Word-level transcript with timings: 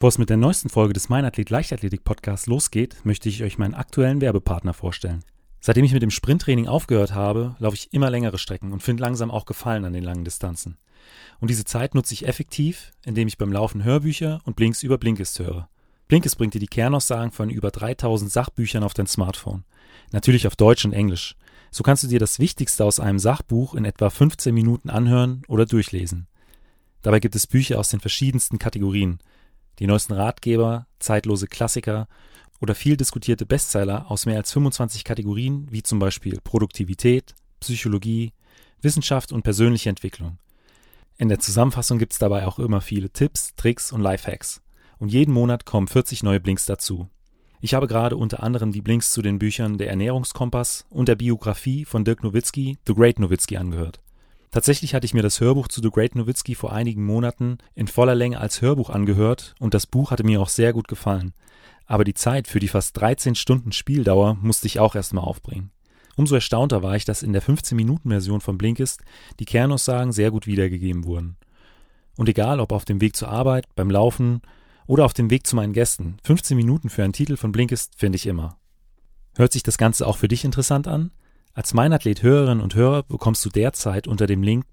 Bevor 0.00 0.08
es 0.08 0.16
mit 0.16 0.30
der 0.30 0.38
neuesten 0.38 0.70
Folge 0.70 0.94
des 0.94 1.10
Meinathlet 1.10 1.50
Leichtathletik 1.50 2.04
Podcasts 2.04 2.46
losgeht, 2.46 2.96
möchte 3.04 3.28
ich 3.28 3.42
euch 3.42 3.58
meinen 3.58 3.74
aktuellen 3.74 4.22
Werbepartner 4.22 4.72
vorstellen. 4.72 5.22
Seitdem 5.60 5.84
ich 5.84 5.92
mit 5.92 6.00
dem 6.00 6.10
Sprinttraining 6.10 6.68
aufgehört 6.68 7.14
habe, 7.14 7.54
laufe 7.58 7.76
ich 7.76 7.92
immer 7.92 8.08
längere 8.08 8.38
Strecken 8.38 8.72
und 8.72 8.82
finde 8.82 9.02
langsam 9.02 9.30
auch 9.30 9.44
Gefallen 9.44 9.84
an 9.84 9.92
den 9.92 10.02
langen 10.02 10.24
Distanzen. 10.24 10.78
Und 11.38 11.50
diese 11.50 11.66
Zeit 11.66 11.94
nutze 11.94 12.14
ich 12.14 12.26
effektiv, 12.26 12.94
indem 13.04 13.28
ich 13.28 13.36
beim 13.36 13.52
Laufen 13.52 13.84
Hörbücher 13.84 14.40
und 14.44 14.56
Blinks 14.56 14.82
über 14.82 14.96
Blinkist 14.96 15.38
höre. 15.38 15.68
Blinkist 16.08 16.38
bringt 16.38 16.54
dir 16.54 16.60
die 16.60 16.66
Kernaussagen 16.66 17.30
von 17.30 17.50
über 17.50 17.70
3000 17.70 18.32
Sachbüchern 18.32 18.84
auf 18.84 18.94
dein 18.94 19.06
Smartphone. 19.06 19.64
Natürlich 20.12 20.46
auf 20.46 20.56
Deutsch 20.56 20.86
und 20.86 20.94
Englisch. 20.94 21.36
So 21.70 21.82
kannst 21.82 22.04
du 22.04 22.08
dir 22.08 22.18
das 22.18 22.38
Wichtigste 22.38 22.86
aus 22.86 23.00
einem 23.00 23.18
Sachbuch 23.18 23.74
in 23.74 23.84
etwa 23.84 24.08
15 24.08 24.54
Minuten 24.54 24.88
anhören 24.88 25.42
oder 25.46 25.66
durchlesen. 25.66 26.26
Dabei 27.02 27.20
gibt 27.20 27.36
es 27.36 27.46
Bücher 27.46 27.78
aus 27.78 27.90
den 27.90 28.00
verschiedensten 28.00 28.58
Kategorien– 28.58 29.18
die 29.80 29.86
neuesten 29.86 30.12
Ratgeber, 30.12 30.86
zeitlose 30.98 31.46
Klassiker 31.46 32.06
oder 32.60 32.74
viel 32.74 32.96
diskutierte 32.96 33.46
Bestseller 33.46 34.10
aus 34.10 34.26
mehr 34.26 34.36
als 34.36 34.52
25 34.52 35.02
Kategorien 35.04 35.66
wie 35.70 35.82
zum 35.82 35.98
Beispiel 35.98 36.38
Produktivität, 36.44 37.34
Psychologie, 37.58 38.32
Wissenschaft 38.82 39.32
und 39.32 39.42
persönliche 39.42 39.88
Entwicklung. 39.88 40.38
In 41.16 41.28
der 41.28 41.38
Zusammenfassung 41.38 41.98
gibt 41.98 42.12
es 42.12 42.18
dabei 42.18 42.46
auch 42.46 42.58
immer 42.58 42.80
viele 42.80 43.10
Tipps, 43.10 43.54
Tricks 43.56 43.92
und 43.92 44.00
Lifehacks. 44.00 44.62
Und 44.98 45.10
jeden 45.10 45.32
Monat 45.32 45.64
kommen 45.64 45.88
40 45.88 46.22
neue 46.22 46.40
Blinks 46.40 46.66
dazu. 46.66 47.08
Ich 47.62 47.74
habe 47.74 47.86
gerade 47.86 48.16
unter 48.16 48.42
anderem 48.42 48.72
die 48.72 48.80
Blinks 48.80 49.12
zu 49.12 49.20
den 49.20 49.38
Büchern 49.38 49.76
Der 49.76 49.90
Ernährungskompass 49.90 50.86
und 50.88 51.08
der 51.08 51.16
Biografie 51.16 51.84
von 51.84 52.04
Dirk 52.04 52.22
Nowitzki, 52.22 52.78
The 52.86 52.94
Great 52.94 53.18
Nowitzki, 53.18 53.58
angehört. 53.58 54.00
Tatsächlich 54.50 54.94
hatte 54.94 55.04
ich 55.04 55.14
mir 55.14 55.22
das 55.22 55.40
Hörbuch 55.40 55.68
zu 55.68 55.80
The 55.80 55.90
Great 55.90 56.16
Nowitzki 56.16 56.56
vor 56.56 56.72
einigen 56.72 57.04
Monaten 57.04 57.58
in 57.74 57.86
voller 57.86 58.16
Länge 58.16 58.40
als 58.40 58.60
Hörbuch 58.60 58.90
angehört 58.90 59.54
und 59.60 59.74
das 59.74 59.86
Buch 59.86 60.10
hatte 60.10 60.24
mir 60.24 60.40
auch 60.40 60.48
sehr 60.48 60.72
gut 60.72 60.88
gefallen. 60.88 61.34
Aber 61.86 62.04
die 62.04 62.14
Zeit 62.14 62.48
für 62.48 62.58
die 62.58 62.68
fast 62.68 62.96
13 63.00 63.36
Stunden 63.36 63.70
Spieldauer 63.72 64.34
musste 64.40 64.66
ich 64.66 64.80
auch 64.80 64.96
erstmal 64.96 65.24
aufbringen. 65.24 65.70
Umso 66.16 66.34
erstaunter 66.34 66.82
war 66.82 66.96
ich, 66.96 67.04
dass 67.04 67.22
in 67.22 67.32
der 67.32 67.42
15-Minuten-Version 67.42 68.40
von 68.40 68.58
Blinkist 68.58 69.02
die 69.38 69.44
Kernaussagen 69.44 70.12
sehr 70.12 70.30
gut 70.30 70.46
wiedergegeben 70.46 71.04
wurden. 71.04 71.36
Und 72.16 72.28
egal 72.28 72.60
ob 72.60 72.72
auf 72.72 72.84
dem 72.84 73.00
Weg 73.00 73.16
zur 73.16 73.28
Arbeit, 73.28 73.66
beim 73.76 73.90
Laufen 73.90 74.42
oder 74.86 75.04
auf 75.04 75.14
dem 75.14 75.30
Weg 75.30 75.46
zu 75.46 75.54
meinen 75.54 75.72
Gästen, 75.72 76.16
15 76.24 76.56
Minuten 76.56 76.90
für 76.90 77.04
einen 77.04 77.12
Titel 77.12 77.36
von 77.36 77.52
Blinkist 77.52 77.94
finde 77.96 78.16
ich 78.16 78.26
immer. 78.26 78.58
Hört 79.36 79.52
sich 79.52 79.62
das 79.62 79.78
Ganze 79.78 80.06
auch 80.06 80.16
für 80.16 80.28
dich 80.28 80.44
interessant 80.44 80.88
an? 80.88 81.12
Als 81.52 81.74
Meinathlet 81.74 82.22
Hörerinnen 82.22 82.62
und 82.62 82.74
Hörer 82.74 83.02
bekommst 83.02 83.44
du 83.44 83.48
derzeit 83.48 84.06
unter 84.06 84.26
dem 84.26 84.42
Link 84.42 84.66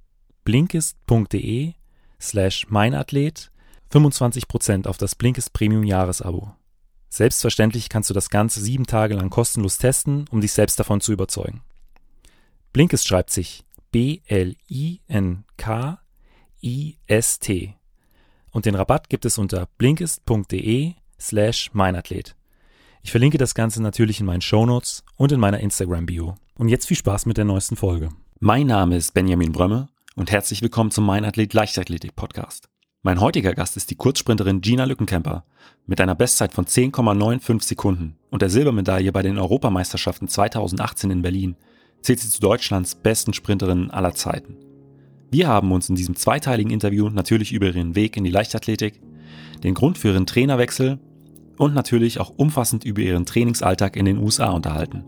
blinkist.de 0.44 1.74
slash 2.22 2.68
meinathlet 2.70 3.52
25% 3.92 4.88
auf 4.88 4.98
das 4.98 5.16
Blinkist 5.16 5.54
Premium 5.54 5.84
Jahresabo. 5.84 6.54
Selbstverständlich 7.10 7.90
kannst 7.90 8.10
du 8.10 8.14
das 8.14 8.30
Ganze 8.30 8.62
sieben 8.62 8.86
Tage 8.86 9.16
lang 9.16 9.30
kostenlos 9.30 9.78
testen, 9.78 10.26
um 10.30 10.42
dich 10.42 10.52
selbst 10.52 10.80
davon 10.80 11.02
zu 11.02 11.14
überzeugen. 11.14 11.62
Blinkist 12.74 13.08
schreibt 13.08 13.32
sich 13.32 13.66
B-L-I-N-K-I-S-T. 13.92 14.58
Und 18.52 18.66
den 18.66 18.76
Rabatt 18.76 19.10
gibt 19.10 19.26
es 19.26 19.38
unter 19.38 19.68
blinkist.de 19.78 20.94
slash 21.20 21.74
meinathlet. 21.74 22.36
Ich 23.02 23.12
verlinke 23.12 23.38
das 23.38 23.56
Ganze 23.56 23.82
natürlich 23.82 24.20
in 24.20 24.26
meinen 24.26 24.42
Shownotes 24.42 25.04
und 25.16 25.32
in 25.32 25.40
meiner 25.40 25.60
Instagram-Bio. 25.60 26.36
Und 26.58 26.70
jetzt 26.70 26.88
viel 26.88 26.98
Spaß 26.98 27.28
mit 27.28 27.38
der 27.38 27.46
neuesten 27.46 27.76
Folge. 27.76 28.10
Mein 28.40 28.66
Name 28.66 28.98
ist 28.98 29.14
Benjamin 29.14 29.52
Brömme 29.52 29.90
und 30.16 30.32
herzlich 30.32 30.64
willkommen 30.64 30.90
zum 30.90 31.06
Mein 31.06 31.24
Athlet 31.24 31.54
Leichtathletik 31.54 32.16
Podcast. 32.16 32.68
Mein 33.04 33.22
heutiger 33.22 33.54
Gast 33.54 33.78
ist 33.78 33.92
die 33.92 33.96
Kurzsprinterin 33.96 34.62
Gina 34.62 34.86
Lückenkämper 34.86 35.46
mit 35.86 36.02
einer 36.02 36.16
Bestzeit 36.16 36.54
von 36.54 36.66
10,95 36.66 37.64
Sekunden 37.64 38.18
und 38.32 38.42
der 38.42 38.50
Silbermedaille 38.50 39.12
bei 39.12 39.22
den 39.22 39.38
Europameisterschaften 39.38 40.28
2018 40.28 41.12
in 41.12 41.22
Berlin 41.22 41.58
zählt 42.02 42.22
sie 42.22 42.30
zu 42.30 42.42
Deutschlands 42.42 42.96
besten 42.96 43.34
Sprinterinnen 43.34 43.92
aller 43.92 44.16
Zeiten. 44.16 44.58
Wir 45.30 45.48
haben 45.48 45.72
uns 45.72 45.90
in 45.90 45.96
diesem 45.96 46.16
zweiteiligen 46.16 46.72
Interview 46.72 47.10
natürlich 47.10 47.54
über 47.54 47.68
ihren 47.68 47.94
Weg 47.94 48.18
in 48.18 48.24
die 48.24 48.32
Leichtathletik, 48.32 49.00
den 49.64 49.76
Grund 49.76 50.00
für 50.00 50.08
ihren 50.08 50.26
Trainerwechsel 50.26 51.00
und 51.58 51.76
natürlich 51.76 52.20
auch 52.20 52.34
umfassend 52.36 52.84
über 52.84 53.02
ihren 53.02 53.28
Trainingsalltag 53.28 53.96
in 53.96 54.06
den 54.06 54.18
USA 54.18 54.50
unterhalten. 54.50 55.04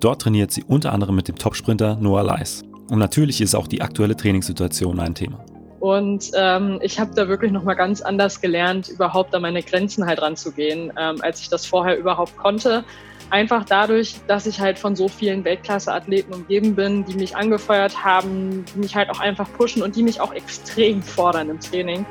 Dort 0.00 0.22
trainiert 0.22 0.50
sie 0.50 0.64
unter 0.64 0.92
anderem 0.92 1.16
mit 1.16 1.28
dem 1.28 1.36
Topsprinter 1.36 1.96
Noah 1.96 2.22
Leis. 2.22 2.62
Und 2.88 2.98
natürlich 2.98 3.40
ist 3.40 3.54
auch 3.54 3.66
die 3.66 3.82
aktuelle 3.82 4.16
Trainingssituation 4.16 5.00
ein 5.00 5.14
Thema. 5.14 5.44
Und 5.80 6.30
ähm, 6.34 6.78
ich 6.82 6.98
habe 6.98 7.14
da 7.14 7.28
wirklich 7.28 7.52
nochmal 7.52 7.76
ganz 7.76 8.00
anders 8.00 8.40
gelernt, 8.40 8.88
überhaupt 8.88 9.34
an 9.34 9.42
meine 9.42 9.62
Grenzen 9.62 10.06
halt 10.06 10.20
ranzugehen, 10.20 10.92
ähm, 10.98 11.16
als 11.20 11.40
ich 11.40 11.48
das 11.48 11.66
vorher 11.66 11.98
überhaupt 11.98 12.36
konnte. 12.36 12.84
Einfach 13.30 13.64
dadurch, 13.64 14.16
dass 14.26 14.46
ich 14.46 14.60
halt 14.60 14.78
von 14.78 14.94
so 14.94 15.08
vielen 15.08 15.44
Weltklasse-Athleten 15.44 16.32
umgeben 16.32 16.74
bin, 16.74 17.04
die 17.04 17.14
mich 17.14 17.36
angefeuert 17.36 18.04
haben, 18.04 18.64
die 18.72 18.78
mich 18.78 18.94
halt 18.94 19.10
auch 19.10 19.20
einfach 19.20 19.52
pushen 19.52 19.82
und 19.82 19.96
die 19.96 20.02
mich 20.02 20.20
auch 20.20 20.32
extrem 20.32 21.02
fordern 21.02 21.50
im 21.50 21.60
Training. 21.60 22.06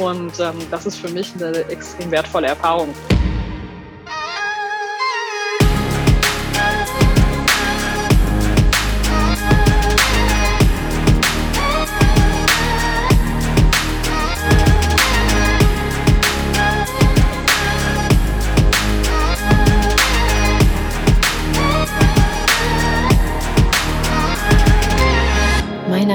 Und 0.00 0.38
ähm, 0.40 0.54
das 0.70 0.86
ist 0.86 0.96
für 0.96 1.08
mich 1.10 1.32
eine 1.34 1.56
extrem 1.68 2.10
wertvolle 2.10 2.48
Erfahrung. 2.48 2.88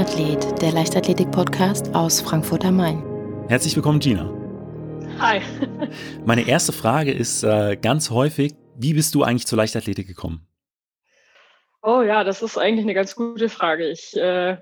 Mein 0.01 0.09
Athlet, 0.09 0.61
der 0.63 0.71
Leichtathletik-Podcast 0.71 1.93
aus 1.93 2.21
Frankfurt 2.21 2.65
am 2.65 2.77
Main. 2.77 3.03
Herzlich 3.49 3.75
willkommen, 3.75 3.99
Gina. 3.99 4.33
Hi. 5.19 5.41
Meine 6.25 6.47
erste 6.47 6.73
Frage 6.73 7.11
ist 7.11 7.43
äh, 7.43 7.77
ganz 7.79 8.09
häufig, 8.09 8.55
wie 8.75 8.95
bist 8.95 9.13
du 9.13 9.21
eigentlich 9.21 9.45
zur 9.45 9.59
Leichtathletik 9.59 10.07
gekommen? 10.07 10.47
Oh 11.83 12.01
ja, 12.01 12.23
das 12.23 12.41
ist 12.41 12.57
eigentlich 12.57 12.83
eine 12.83 12.95
ganz 12.95 13.15
gute 13.15 13.47
Frage. 13.47 13.89
Ich 13.89 14.17
äh, 14.17 14.57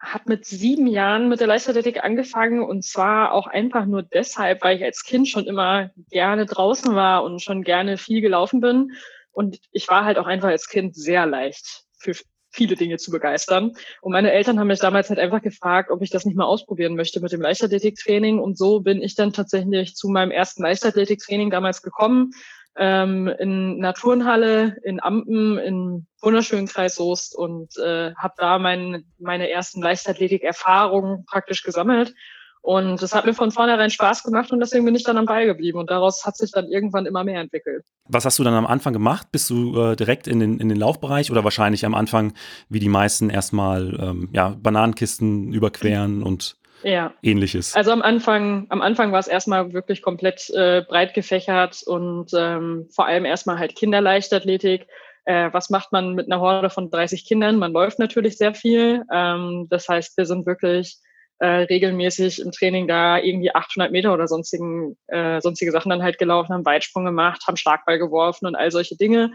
habe 0.00 0.24
mit 0.26 0.44
sieben 0.44 0.88
Jahren 0.88 1.28
mit 1.28 1.38
der 1.38 1.46
Leichtathletik 1.46 2.02
angefangen 2.02 2.60
und 2.60 2.84
zwar 2.84 3.30
auch 3.30 3.46
einfach 3.46 3.86
nur 3.86 4.02
deshalb, 4.02 4.64
weil 4.64 4.76
ich 4.76 4.82
als 4.82 5.04
Kind 5.04 5.28
schon 5.28 5.44
immer 5.44 5.90
gerne 6.10 6.46
draußen 6.46 6.96
war 6.96 7.22
und 7.22 7.40
schon 7.40 7.62
gerne 7.62 7.96
viel 7.96 8.20
gelaufen 8.20 8.60
bin. 8.60 8.90
Und 9.30 9.60
ich 9.70 9.86
war 9.86 10.04
halt 10.04 10.18
auch 10.18 10.26
einfach 10.26 10.48
als 10.48 10.68
Kind 10.68 10.96
sehr 10.96 11.26
leicht 11.26 11.84
für 11.96 12.12
viele 12.50 12.76
Dinge 12.76 12.98
zu 12.98 13.10
begeistern. 13.10 13.72
Und 14.00 14.12
meine 14.12 14.32
Eltern 14.32 14.58
haben 14.58 14.66
mich 14.66 14.80
damals 14.80 15.08
halt 15.08 15.18
einfach 15.18 15.42
gefragt, 15.42 15.90
ob 15.90 16.02
ich 16.02 16.10
das 16.10 16.24
nicht 16.24 16.36
mal 16.36 16.44
ausprobieren 16.44 16.96
möchte 16.96 17.20
mit 17.20 17.32
dem 17.32 17.40
Leichtathletiktraining. 17.40 18.38
Und 18.38 18.58
so 18.58 18.80
bin 18.80 19.02
ich 19.02 19.14
dann 19.14 19.32
tatsächlich 19.32 19.94
zu 19.94 20.08
meinem 20.08 20.30
ersten 20.30 20.62
Leichtathletiktraining 20.62 21.50
damals 21.50 21.82
gekommen. 21.82 22.32
Ähm, 22.76 23.26
in 23.26 23.78
Naturenhalle 23.78 24.76
in 24.84 25.02
Ampen 25.02 25.58
in 25.58 26.06
wunderschönen 26.22 26.68
Kreis 26.68 26.94
Soest 26.94 27.36
und 27.36 27.76
äh, 27.78 28.14
habe 28.14 28.34
da 28.36 28.58
mein, 28.60 29.04
meine 29.18 29.50
ersten 29.50 29.82
Leichtathletik-Erfahrungen 29.82 31.24
praktisch 31.26 31.64
gesammelt 31.64 32.14
und 32.62 33.00
das 33.02 33.14
hat 33.14 33.24
mir 33.24 33.32
von 33.32 33.50
vornherein 33.50 33.90
Spaß 33.90 34.22
gemacht 34.22 34.52
und 34.52 34.60
deswegen 34.60 34.84
bin 34.84 34.94
ich 34.94 35.02
dann 35.02 35.16
am 35.16 35.24
Ball 35.24 35.46
geblieben. 35.46 35.78
Und 35.78 35.90
daraus 35.90 36.26
hat 36.26 36.36
sich 36.36 36.52
dann 36.52 36.68
irgendwann 36.68 37.06
immer 37.06 37.24
mehr 37.24 37.40
entwickelt. 37.40 37.84
Was 38.04 38.24
hast 38.24 38.38
du 38.38 38.44
dann 38.44 38.54
am 38.54 38.66
Anfang 38.66 38.92
gemacht? 38.92 39.28
Bist 39.32 39.48
du 39.48 39.80
äh, 39.80 39.96
direkt 39.96 40.26
in 40.26 40.40
den, 40.40 40.60
in 40.60 40.68
den 40.68 40.78
Laufbereich 40.78 41.30
oder 41.30 41.42
wahrscheinlich 41.42 41.86
am 41.86 41.94
Anfang, 41.94 42.34
wie 42.68 42.78
die 42.78 42.88
meisten, 42.88 43.30
erstmal 43.30 43.98
ähm, 44.00 44.28
ja, 44.32 44.56
Bananenkisten 44.60 45.54
überqueren 45.54 46.22
und 46.22 46.56
ja. 46.82 47.14
ähnliches? 47.22 47.74
Also 47.74 47.92
am 47.92 48.02
Anfang, 48.02 48.66
am 48.68 48.82
Anfang 48.82 49.10
war 49.10 49.20
es 49.20 49.28
erstmal 49.28 49.72
wirklich 49.72 50.02
komplett 50.02 50.50
äh, 50.50 50.82
breit 50.86 51.14
gefächert 51.14 51.82
und 51.86 52.30
ähm, 52.36 52.88
vor 52.94 53.06
allem 53.06 53.24
erstmal 53.24 53.58
halt 53.58 53.74
Kinderleichtathletik. 53.74 54.86
Äh, 55.24 55.48
was 55.52 55.70
macht 55.70 55.92
man 55.92 56.14
mit 56.14 56.30
einer 56.30 56.40
Horde 56.40 56.68
von 56.68 56.90
30 56.90 57.24
Kindern? 57.24 57.56
Man 57.56 57.72
läuft 57.72 57.98
natürlich 57.98 58.36
sehr 58.36 58.54
viel. 58.54 59.04
Ähm, 59.10 59.66
das 59.70 59.88
heißt, 59.88 60.18
wir 60.18 60.26
sind 60.26 60.44
wirklich 60.44 60.98
äh, 61.40 61.62
regelmäßig 61.62 62.40
im 62.40 62.52
Training 62.52 62.86
da 62.86 63.18
irgendwie 63.18 63.54
800 63.54 63.90
Meter 63.90 64.12
oder 64.12 64.28
sonstigen, 64.28 64.96
äh, 65.08 65.40
sonstige 65.40 65.72
Sachen 65.72 65.88
dann 65.88 66.02
halt 66.02 66.18
gelaufen, 66.18 66.52
haben 66.52 66.66
Weitsprung 66.66 67.06
gemacht, 67.06 67.42
haben 67.46 67.56
Schlagball 67.56 67.98
geworfen 67.98 68.46
und 68.46 68.56
all 68.56 68.70
solche 68.70 68.96
Dinge. 68.96 69.32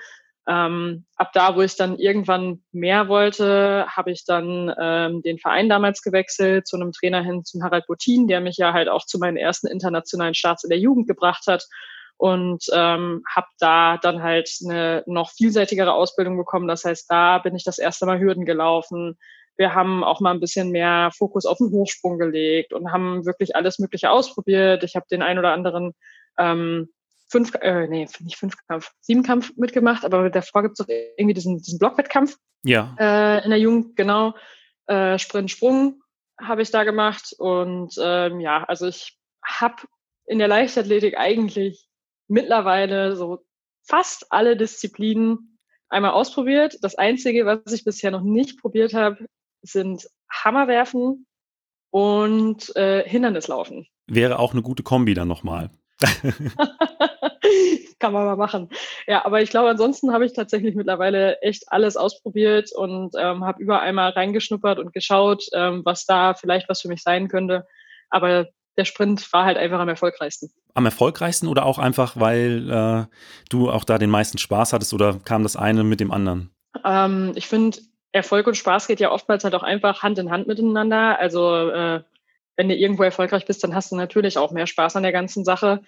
Ähm, 0.48 1.06
ab 1.16 1.31
da, 1.34 1.56
wo 1.56 1.62
ich 1.62 1.75
dann 1.75 1.98
irgendwann 1.98 2.63
mehr 2.72 3.07
wollte, 3.07 3.88
habe 3.88 4.12
ich 4.12 4.24
dann 4.24 4.72
ähm, 4.80 5.24
den 5.24 5.40
Verein 5.40 5.68
damals 5.68 6.04
gewechselt, 6.04 6.68
zu 6.68 6.75
einem 6.75 6.92
Trainer 6.92 7.24
hin 7.24 7.44
zum 7.44 7.63
Harald 7.63 7.88
Bottin, 7.88 8.28
der 8.28 8.40
mich 8.40 8.58
ja 8.58 8.72
halt 8.72 8.88
auch 8.88 9.06
zu 9.08 9.18
meinen 9.18 9.38
ersten 9.38 9.66
internationalen 9.66 10.36
Starts 10.36 10.63
in 10.63 10.69
der 10.69 10.78
Jugend 10.78 11.08
gebracht 11.08 11.48
hat 11.48 11.66
und 12.18 12.66
ähm, 12.72 13.24
habe 13.28 13.48
da 13.58 13.98
dann 13.98 14.22
halt 14.22 14.51
eine 14.63 15.04
noch 15.08 15.31
vielseitigere 15.31 15.94
Ausbildung 15.94 16.38
bekommen. 16.38 16.68
Das 16.68 16.86
heißt, 16.86 17.10
da 17.10 17.40
bin 17.40 17.56
ich 17.56 17.63
das 17.63 17.80
erste 17.80 18.06
Mal 18.06 18.19
Hürden 18.19 18.46
gelaufen, 18.46 19.18
Wir 19.57 19.74
haben 19.74 20.04
auch 20.04 20.19
mal 20.19 20.31
ein 20.31 20.40
bisschen 20.40 20.72
mehr 20.72 21.12
Fokus 21.18 21.46
auf 21.46 21.57
den 21.57 21.72
Hochsprung 21.72 22.18
gelegt 22.18 22.74
und 22.74 22.92
haben 22.92 23.25
wirklich 23.25 23.56
alles 23.56 23.80
Mögliche 23.80 24.10
ausprobiert. 24.10 24.84
Ich 24.84 24.96
habe 24.96 25.06
den 25.10 25.22
ein 25.22 25.40
oder 25.40 25.54
anderen 25.54 25.94
ähm, 26.38 26.90
fünf, 27.30 27.54
äh, 27.56 27.88
nee, 27.88 28.07
nicht 28.19 28.38
Fünfkampf, 28.38 28.92
Siebenkampf 29.02 29.52
mitgemacht, 29.56 30.06
aber 30.06 30.30
davor 30.30 30.63
gibt 30.63 30.80
es 30.80 30.86
doch 30.86 30.94
irgendwie 31.18 31.34
diesen, 31.34 31.57
diesen 31.57 31.80
Blockwettkampf. 31.80 32.38
Ja. 32.63 32.96
Äh, 33.00 33.44
in 33.44 33.50
der 33.50 33.60
Jugend, 33.60 33.96
genau. 33.96 34.34
Äh, 34.88 35.18
Sprint, 35.19 35.52
Sprung 35.52 36.01
habe 36.40 36.62
ich 36.62 36.72
da 36.72 36.84
gemacht. 36.84 37.34
Und 37.38 37.96
ähm, 38.01 38.40
ja, 38.40 38.63
also 38.63 38.88
ich 38.88 39.18
habe 39.44 39.84
in 40.25 40.40
der 40.40 40.48
Leichtathletik 40.48 41.18
eigentlich 41.18 41.88
mittlerweile 42.28 43.16
so 43.16 43.40
fast 43.84 44.31
alle 44.31 44.58
Disziplinen 44.58 45.60
einmal 45.90 46.12
ausprobiert. 46.12 46.78
Das 46.81 46.96
Einzige, 46.96 47.46
was 47.46 47.72
ich 47.72 47.86
bisher 47.86 48.12
noch 48.12 48.22
nicht 48.22 48.60
probiert 48.60 48.94
habe, 48.94 49.25
sind 49.65 50.07
Hammerwerfen 50.31 51.25
und 51.91 52.75
äh, 52.75 53.07
Hindernislaufen. 53.07 53.88
Wäre 54.07 54.39
auch 54.39 54.53
eine 54.53 54.62
gute 54.62 54.83
Kombi 54.83 55.13
dann 55.13 55.27
nochmal. 55.27 55.69
Kann 58.00 58.12
man 58.12 58.25
mal 58.25 58.35
machen. 58.35 58.69
Ja, 59.07 59.25
aber 59.25 59.41
ich 59.41 59.50
glaube, 59.50 59.69
ansonsten 59.69 60.12
habe 60.12 60.25
ich 60.25 60.33
tatsächlich 60.33 60.75
mittlerweile 60.75 61.41
echt 61.41 61.71
alles 61.71 61.95
ausprobiert 61.95 62.71
und 62.73 63.15
ähm, 63.17 63.45
habe 63.45 63.63
überall 63.63 63.94
mal 63.94 64.09
reingeschnuppert 64.09 64.79
und 64.79 64.94
geschaut, 64.94 65.45
ähm, 65.53 65.83
was 65.85 66.06
da 66.06 66.33
vielleicht 66.33 66.67
was 66.67 66.81
für 66.81 66.89
mich 66.89 67.01
sein 67.01 67.29
könnte. 67.29 67.65
Aber 68.09 68.47
der 68.77 68.85
Sprint 68.85 69.31
war 69.31 69.45
halt 69.45 69.57
einfach 69.57 69.79
am 69.79 69.88
erfolgreichsten. 69.88 70.51
Am 70.73 70.85
erfolgreichsten 70.85 71.47
oder 71.47 71.65
auch 71.65 71.79
einfach, 71.79 72.17
weil 72.17 72.69
äh, 72.69 73.06
du 73.50 73.69
auch 73.69 73.85
da 73.85 73.97
den 73.97 74.09
meisten 74.09 74.38
Spaß 74.38 74.73
hattest 74.73 74.94
oder 74.94 75.19
kam 75.23 75.44
das 75.44 75.56
eine 75.56 75.83
mit 75.83 76.01
dem 76.01 76.12
anderen? 76.12 76.51
Ähm, 76.83 77.31
ich 77.35 77.47
finde, 77.47 77.77
Erfolg 78.15 78.47
und 78.47 78.56
Spaß 78.56 78.88
geht 78.88 79.01
ja 79.01 79.12
oftmals 79.12 79.44
halt 79.44 79.56
auch 79.56 79.63
einfach 79.63 80.01
Hand 80.01 80.17
in 80.19 80.31
Hand 80.31 80.47
miteinander. 80.47 81.19
Also 81.19 81.69
äh, 81.69 82.01
wenn 82.56 82.69
du 82.69 82.75
irgendwo 82.75 83.03
erfolgreich 83.03 83.45
bist, 83.45 83.62
dann 83.62 83.75
hast 83.75 83.91
du 83.91 83.97
natürlich 83.97 84.38
auch 84.38 84.51
mehr 84.51 84.67
Spaß 84.67 84.95
an 84.95 85.03
der 85.03 85.12
ganzen 85.12 85.44
Sache. 85.44 85.81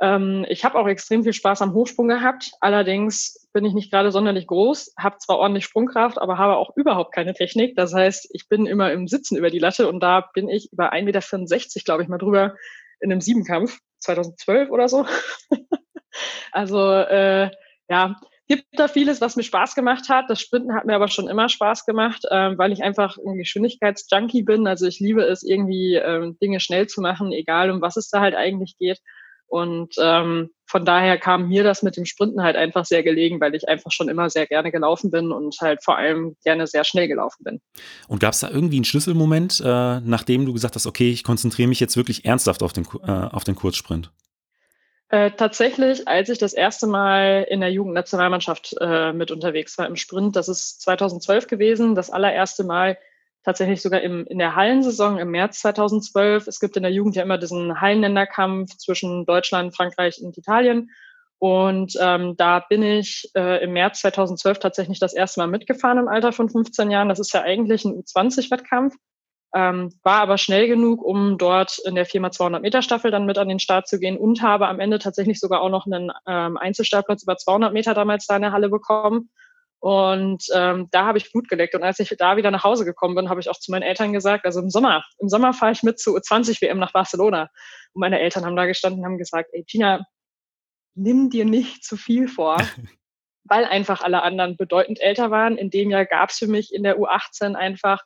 Ähm, 0.00 0.44
ich 0.48 0.64
habe 0.64 0.76
auch 0.76 0.88
extrem 0.88 1.22
viel 1.22 1.32
Spaß 1.32 1.62
am 1.62 1.74
Hochsprung 1.74 2.08
gehabt. 2.08 2.50
Allerdings 2.60 3.48
bin 3.52 3.64
ich 3.64 3.74
nicht 3.74 3.92
gerade 3.92 4.10
sonderlich 4.10 4.48
groß, 4.48 4.94
habe 4.98 5.18
zwar 5.18 5.38
ordentlich 5.38 5.66
Sprungkraft, 5.66 6.20
aber 6.20 6.36
habe 6.36 6.56
auch 6.56 6.76
überhaupt 6.76 7.14
keine 7.14 7.32
Technik. 7.32 7.76
Das 7.76 7.94
heißt, 7.94 8.28
ich 8.32 8.48
bin 8.48 8.66
immer 8.66 8.90
im 8.90 9.06
Sitzen 9.06 9.36
über 9.36 9.50
die 9.50 9.60
Latte 9.60 9.88
und 9.88 10.00
da 10.00 10.28
bin 10.34 10.48
ich 10.48 10.72
über 10.72 10.92
1,65 10.92 11.04
Meter, 11.04 11.84
glaube 11.84 12.02
ich, 12.02 12.08
mal 12.08 12.18
drüber 12.18 12.56
in 12.98 13.12
einem 13.12 13.20
Siebenkampf, 13.20 13.78
2012 14.00 14.70
oder 14.70 14.88
so. 14.88 15.06
also 16.50 16.92
äh, 16.92 17.50
ja, 17.88 18.16
gibt 18.48 18.64
da 18.72 18.88
vieles, 18.88 19.20
was 19.20 19.36
mir 19.36 19.42
Spaß 19.42 19.74
gemacht 19.74 20.08
hat. 20.08 20.24
Das 20.28 20.40
Sprinten 20.40 20.74
hat 20.74 20.86
mir 20.86 20.94
aber 20.94 21.08
schon 21.08 21.28
immer 21.28 21.48
Spaß 21.48 21.84
gemacht, 21.84 22.24
ähm, 22.30 22.58
weil 22.58 22.72
ich 22.72 22.82
einfach 22.82 23.16
ein 23.18 23.36
Geschwindigkeitsjunkie 23.36 24.42
bin. 24.42 24.66
Also 24.66 24.86
ich 24.86 25.00
liebe 25.00 25.22
es, 25.22 25.42
irgendwie 25.42 25.94
ähm, 25.94 26.36
Dinge 26.42 26.60
schnell 26.60 26.86
zu 26.86 27.00
machen, 27.00 27.32
egal 27.32 27.70
um 27.70 27.80
was 27.80 27.96
es 27.96 28.08
da 28.08 28.20
halt 28.20 28.34
eigentlich 28.34 28.76
geht. 28.78 29.00
Und 29.48 29.94
ähm, 29.98 30.50
von 30.66 30.84
daher 30.84 31.16
kam 31.16 31.48
mir 31.48 31.64
das 31.64 31.82
mit 31.82 31.96
dem 31.96 32.04
Sprinten 32.04 32.42
halt 32.42 32.56
einfach 32.56 32.84
sehr 32.84 33.02
gelegen, 33.02 33.40
weil 33.40 33.54
ich 33.54 33.66
einfach 33.66 33.90
schon 33.90 34.10
immer 34.10 34.28
sehr 34.28 34.46
gerne 34.46 34.70
gelaufen 34.70 35.10
bin 35.10 35.32
und 35.32 35.56
halt 35.62 35.82
vor 35.82 35.96
allem 35.96 36.36
gerne 36.44 36.66
sehr 36.66 36.84
schnell 36.84 37.08
gelaufen 37.08 37.44
bin. 37.44 37.60
Und 38.08 38.20
gab 38.20 38.34
es 38.34 38.40
da 38.40 38.50
irgendwie 38.50 38.76
einen 38.76 38.84
Schlüsselmoment, 38.84 39.62
äh, 39.64 40.00
nachdem 40.00 40.44
du 40.44 40.52
gesagt 40.52 40.74
hast, 40.74 40.86
okay, 40.86 41.10
ich 41.10 41.24
konzentriere 41.24 41.68
mich 41.68 41.80
jetzt 41.80 41.96
wirklich 41.96 42.26
ernsthaft 42.26 42.62
auf 42.62 42.74
den, 42.74 42.86
äh, 43.02 43.10
auf 43.10 43.44
den 43.44 43.54
Kurzsprint? 43.54 44.12
Äh, 45.10 45.30
tatsächlich, 45.30 46.06
als 46.06 46.28
ich 46.28 46.38
das 46.38 46.52
erste 46.52 46.86
Mal 46.86 47.46
in 47.48 47.60
der 47.60 47.72
Jugendnationalmannschaft 47.72 48.76
äh, 48.78 49.12
mit 49.14 49.30
unterwegs 49.30 49.78
war 49.78 49.86
im 49.86 49.96
Sprint, 49.96 50.36
das 50.36 50.48
ist 50.48 50.82
2012 50.82 51.46
gewesen, 51.46 51.94
das 51.94 52.10
allererste 52.10 52.64
Mal 52.64 52.98
tatsächlich 53.42 53.80
sogar 53.80 54.02
im, 54.02 54.26
in 54.26 54.36
der 54.36 54.54
Hallensaison 54.54 55.18
im 55.18 55.30
März 55.30 55.60
2012. 55.60 56.46
Es 56.46 56.60
gibt 56.60 56.76
in 56.76 56.82
der 56.82 56.92
Jugend 56.92 57.16
ja 57.16 57.22
immer 57.22 57.38
diesen 57.38 57.80
Hallennänderkampf 57.80 58.76
zwischen 58.76 59.24
Deutschland, 59.24 59.74
Frankreich 59.74 60.20
und 60.22 60.36
Italien. 60.36 60.90
Und 61.38 61.94
ähm, 62.00 62.36
da 62.36 62.58
bin 62.60 62.82
ich 62.82 63.30
äh, 63.34 63.62
im 63.62 63.72
März 63.72 64.00
2012 64.00 64.58
tatsächlich 64.58 64.98
das 64.98 65.14
erste 65.14 65.40
Mal 65.40 65.46
mitgefahren 65.46 65.98
im 65.98 66.08
Alter 66.08 66.32
von 66.32 66.50
15 66.50 66.90
Jahren. 66.90 67.08
Das 67.08 67.20
ist 67.20 67.32
ja 67.32 67.42
eigentlich 67.42 67.84
ein 67.84 67.94
U20-Wettkampf, 67.94 68.96
ähm, 69.54 69.92
war 70.02 70.20
aber 70.20 70.36
schnell 70.36 70.68
genug, 70.68 71.02
um 71.02 71.38
dort 71.38 71.78
in 71.84 71.94
der 71.94 72.06
4x200 72.06 72.60
Meter 72.60 72.82
Staffel 72.82 73.10
dann 73.10 73.26
mit 73.26 73.38
an 73.38 73.48
den 73.48 73.60
Start 73.60 73.88
zu 73.88 73.98
gehen 73.98 74.18
und 74.18 74.42
habe 74.42 74.68
am 74.68 74.80
Ende 74.80 74.98
tatsächlich 74.98 75.40
sogar 75.40 75.62
auch 75.62 75.70
noch 75.70 75.86
einen 75.86 76.12
ähm, 76.26 76.56
Einzelstartplatz 76.58 77.22
über 77.22 77.36
200 77.36 77.72
Meter 77.72 77.94
damals 77.94 78.26
da 78.26 78.36
in 78.36 78.42
der 78.42 78.52
Halle 78.52 78.68
bekommen. 78.68 79.30
Und 79.80 80.44
ähm, 80.54 80.88
da 80.90 81.06
habe 81.06 81.18
ich 81.18 81.30
Blut 81.30 81.48
geleckt. 81.48 81.74
Und 81.74 81.84
als 81.84 82.00
ich 82.00 82.12
da 82.18 82.36
wieder 82.36 82.50
nach 82.50 82.64
Hause 82.64 82.84
gekommen 82.84 83.14
bin, 83.14 83.28
habe 83.28 83.40
ich 83.40 83.48
auch 83.48 83.58
zu 83.58 83.70
meinen 83.70 83.82
Eltern 83.82 84.12
gesagt, 84.12 84.44
also 84.44 84.60
im 84.60 84.70
Sommer, 84.70 85.04
im 85.18 85.28
Sommer 85.28 85.54
fahre 85.54 85.72
ich 85.72 85.82
mit 85.82 86.00
zu 86.00 86.16
U20 86.16 86.60
WM 86.60 86.78
nach 86.78 86.92
Barcelona. 86.92 87.42
Und 87.92 88.00
meine 88.00 88.18
Eltern 88.18 88.44
haben 88.44 88.56
da 88.56 88.66
gestanden 88.66 89.00
und 89.00 89.06
haben 89.06 89.18
gesagt, 89.18 89.50
ey 89.52 89.64
Gina, 89.64 90.04
nimm 90.94 91.30
dir 91.30 91.44
nicht 91.44 91.84
zu 91.84 91.96
viel 91.96 92.26
vor, 92.26 92.56
weil 93.44 93.64
einfach 93.64 94.02
alle 94.02 94.22
anderen 94.22 94.56
bedeutend 94.56 95.00
älter 95.00 95.30
waren. 95.30 95.56
In 95.56 95.70
dem 95.70 95.90
Jahr 95.90 96.04
gab 96.04 96.30
es 96.30 96.38
für 96.38 96.48
mich 96.48 96.74
in 96.74 96.82
der 96.82 96.98
U18 96.98 97.54
einfach 97.54 98.02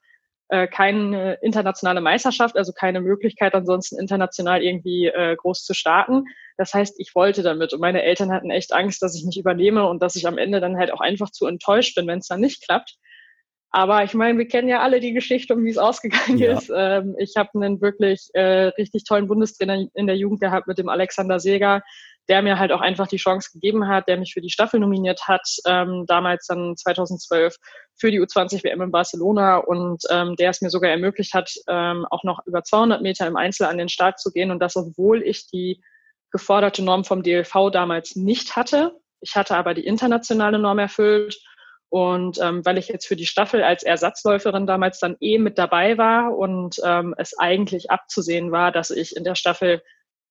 äh, 0.53 0.69
keine 0.69 1.39
internationale 1.41 2.03
Meisterschaft, 2.03 2.59
also 2.59 2.75
keine 2.75 3.01
Möglichkeit 3.01 3.55
ansonsten 3.55 3.99
international 3.99 4.63
irgendwie 4.63 5.07
äh, 5.07 5.35
groß 5.35 5.65
zu 5.65 5.73
starten. 5.73 6.25
Das 6.59 6.75
heißt, 6.75 7.01
ich 7.01 7.15
wollte 7.15 7.43
damit 7.43 7.73
und 7.73 7.81
meine 7.81 8.03
Eltern 8.03 8.31
hatten 8.31 8.51
echt 8.51 8.75
Angst, 8.75 9.01
dass 9.01 9.17
ich 9.17 9.25
nicht 9.25 9.39
übernehme 9.39 9.89
und 9.89 10.03
dass 10.03 10.15
ich 10.15 10.27
am 10.27 10.37
Ende 10.37 10.61
dann 10.61 10.77
halt 10.77 10.93
auch 10.93 11.01
einfach 11.01 11.31
zu 11.31 11.47
enttäuscht 11.47 11.95
bin, 11.95 12.07
wenn 12.07 12.19
es 12.19 12.27
dann 12.27 12.41
nicht 12.41 12.67
klappt. 12.67 12.99
Aber 13.71 14.05
ich 14.05 14.13
meine, 14.13 14.39
wir 14.39 14.47
kennen 14.47 14.69
ja 14.69 14.83
alle 14.83 15.01
die 15.01 15.15
Geschichte, 15.15 15.55
um 15.55 15.65
wie 15.65 15.71
es 15.71 15.79
ausgegangen 15.79 16.37
ja. 16.37 16.59
ist. 16.59 16.71
Ähm, 16.77 17.17
ich 17.19 17.33
habe 17.39 17.49
einen 17.55 17.81
wirklich 17.81 18.29
äh, 18.35 18.67
richtig 18.77 19.05
tollen 19.05 19.29
Bundestrainer 19.29 19.87
in 19.95 20.07
der 20.07 20.19
Jugend 20.19 20.43
gehabt 20.43 20.67
mit 20.67 20.77
dem 20.77 20.91
Alexander 20.91 21.41
Seger, 21.41 21.83
der 22.29 22.43
mir 22.43 22.59
halt 22.59 22.73
auch 22.73 22.81
einfach 22.81 23.09
die 23.09 23.17
Chance 23.17 23.51
gegeben 23.53 23.89
hat, 23.89 24.09
der 24.09 24.17
mich 24.17 24.33
für 24.33 24.41
die 24.41 24.51
Staffel 24.51 24.81
nominiert 24.81 25.27
hat, 25.27 25.47
ähm, 25.67 26.05
damals 26.07 26.47
dann 26.47 26.77
2012 26.77 27.57
für 27.97 28.11
die 28.11 28.21
U20 28.21 28.65
WM 28.65 28.83
in 28.83 28.91
Barcelona 28.91 29.57
und 29.57 30.03
ähm, 30.11 30.37
der 30.37 30.51
es 30.51 30.61
mir 30.61 30.71
sogar 30.71 30.91
ermöglicht 30.91 31.35
hat, 31.35 31.53
ähm, 31.69 32.07
auch 32.11 32.25
noch 32.25 32.47
über 32.47 32.63
200 32.63 33.03
Meter 33.03 33.27
im 33.27 33.37
Einzel 33.37 33.67
an 33.67 33.79
den 33.79 33.89
Start 33.89 34.21
zu 34.21 34.31
gehen 34.31 34.51
und 34.51 34.61
das, 34.61 34.77
obwohl 34.77 35.23
ich 35.23 35.49
die 35.49 35.83
geforderte 36.31 36.83
Norm 36.83 37.05
vom 37.05 37.23
DLV 37.23 37.71
damals 37.73 38.17
nicht 38.17 38.57
hatte. 38.57 38.97
Ich 39.21 39.37
hatte 39.37 39.57
aber 39.57 39.75
die 39.75 39.87
internationale 39.87 40.59
Norm 40.59 40.79
erfüllt. 40.79 41.39
Und 41.91 42.41
ähm, 42.41 42.65
weil 42.65 42.79
ich 42.79 42.89
jetzt 42.89 43.07
für 43.07 43.17
die 43.17 43.27
Staffel 43.27 43.63
als 43.63 43.83
Ersatzläuferin 43.83 44.67
damals 44.67 44.99
dann 44.99 45.19
eh 45.21 45.37
mit 45.37 45.59
dabei 45.59 45.99
war 45.99 46.35
und 46.35 46.77
ähm, 46.83 47.15
es 47.19 47.39
eigentlich 47.39 47.91
abzusehen 47.91 48.51
war, 48.51 48.73
dass 48.73 48.91
ich 48.91 49.15
in 49.15 49.25
der 49.25 49.35
Staffel 49.35 49.83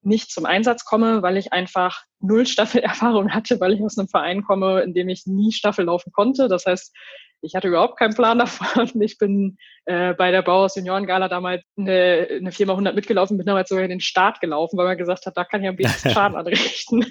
nicht 0.03 0.31
zum 0.31 0.45
Einsatz 0.45 0.85
komme, 0.85 1.21
weil 1.21 1.37
ich 1.37 1.53
einfach 1.53 2.03
null 2.19 2.45
Staffelerfahrung 2.45 3.33
hatte, 3.33 3.59
weil 3.59 3.73
ich 3.73 3.81
aus 3.81 3.97
einem 3.97 4.07
Verein 4.07 4.43
komme, 4.43 4.81
in 4.81 4.93
dem 4.93 5.09
ich 5.09 5.25
nie 5.25 5.51
Staffel 5.51 5.85
laufen 5.85 6.11
konnte. 6.11 6.47
Das 6.47 6.65
heißt, 6.65 6.93
ich 7.41 7.55
hatte 7.55 7.67
überhaupt 7.67 7.97
keinen 7.97 8.13
Plan 8.13 8.39
davon. 8.39 8.89
Ich 9.01 9.17
bin 9.17 9.57
äh, 9.85 10.13
bei 10.13 10.31
der 10.31 10.41
Bauhaus 10.41 10.75
Gala 10.75 11.27
damals 11.27 11.63
eine, 11.77 12.27
eine 12.29 12.51
4x100 12.51 12.93
mitgelaufen, 12.93 13.37
bin 13.37 13.45
damals 13.45 13.69
sogar 13.69 13.83
in 13.83 13.89
den 13.89 13.99
Start 13.99 14.39
gelaufen, 14.41 14.77
weil 14.77 14.85
man 14.85 14.97
gesagt 14.97 15.25
hat, 15.25 15.37
da 15.37 15.43
kann 15.43 15.61
ich 15.61 15.69
am 15.69 15.75
besten 15.75 16.09
Schaden 16.11 16.37
anrichten. 16.37 17.05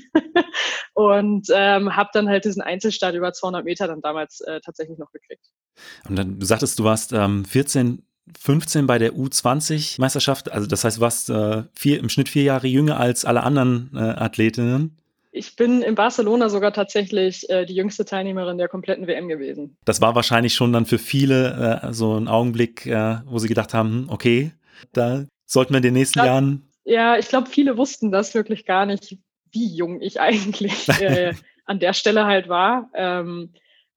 und 0.95 1.49
ähm, 1.53 1.97
habe 1.97 2.11
dann 2.13 2.29
halt 2.29 2.45
diesen 2.45 2.63
Einzelstart 2.63 3.15
über 3.15 3.33
200 3.33 3.65
Meter 3.65 3.89
dann 3.89 4.01
damals 4.01 4.41
äh, 4.41 4.61
tatsächlich 4.65 4.99
noch 4.99 5.11
gekriegt. 5.13 5.45
Und 6.09 6.17
dann, 6.17 6.39
du 6.39 6.47
sagtest, 6.47 6.79
du 6.79 6.85
warst 6.85 7.13
ähm, 7.13 7.45
14 7.45 8.07
15 8.41 8.87
bei 8.87 8.99
der 8.99 9.13
U20-Meisterschaft. 9.13 10.51
Also 10.51 10.67
das 10.67 10.83
heißt, 10.83 10.97
du 10.97 11.01
warst 11.03 11.29
äh, 11.29 11.65
vier, 11.75 11.99
im 12.01 12.09
Schnitt 12.09 12.31
vier 12.31 12.43
Jahre 12.43 12.67
jünger 12.67 12.99
als 12.99 13.27
alle 13.27 13.43
anderen 13.43 13.91
äh, 13.95 13.99
Athletinnen. 13.99 14.97
Ich 15.31 15.57
bin 15.57 15.83
in 15.83 15.95
Barcelona 15.95 16.49
sogar 16.49 16.73
tatsächlich 16.73 17.49
äh, 17.51 17.67
die 17.67 17.75
jüngste 17.75 18.07
Teilnehmerin 18.07 18.57
der 18.57 18.69
kompletten 18.69 19.07
WM 19.07 19.29
gewesen. 19.29 19.77
Das 19.85 20.01
war 20.01 20.15
wahrscheinlich 20.15 20.55
schon 20.55 20.73
dann 20.73 20.87
für 20.87 20.99
viele 20.99 21.83
äh, 21.83 21.93
so 21.93 22.17
ein 22.17 22.29
Augenblick, 22.29 22.87
äh, 22.87 23.19
wo 23.27 23.39
sie 23.39 23.47
gedacht 23.47 23.75
haben, 23.75 23.91
hm, 23.91 24.07
okay, 24.09 24.53
da 24.93 25.27
sollten 25.45 25.75
wir 25.75 25.79
in 25.79 25.83
den 25.83 25.95
nächsten 25.95 26.21
ja, 26.21 26.27
Jahren. 26.27 26.71
Ja, 26.85 27.19
ich 27.19 27.29
glaube, 27.29 27.51
viele 27.51 27.77
wussten 27.77 28.11
das 28.11 28.35
wirklich 28.35 28.65
gar 28.65 28.87
nicht, 28.87 29.19
wie 29.53 29.77
jung 29.77 30.01
ich 30.01 30.19
eigentlich 30.21 30.89
äh, 30.89 31.35
an 31.67 31.79
der 31.79 31.93
Stelle 31.93 32.25
halt 32.25 32.49
war. 32.49 32.89
Ähm, 32.95 33.53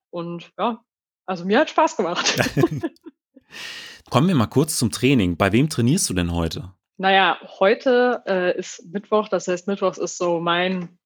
und 0.09 0.51
ja, 0.59 0.83
also 1.25 1.45
mir 1.45 1.59
hat 1.59 1.69
Spaß 1.69 1.95
gemacht. 1.95 2.35
Kommen 4.09 4.27
wir 4.27 4.35
mal 4.35 4.47
kurz 4.47 4.77
zum 4.77 4.91
Training. 4.91 5.37
Bei 5.37 5.51
wem 5.51 5.69
trainierst 5.69 6.09
du 6.09 6.13
denn 6.13 6.33
heute? 6.33 6.71
Naja, 6.97 7.37
heute 7.59 8.21
äh, 8.27 8.57
ist 8.57 8.85
Mittwoch, 8.91 9.27
das 9.27 9.47
heißt, 9.47 9.67
Mittwochs 9.67 9.97
ist 9.97 10.17
so 10.17 10.39
mein 10.39 10.97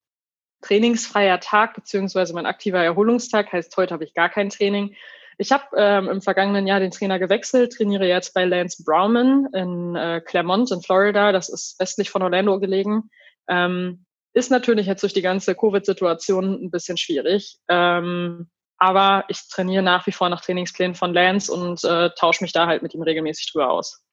trainingsfreier 0.61 1.39
Tag 1.39 1.75
beziehungsweise 1.75 2.33
mein 2.33 2.45
aktiver 2.45 2.83
Erholungstag. 2.83 3.51
Heißt, 3.51 3.75
heute 3.77 3.93
habe 3.93 4.03
ich 4.03 4.13
gar 4.13 4.29
kein 4.29 4.49
Training. 4.49 4.95
Ich 5.37 5.51
habe 5.51 5.65
ähm, 5.77 6.09
im 6.09 6.21
vergangenen 6.21 6.65
Jahr 6.65 6.79
den 6.79 6.91
Trainer 6.91 7.19
gewechselt, 7.19 7.73
trainiere 7.73 8.07
jetzt 8.07 8.33
bei 8.33 8.43
Lance 8.43 8.83
Browman 8.83 9.47
in 9.53 9.95
äh, 9.95 10.19
Claremont 10.25 10.71
in 10.71 10.81
Florida. 10.81 11.31
Das 11.31 11.47
ist 11.49 11.79
westlich 11.79 12.09
von 12.09 12.23
Orlando 12.23 12.59
gelegen. 12.59 13.09
Ähm, 13.47 14.05
ist 14.33 14.51
natürlich 14.51 14.87
jetzt 14.87 15.03
durch 15.03 15.13
die 15.13 15.21
ganze 15.21 15.55
Covid-Situation 15.55 16.65
ein 16.65 16.71
bisschen 16.71 16.97
schwierig. 16.97 17.59
Ähm, 17.69 18.49
aber 18.77 19.25
ich 19.27 19.47
trainiere 19.49 19.83
nach 19.83 20.05
wie 20.07 20.11
vor 20.11 20.29
nach 20.29 20.41
Trainingsplänen 20.41 20.95
von 20.95 21.13
Lance 21.13 21.51
und 21.51 21.83
äh, 21.83 22.09
tausche 22.17 22.43
mich 22.43 22.53
da 22.53 22.67
halt 22.67 22.83
mit 22.83 22.93
ihm 22.93 23.01
regelmäßig 23.01 23.51
drüber 23.51 23.71
aus. 23.71 24.03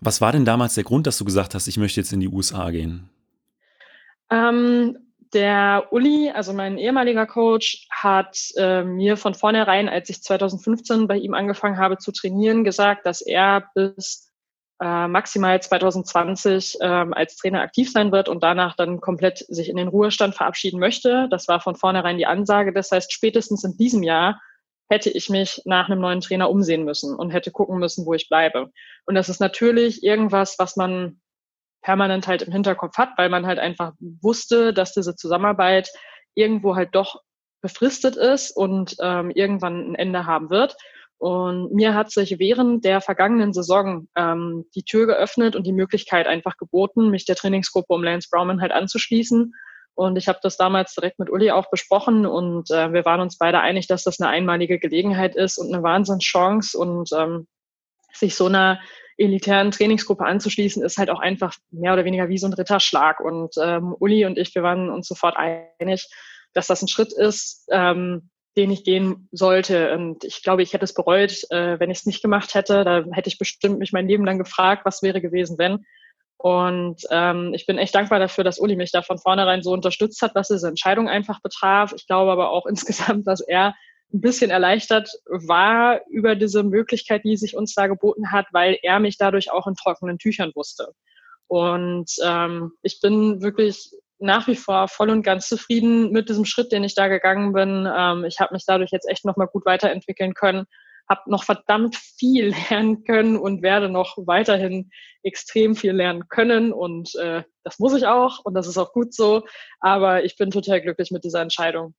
Was 0.00 0.20
war 0.20 0.32
denn 0.32 0.44
damals 0.44 0.74
der 0.74 0.84
Grund, 0.84 1.06
dass 1.06 1.18
du 1.18 1.24
gesagt 1.24 1.54
hast, 1.54 1.68
ich 1.68 1.76
möchte 1.76 2.00
jetzt 2.00 2.12
in 2.12 2.20
die 2.20 2.28
USA 2.28 2.70
gehen? 2.70 3.08
Ähm, 4.30 4.98
der 5.32 5.88
Uli, 5.90 6.30
also 6.30 6.52
mein 6.52 6.78
ehemaliger 6.78 7.26
Coach, 7.26 7.86
hat 7.90 8.36
äh, 8.56 8.82
mir 8.82 9.16
von 9.16 9.34
vornherein, 9.34 9.88
als 9.88 10.10
ich 10.10 10.22
2015 10.22 11.06
bei 11.06 11.16
ihm 11.16 11.34
angefangen 11.34 11.78
habe 11.78 11.98
zu 11.98 12.12
trainieren, 12.12 12.64
gesagt, 12.64 13.06
dass 13.06 13.20
er 13.20 13.70
bis 13.74 14.31
äh, 14.82 15.06
maximal 15.06 15.62
2020 15.62 16.78
ähm, 16.80 17.14
als 17.14 17.36
Trainer 17.36 17.60
aktiv 17.62 17.92
sein 17.92 18.10
wird 18.10 18.28
und 18.28 18.42
danach 18.42 18.74
dann 18.74 19.00
komplett 19.00 19.38
sich 19.38 19.68
in 19.68 19.76
den 19.76 19.86
Ruhestand 19.86 20.34
verabschieden 20.34 20.80
möchte. 20.80 21.28
Das 21.30 21.46
war 21.46 21.60
von 21.60 21.76
vornherein 21.76 22.18
die 22.18 22.26
Ansage. 22.26 22.72
Das 22.72 22.90
heißt, 22.90 23.12
spätestens 23.12 23.62
in 23.62 23.76
diesem 23.76 24.02
Jahr 24.02 24.40
hätte 24.90 25.08
ich 25.08 25.28
mich 25.30 25.62
nach 25.66 25.88
einem 25.88 26.00
neuen 26.00 26.20
Trainer 26.20 26.50
umsehen 26.50 26.84
müssen 26.84 27.14
und 27.14 27.30
hätte 27.30 27.52
gucken 27.52 27.78
müssen, 27.78 28.04
wo 28.06 28.14
ich 28.14 28.28
bleibe. 28.28 28.72
Und 29.06 29.14
das 29.14 29.28
ist 29.28 29.40
natürlich 29.40 30.02
irgendwas, 30.02 30.56
was 30.58 30.74
man 30.74 31.20
permanent 31.82 32.26
halt 32.26 32.42
im 32.42 32.52
Hinterkopf 32.52 32.98
hat, 32.98 33.10
weil 33.16 33.28
man 33.28 33.46
halt 33.46 33.60
einfach 33.60 33.92
wusste, 34.00 34.74
dass 34.74 34.94
diese 34.94 35.14
Zusammenarbeit 35.14 35.90
irgendwo 36.34 36.74
halt 36.74 36.94
doch 36.96 37.22
befristet 37.60 38.16
ist 38.16 38.50
und 38.50 38.96
ähm, 39.00 39.30
irgendwann 39.30 39.92
ein 39.92 39.94
Ende 39.94 40.26
haben 40.26 40.50
wird. 40.50 40.76
Und 41.22 41.72
mir 41.72 41.94
hat 41.94 42.10
sich 42.10 42.40
während 42.40 42.84
der 42.84 43.00
vergangenen 43.00 43.52
Saison 43.52 44.08
ähm, 44.16 44.64
die 44.74 44.82
Tür 44.82 45.06
geöffnet 45.06 45.54
und 45.54 45.64
die 45.64 45.72
Möglichkeit 45.72 46.26
einfach 46.26 46.56
geboten, 46.56 47.10
mich 47.10 47.26
der 47.26 47.36
Trainingsgruppe 47.36 47.94
um 47.94 48.02
Lance 48.02 48.28
Browman 48.28 48.60
halt 48.60 48.72
anzuschließen. 48.72 49.54
Und 49.94 50.16
ich 50.16 50.26
habe 50.26 50.40
das 50.42 50.56
damals 50.56 50.96
direkt 50.96 51.20
mit 51.20 51.30
Uli 51.30 51.52
auch 51.52 51.70
besprochen 51.70 52.26
und 52.26 52.72
äh, 52.72 52.92
wir 52.92 53.04
waren 53.04 53.20
uns 53.20 53.38
beide 53.38 53.60
einig, 53.60 53.86
dass 53.86 54.02
das 54.02 54.20
eine 54.20 54.30
einmalige 54.30 54.80
Gelegenheit 54.80 55.36
ist 55.36 55.58
und 55.58 55.72
eine 55.72 55.84
Wahnsinnschance 55.84 56.76
und 56.76 57.10
ähm, 57.16 57.46
sich 58.12 58.34
so 58.34 58.46
einer 58.46 58.80
elitären 59.16 59.70
Trainingsgruppe 59.70 60.24
anzuschließen, 60.24 60.82
ist 60.82 60.98
halt 60.98 61.08
auch 61.08 61.20
einfach 61.20 61.54
mehr 61.70 61.92
oder 61.92 62.04
weniger 62.04 62.30
wie 62.30 62.38
so 62.38 62.48
ein 62.48 62.52
Ritterschlag. 62.52 63.20
Und 63.20 63.54
ähm, 63.62 63.94
Uli 64.00 64.26
und 64.26 64.38
ich, 64.38 64.52
wir 64.56 64.64
waren 64.64 64.90
uns 64.90 65.06
sofort 65.06 65.36
einig, 65.36 66.08
dass 66.52 66.66
das 66.66 66.82
ein 66.82 66.88
Schritt 66.88 67.12
ist, 67.12 67.68
ähm, 67.70 68.28
den 68.56 68.70
ich 68.70 68.84
gehen 68.84 69.28
sollte. 69.32 69.92
Und 69.94 70.24
ich 70.24 70.42
glaube, 70.42 70.62
ich 70.62 70.72
hätte 70.72 70.84
es 70.84 70.94
bereut, 70.94 71.44
äh, 71.50 71.80
wenn 71.80 71.90
ich 71.90 71.98
es 71.98 72.06
nicht 72.06 72.22
gemacht 72.22 72.54
hätte. 72.54 72.84
Da 72.84 73.04
hätte 73.12 73.28
ich 73.28 73.38
bestimmt 73.38 73.78
mich 73.78 73.92
mein 73.92 74.08
Leben 74.08 74.24
lang 74.24 74.38
gefragt, 74.38 74.84
was 74.84 75.02
wäre 75.02 75.20
gewesen, 75.20 75.58
wenn. 75.58 75.84
Und 76.36 77.02
ähm, 77.10 77.52
ich 77.54 77.66
bin 77.66 77.78
echt 77.78 77.94
dankbar 77.94 78.18
dafür, 78.18 78.42
dass 78.42 78.58
Uli 78.58 78.74
mich 78.74 78.90
da 78.90 79.02
von 79.02 79.18
vornherein 79.18 79.62
so 79.62 79.72
unterstützt 79.72 80.22
hat, 80.22 80.34
was 80.34 80.48
diese 80.48 80.68
Entscheidung 80.68 81.08
einfach 81.08 81.40
betraf. 81.40 81.92
Ich 81.94 82.06
glaube 82.06 82.32
aber 82.32 82.50
auch 82.50 82.66
insgesamt, 82.68 83.26
dass 83.26 83.40
er 83.40 83.74
ein 84.12 84.20
bisschen 84.20 84.50
erleichtert 84.50 85.08
war 85.26 86.00
über 86.10 86.34
diese 86.34 86.62
Möglichkeit, 86.62 87.24
die 87.24 87.36
sich 87.36 87.56
uns 87.56 87.74
da 87.74 87.86
geboten 87.86 88.32
hat, 88.32 88.46
weil 88.52 88.76
er 88.82 88.98
mich 89.00 89.16
dadurch 89.16 89.50
auch 89.50 89.66
in 89.66 89.74
trockenen 89.74 90.18
Tüchern 90.18 90.52
wusste. 90.54 90.92
Und 91.46 92.10
ähm, 92.24 92.72
ich 92.82 93.00
bin 93.00 93.40
wirklich 93.40 93.90
nach 94.22 94.46
wie 94.46 94.56
vor 94.56 94.88
voll 94.88 95.10
und 95.10 95.22
ganz 95.22 95.48
zufrieden 95.48 96.10
mit 96.10 96.28
diesem 96.28 96.44
Schritt, 96.44 96.72
den 96.72 96.84
ich 96.84 96.94
da 96.94 97.08
gegangen 97.08 97.52
bin. 97.52 97.88
Ähm, 97.94 98.24
ich 98.24 98.40
habe 98.40 98.54
mich 98.54 98.64
dadurch 98.66 98.90
jetzt 98.90 99.08
echt 99.08 99.24
nochmal 99.24 99.48
gut 99.48 99.66
weiterentwickeln 99.66 100.34
können, 100.34 100.66
habe 101.08 101.30
noch 101.30 101.44
verdammt 101.44 101.96
viel 101.96 102.54
lernen 102.70 103.04
können 103.04 103.36
und 103.36 103.62
werde 103.62 103.88
noch 103.88 104.16
weiterhin 104.26 104.90
extrem 105.22 105.74
viel 105.74 105.92
lernen 105.92 106.28
können. 106.28 106.72
Und 106.72 107.14
äh, 107.16 107.42
das 107.64 107.78
muss 107.78 107.94
ich 107.94 108.06
auch 108.06 108.44
und 108.44 108.54
das 108.54 108.66
ist 108.66 108.78
auch 108.78 108.92
gut 108.92 109.14
so. 109.14 109.44
Aber 109.80 110.24
ich 110.24 110.36
bin 110.36 110.50
total 110.50 110.80
glücklich 110.80 111.10
mit 111.10 111.24
dieser 111.24 111.42
Entscheidung. 111.42 111.94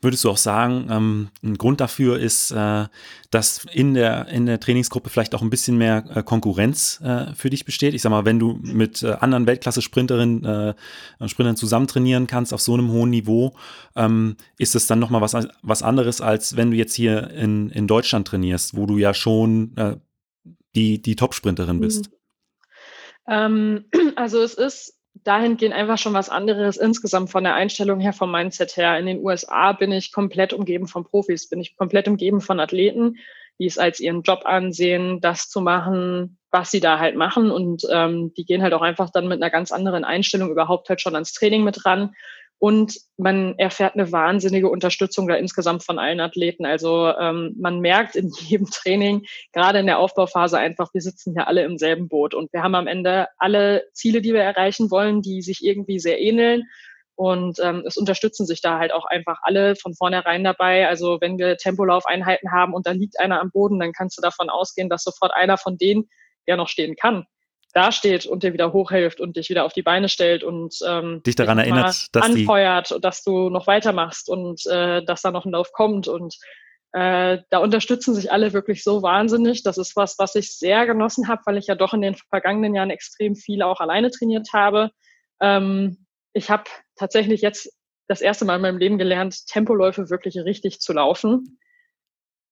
Würdest 0.00 0.24
du 0.24 0.30
auch 0.30 0.36
sagen, 0.36 0.86
ähm, 0.90 1.28
ein 1.42 1.58
Grund 1.58 1.80
dafür 1.80 2.18
ist, 2.18 2.52
äh, 2.52 2.86
dass 3.30 3.64
in 3.72 3.94
der, 3.94 4.28
in 4.28 4.46
der 4.46 4.60
Trainingsgruppe 4.60 5.10
vielleicht 5.10 5.34
auch 5.34 5.42
ein 5.42 5.50
bisschen 5.50 5.76
mehr 5.76 6.04
äh, 6.14 6.22
Konkurrenz 6.22 7.00
äh, 7.02 7.34
für 7.34 7.50
dich 7.50 7.64
besteht? 7.64 7.94
Ich 7.94 8.02
sag 8.02 8.10
mal, 8.10 8.24
wenn 8.24 8.38
du 8.38 8.60
mit 8.62 9.02
äh, 9.02 9.16
anderen 9.20 9.46
Weltklasse-Sprinterinnen 9.46 10.44
äh, 10.44 11.28
Sprintern 11.28 11.56
zusammen 11.56 11.88
trainieren 11.88 12.26
kannst 12.26 12.54
auf 12.54 12.60
so 12.60 12.74
einem 12.74 12.90
hohen 12.90 13.10
Niveau, 13.10 13.56
ähm, 13.96 14.36
ist 14.56 14.76
es 14.76 14.86
dann 14.86 15.00
nochmal 15.00 15.20
was, 15.20 15.34
was 15.62 15.82
anderes, 15.82 16.20
als 16.20 16.56
wenn 16.56 16.70
du 16.70 16.76
jetzt 16.76 16.94
hier 16.94 17.30
in, 17.30 17.70
in 17.70 17.86
Deutschland 17.86 18.28
trainierst, 18.28 18.76
wo 18.76 18.86
du 18.86 18.98
ja 18.98 19.14
schon 19.14 19.76
äh, 19.76 19.96
die, 20.76 21.02
die 21.02 21.16
Top-Sprinterin 21.16 21.80
bist? 21.80 22.10
Mhm. 22.10 22.18
Ähm, 23.28 23.84
also 24.16 24.40
es 24.42 24.54
ist 24.54 24.97
dahingehend 25.24 25.74
einfach 25.74 25.98
schon 25.98 26.14
was 26.14 26.28
anderes 26.28 26.76
insgesamt 26.76 27.30
von 27.30 27.44
der 27.44 27.54
Einstellung 27.54 28.00
her, 28.00 28.12
vom 28.12 28.30
Mindset 28.30 28.76
her. 28.76 28.98
In 28.98 29.06
den 29.06 29.24
USA 29.24 29.72
bin 29.72 29.92
ich 29.92 30.12
komplett 30.12 30.52
umgeben 30.52 30.86
von 30.86 31.04
Profis, 31.04 31.48
bin 31.48 31.60
ich 31.60 31.76
komplett 31.76 32.08
umgeben 32.08 32.40
von 32.40 32.60
Athleten, 32.60 33.16
die 33.58 33.66
es 33.66 33.78
als 33.78 34.00
ihren 34.00 34.22
Job 34.22 34.42
ansehen, 34.44 35.20
das 35.20 35.48
zu 35.48 35.60
machen, 35.60 36.38
was 36.50 36.70
sie 36.70 36.80
da 36.80 36.98
halt 36.98 37.16
machen. 37.16 37.50
Und 37.50 37.82
ähm, 37.90 38.32
die 38.36 38.44
gehen 38.44 38.62
halt 38.62 38.72
auch 38.72 38.82
einfach 38.82 39.10
dann 39.10 39.28
mit 39.28 39.42
einer 39.42 39.50
ganz 39.50 39.72
anderen 39.72 40.04
Einstellung 40.04 40.50
überhaupt 40.50 40.88
halt 40.88 41.00
schon 41.00 41.14
ans 41.14 41.32
Training 41.32 41.64
mit 41.64 41.84
ran. 41.84 42.14
Und 42.60 42.98
man 43.16 43.56
erfährt 43.56 43.94
eine 43.94 44.10
wahnsinnige 44.10 44.68
Unterstützung 44.68 45.28
da 45.28 45.34
insgesamt 45.34 45.84
von 45.84 45.98
allen 45.98 46.18
Athleten. 46.18 46.66
Also 46.66 47.12
ähm, 47.16 47.54
man 47.56 47.78
merkt 47.80 48.16
in 48.16 48.30
jedem 48.40 48.66
Training, 48.66 49.26
gerade 49.52 49.78
in 49.78 49.86
der 49.86 49.98
Aufbauphase 49.98 50.58
einfach, 50.58 50.92
wir 50.92 51.00
sitzen 51.00 51.34
hier 51.34 51.46
alle 51.46 51.62
im 51.62 51.78
selben 51.78 52.08
Boot 52.08 52.34
und 52.34 52.52
wir 52.52 52.62
haben 52.62 52.74
am 52.74 52.88
Ende 52.88 53.28
alle 53.38 53.84
Ziele, 53.92 54.20
die 54.20 54.34
wir 54.34 54.42
erreichen 54.42 54.90
wollen, 54.90 55.22
die 55.22 55.40
sich 55.42 55.64
irgendwie 55.64 56.00
sehr 56.00 56.20
ähneln. 56.20 56.64
Und 57.14 57.58
ähm, 57.60 57.82
es 57.84 57.96
unterstützen 57.96 58.46
sich 58.46 58.60
da 58.60 58.78
halt 58.78 58.92
auch 58.92 59.04
einfach 59.04 59.38
alle 59.42 59.74
von 59.74 59.94
vornherein 59.94 60.44
dabei. 60.44 60.88
Also 60.88 61.20
wenn 61.20 61.38
wir 61.38 61.56
Tempolaufeinheiten 61.56 62.52
haben 62.52 62.74
und 62.74 62.86
da 62.86 62.92
liegt 62.92 63.18
einer 63.18 63.40
am 63.40 63.50
Boden, 63.50 63.78
dann 63.80 63.92
kannst 63.92 64.18
du 64.18 64.22
davon 64.22 64.50
ausgehen, 64.50 64.88
dass 64.88 65.02
sofort 65.02 65.32
einer 65.34 65.58
von 65.58 65.78
denen, 65.78 66.08
der 66.46 66.56
noch 66.56 66.68
stehen 66.68 66.94
kann, 66.94 67.26
dasteht 67.74 68.26
und 68.26 68.42
dir 68.42 68.52
wieder 68.52 68.72
hochhilft 68.72 69.20
und 69.20 69.36
dich 69.36 69.50
wieder 69.50 69.64
auf 69.64 69.72
die 69.72 69.82
Beine 69.82 70.08
stellt 70.08 70.42
und 70.42 70.76
ähm, 70.86 71.22
dich 71.24 71.36
daran 71.36 71.58
erinnert, 71.58 72.08
dass 72.12 72.24
anfeuert, 72.24 72.90
die 72.90 73.00
dass 73.00 73.22
du 73.22 73.50
noch 73.50 73.66
weitermachst 73.66 74.28
und 74.28 74.66
äh, 74.66 75.04
dass 75.04 75.22
da 75.22 75.30
noch 75.30 75.44
ein 75.44 75.52
Lauf 75.52 75.72
kommt 75.72 76.08
und 76.08 76.36
äh, 76.92 77.38
da 77.50 77.58
unterstützen 77.58 78.14
sich 78.14 78.32
alle 78.32 78.52
wirklich 78.52 78.82
so 78.82 79.02
wahnsinnig. 79.02 79.62
Das 79.62 79.76
ist 79.76 79.94
was, 79.96 80.18
was 80.18 80.34
ich 80.34 80.56
sehr 80.56 80.86
genossen 80.86 81.28
habe, 81.28 81.42
weil 81.44 81.58
ich 81.58 81.66
ja 81.66 81.74
doch 81.74 81.92
in 81.92 82.00
den 82.00 82.14
vergangenen 82.14 82.74
Jahren 82.74 82.90
extrem 82.90 83.36
viel 83.36 83.62
auch 83.62 83.80
alleine 83.80 84.10
trainiert 84.10 84.48
habe. 84.52 84.90
Ähm, 85.40 86.06
ich 86.32 86.50
habe 86.50 86.64
tatsächlich 86.96 87.42
jetzt 87.42 87.70
das 88.08 88.22
erste 88.22 88.46
Mal 88.46 88.56
in 88.56 88.62
meinem 88.62 88.78
Leben 88.78 88.98
gelernt, 88.98 89.46
Tempoläufe 89.46 90.08
wirklich 90.08 90.36
richtig 90.36 90.80
zu 90.80 90.94
laufen. 90.94 91.58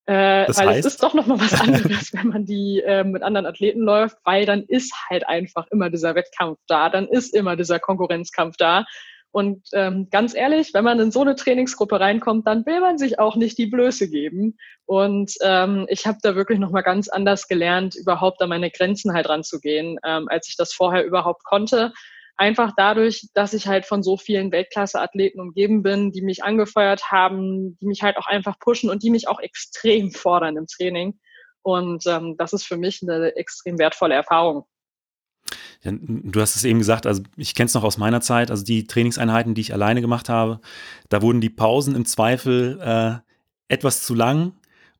Äh, 0.06 0.46
weil 0.48 0.68
heißt? 0.68 0.86
es 0.86 0.94
ist 0.94 1.02
doch 1.02 1.14
nochmal 1.14 1.40
was 1.40 1.60
anderes, 1.60 2.12
wenn 2.12 2.28
man 2.28 2.44
die 2.44 2.80
äh, 2.80 3.02
mit 3.02 3.22
anderen 3.22 3.46
Athleten 3.46 3.80
läuft, 3.80 4.16
weil 4.24 4.46
dann 4.46 4.62
ist 4.62 4.94
halt 5.10 5.26
einfach 5.28 5.66
immer 5.72 5.90
dieser 5.90 6.14
Wettkampf 6.14 6.58
da, 6.68 6.88
dann 6.88 7.08
ist 7.08 7.34
immer 7.34 7.56
dieser 7.56 7.80
Konkurrenzkampf 7.80 8.56
da. 8.56 8.84
Und 9.32 9.66
ähm, 9.74 10.08
ganz 10.10 10.34
ehrlich, 10.34 10.72
wenn 10.72 10.84
man 10.84 10.98
in 10.98 11.10
so 11.10 11.20
eine 11.20 11.34
Trainingsgruppe 11.34 12.00
reinkommt, 12.00 12.46
dann 12.46 12.64
will 12.64 12.80
man 12.80 12.96
sich 12.96 13.18
auch 13.18 13.36
nicht 13.36 13.58
die 13.58 13.66
Blöße 13.66 14.08
geben. 14.08 14.56
Und 14.86 15.32
ähm, 15.42 15.86
ich 15.90 16.06
habe 16.06 16.18
da 16.22 16.36
wirklich 16.36 16.58
nochmal 16.58 16.84
ganz 16.84 17.08
anders 17.08 17.46
gelernt, 17.46 17.96
überhaupt 17.96 18.40
an 18.40 18.48
meine 18.48 18.70
Grenzen 18.70 19.12
halt 19.12 19.28
ranzugehen, 19.28 19.98
ähm, 20.06 20.28
als 20.30 20.48
ich 20.48 20.56
das 20.56 20.72
vorher 20.72 21.04
überhaupt 21.04 21.44
konnte 21.44 21.92
einfach 22.36 22.72
dadurch, 22.76 23.28
dass 23.34 23.52
ich 23.52 23.66
halt 23.66 23.86
von 23.86 24.02
so 24.02 24.16
vielen 24.16 24.52
Weltklasse-Athleten 24.52 25.40
umgeben 25.40 25.82
bin, 25.82 26.12
die 26.12 26.22
mich 26.22 26.44
angefeuert 26.44 27.10
haben, 27.10 27.76
die 27.78 27.86
mich 27.86 28.02
halt 28.02 28.16
auch 28.16 28.26
einfach 28.26 28.58
pushen 28.58 28.90
und 28.90 29.02
die 29.02 29.10
mich 29.10 29.28
auch 29.28 29.40
extrem 29.40 30.10
fordern 30.12 30.56
im 30.56 30.66
Training. 30.66 31.18
Und 31.62 32.06
ähm, 32.06 32.36
das 32.38 32.52
ist 32.52 32.64
für 32.64 32.76
mich 32.76 33.02
eine 33.02 33.34
extrem 33.36 33.78
wertvolle 33.78 34.14
Erfahrung. 34.14 34.66
Ja, 35.82 35.92
du 35.92 36.40
hast 36.40 36.56
es 36.56 36.64
eben 36.64 36.78
gesagt, 36.78 37.06
also 37.06 37.22
ich 37.36 37.54
kenne 37.54 37.66
es 37.66 37.74
noch 37.74 37.84
aus 37.84 37.98
meiner 37.98 38.20
Zeit, 38.20 38.50
also 38.50 38.64
die 38.64 38.86
Trainingseinheiten, 38.86 39.54
die 39.54 39.60
ich 39.60 39.72
alleine 39.72 40.00
gemacht 40.00 40.28
habe, 40.28 40.60
da 41.08 41.22
wurden 41.22 41.40
die 41.40 41.50
Pausen 41.50 41.94
im 41.94 42.04
Zweifel 42.04 42.80
äh, 42.80 43.72
etwas 43.72 44.02
zu 44.02 44.14
lang 44.14 44.52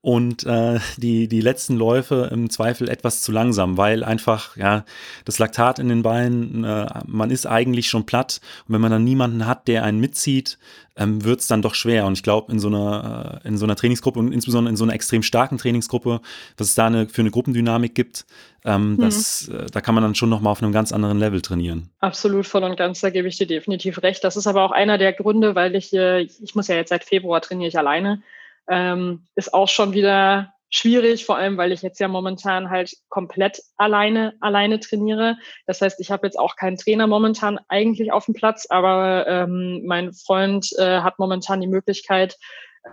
und 0.07 0.47
äh, 0.47 0.79
die, 0.99 1.27
die 1.27 1.41
letzten 1.41 1.75
Läufe 1.75 2.29
im 2.31 2.49
Zweifel 2.49 2.89
etwas 2.89 3.23
zu 3.23 3.33
langsam, 3.33 3.77
weil 3.77 4.05
einfach 4.05 4.57
ja 4.57 4.85
das 5.25 5.41
Laktat 5.41 5.81
in 5.81 5.89
den 5.89 6.05
Beinen, 6.05 6.63
äh, 6.63 6.87
man 7.07 7.33
ist 7.33 7.45
eigentlich 7.45 7.89
schon 7.89 8.07
platt 8.07 8.41
und 8.69 8.75
wenn 8.75 8.81
man 8.81 8.93
dann 8.93 9.03
niemanden 9.03 9.49
hat, 9.49 9.67
der 9.67 9.83
einen 9.83 9.99
mitzieht, 9.99 10.59
ähm, 10.95 11.25
wird 11.25 11.41
es 11.41 11.49
dann 11.49 11.61
doch 11.61 11.75
schwer. 11.75 12.07
Und 12.07 12.13
ich 12.13 12.23
glaube, 12.23 12.53
in 12.53 12.61
so 12.61 12.69
einer 12.69 13.41
äh, 13.45 13.49
in 13.49 13.59
so 13.59 13.67
einer 13.67 13.75
Trainingsgruppe 13.75 14.21
und 14.21 14.31
insbesondere 14.31 14.71
in 14.71 14.77
so 14.77 14.85
einer 14.85 14.95
extrem 14.95 15.25
starken 15.25 15.59
Trainingsgruppe, 15.59 16.21
was 16.57 16.69
es 16.69 16.77
da 16.77 16.87
eine, 16.87 17.09
für 17.09 17.23
eine 17.23 17.33
Gruppendynamik 17.33 17.97
gibt, 17.97 18.27
ähm, 18.65 18.93
mhm. 18.93 19.01
das, 19.01 19.49
äh, 19.49 19.67
da 19.73 19.81
kann 19.81 19.97
man 19.97 20.05
dann 20.05 20.15
schon 20.15 20.31
noch 20.31 20.41
mal 20.41 20.53
auf 20.53 20.63
einem 20.63 20.71
ganz 20.71 20.93
anderen 20.93 21.19
Level 21.19 21.43
trainieren. 21.43 21.91
Absolut 21.99 22.47
voll 22.47 22.63
und 22.63 22.77
ganz, 22.77 23.01
da 23.01 23.11
gebe 23.11 23.27
ich 23.27 23.39
dir 23.39 23.49
definitiv 23.49 24.01
recht. 24.05 24.23
Das 24.23 24.37
ist 24.37 24.47
aber 24.47 24.63
auch 24.63 24.71
einer 24.71 24.99
der 24.99 25.13
Gründe, 25.13 25.57
weil 25.57 25.75
ich 25.75 25.93
äh, 25.93 26.21
ich 26.21 26.55
muss 26.55 26.69
ja 26.69 26.77
jetzt 26.77 26.91
seit 26.91 27.03
Februar 27.03 27.41
trainiere 27.41 27.67
ich 27.67 27.77
alleine 27.77 28.23
ähm, 28.69 29.27
ist 29.35 29.55
auch 29.55 29.69
schon 29.69 29.93
wieder 29.93 30.53
schwierig, 30.71 31.25
vor 31.25 31.37
allem 31.37 31.57
weil 31.57 31.73
ich 31.73 31.83
jetzt 31.83 32.01
ja 32.01 32.09
momentan 32.09 32.71
halt 32.71 32.93
komplett 33.09 33.61
alleine 33.77 34.35
alleine 34.41 34.81
trainiere. 34.81 35.37
Das 35.67 35.81
heißt, 35.81 36.01
ich 36.01 36.11
habe 36.11 36.27
jetzt 36.27 36.39
auch 36.39 36.57
keinen 36.57 36.77
Trainer 36.77 37.07
momentan 37.07 37.59
eigentlich 37.69 38.13
auf 38.13 38.27
dem 38.27 38.35
Platz, 38.35 38.67
aber 38.69 39.27
ähm, 39.29 39.83
mein 39.87 40.13
Freund 40.13 40.69
äh, 40.79 41.01
hat 41.01 41.19
momentan 41.19 41.61
die 41.61 41.69
Möglichkeit, 41.69 42.37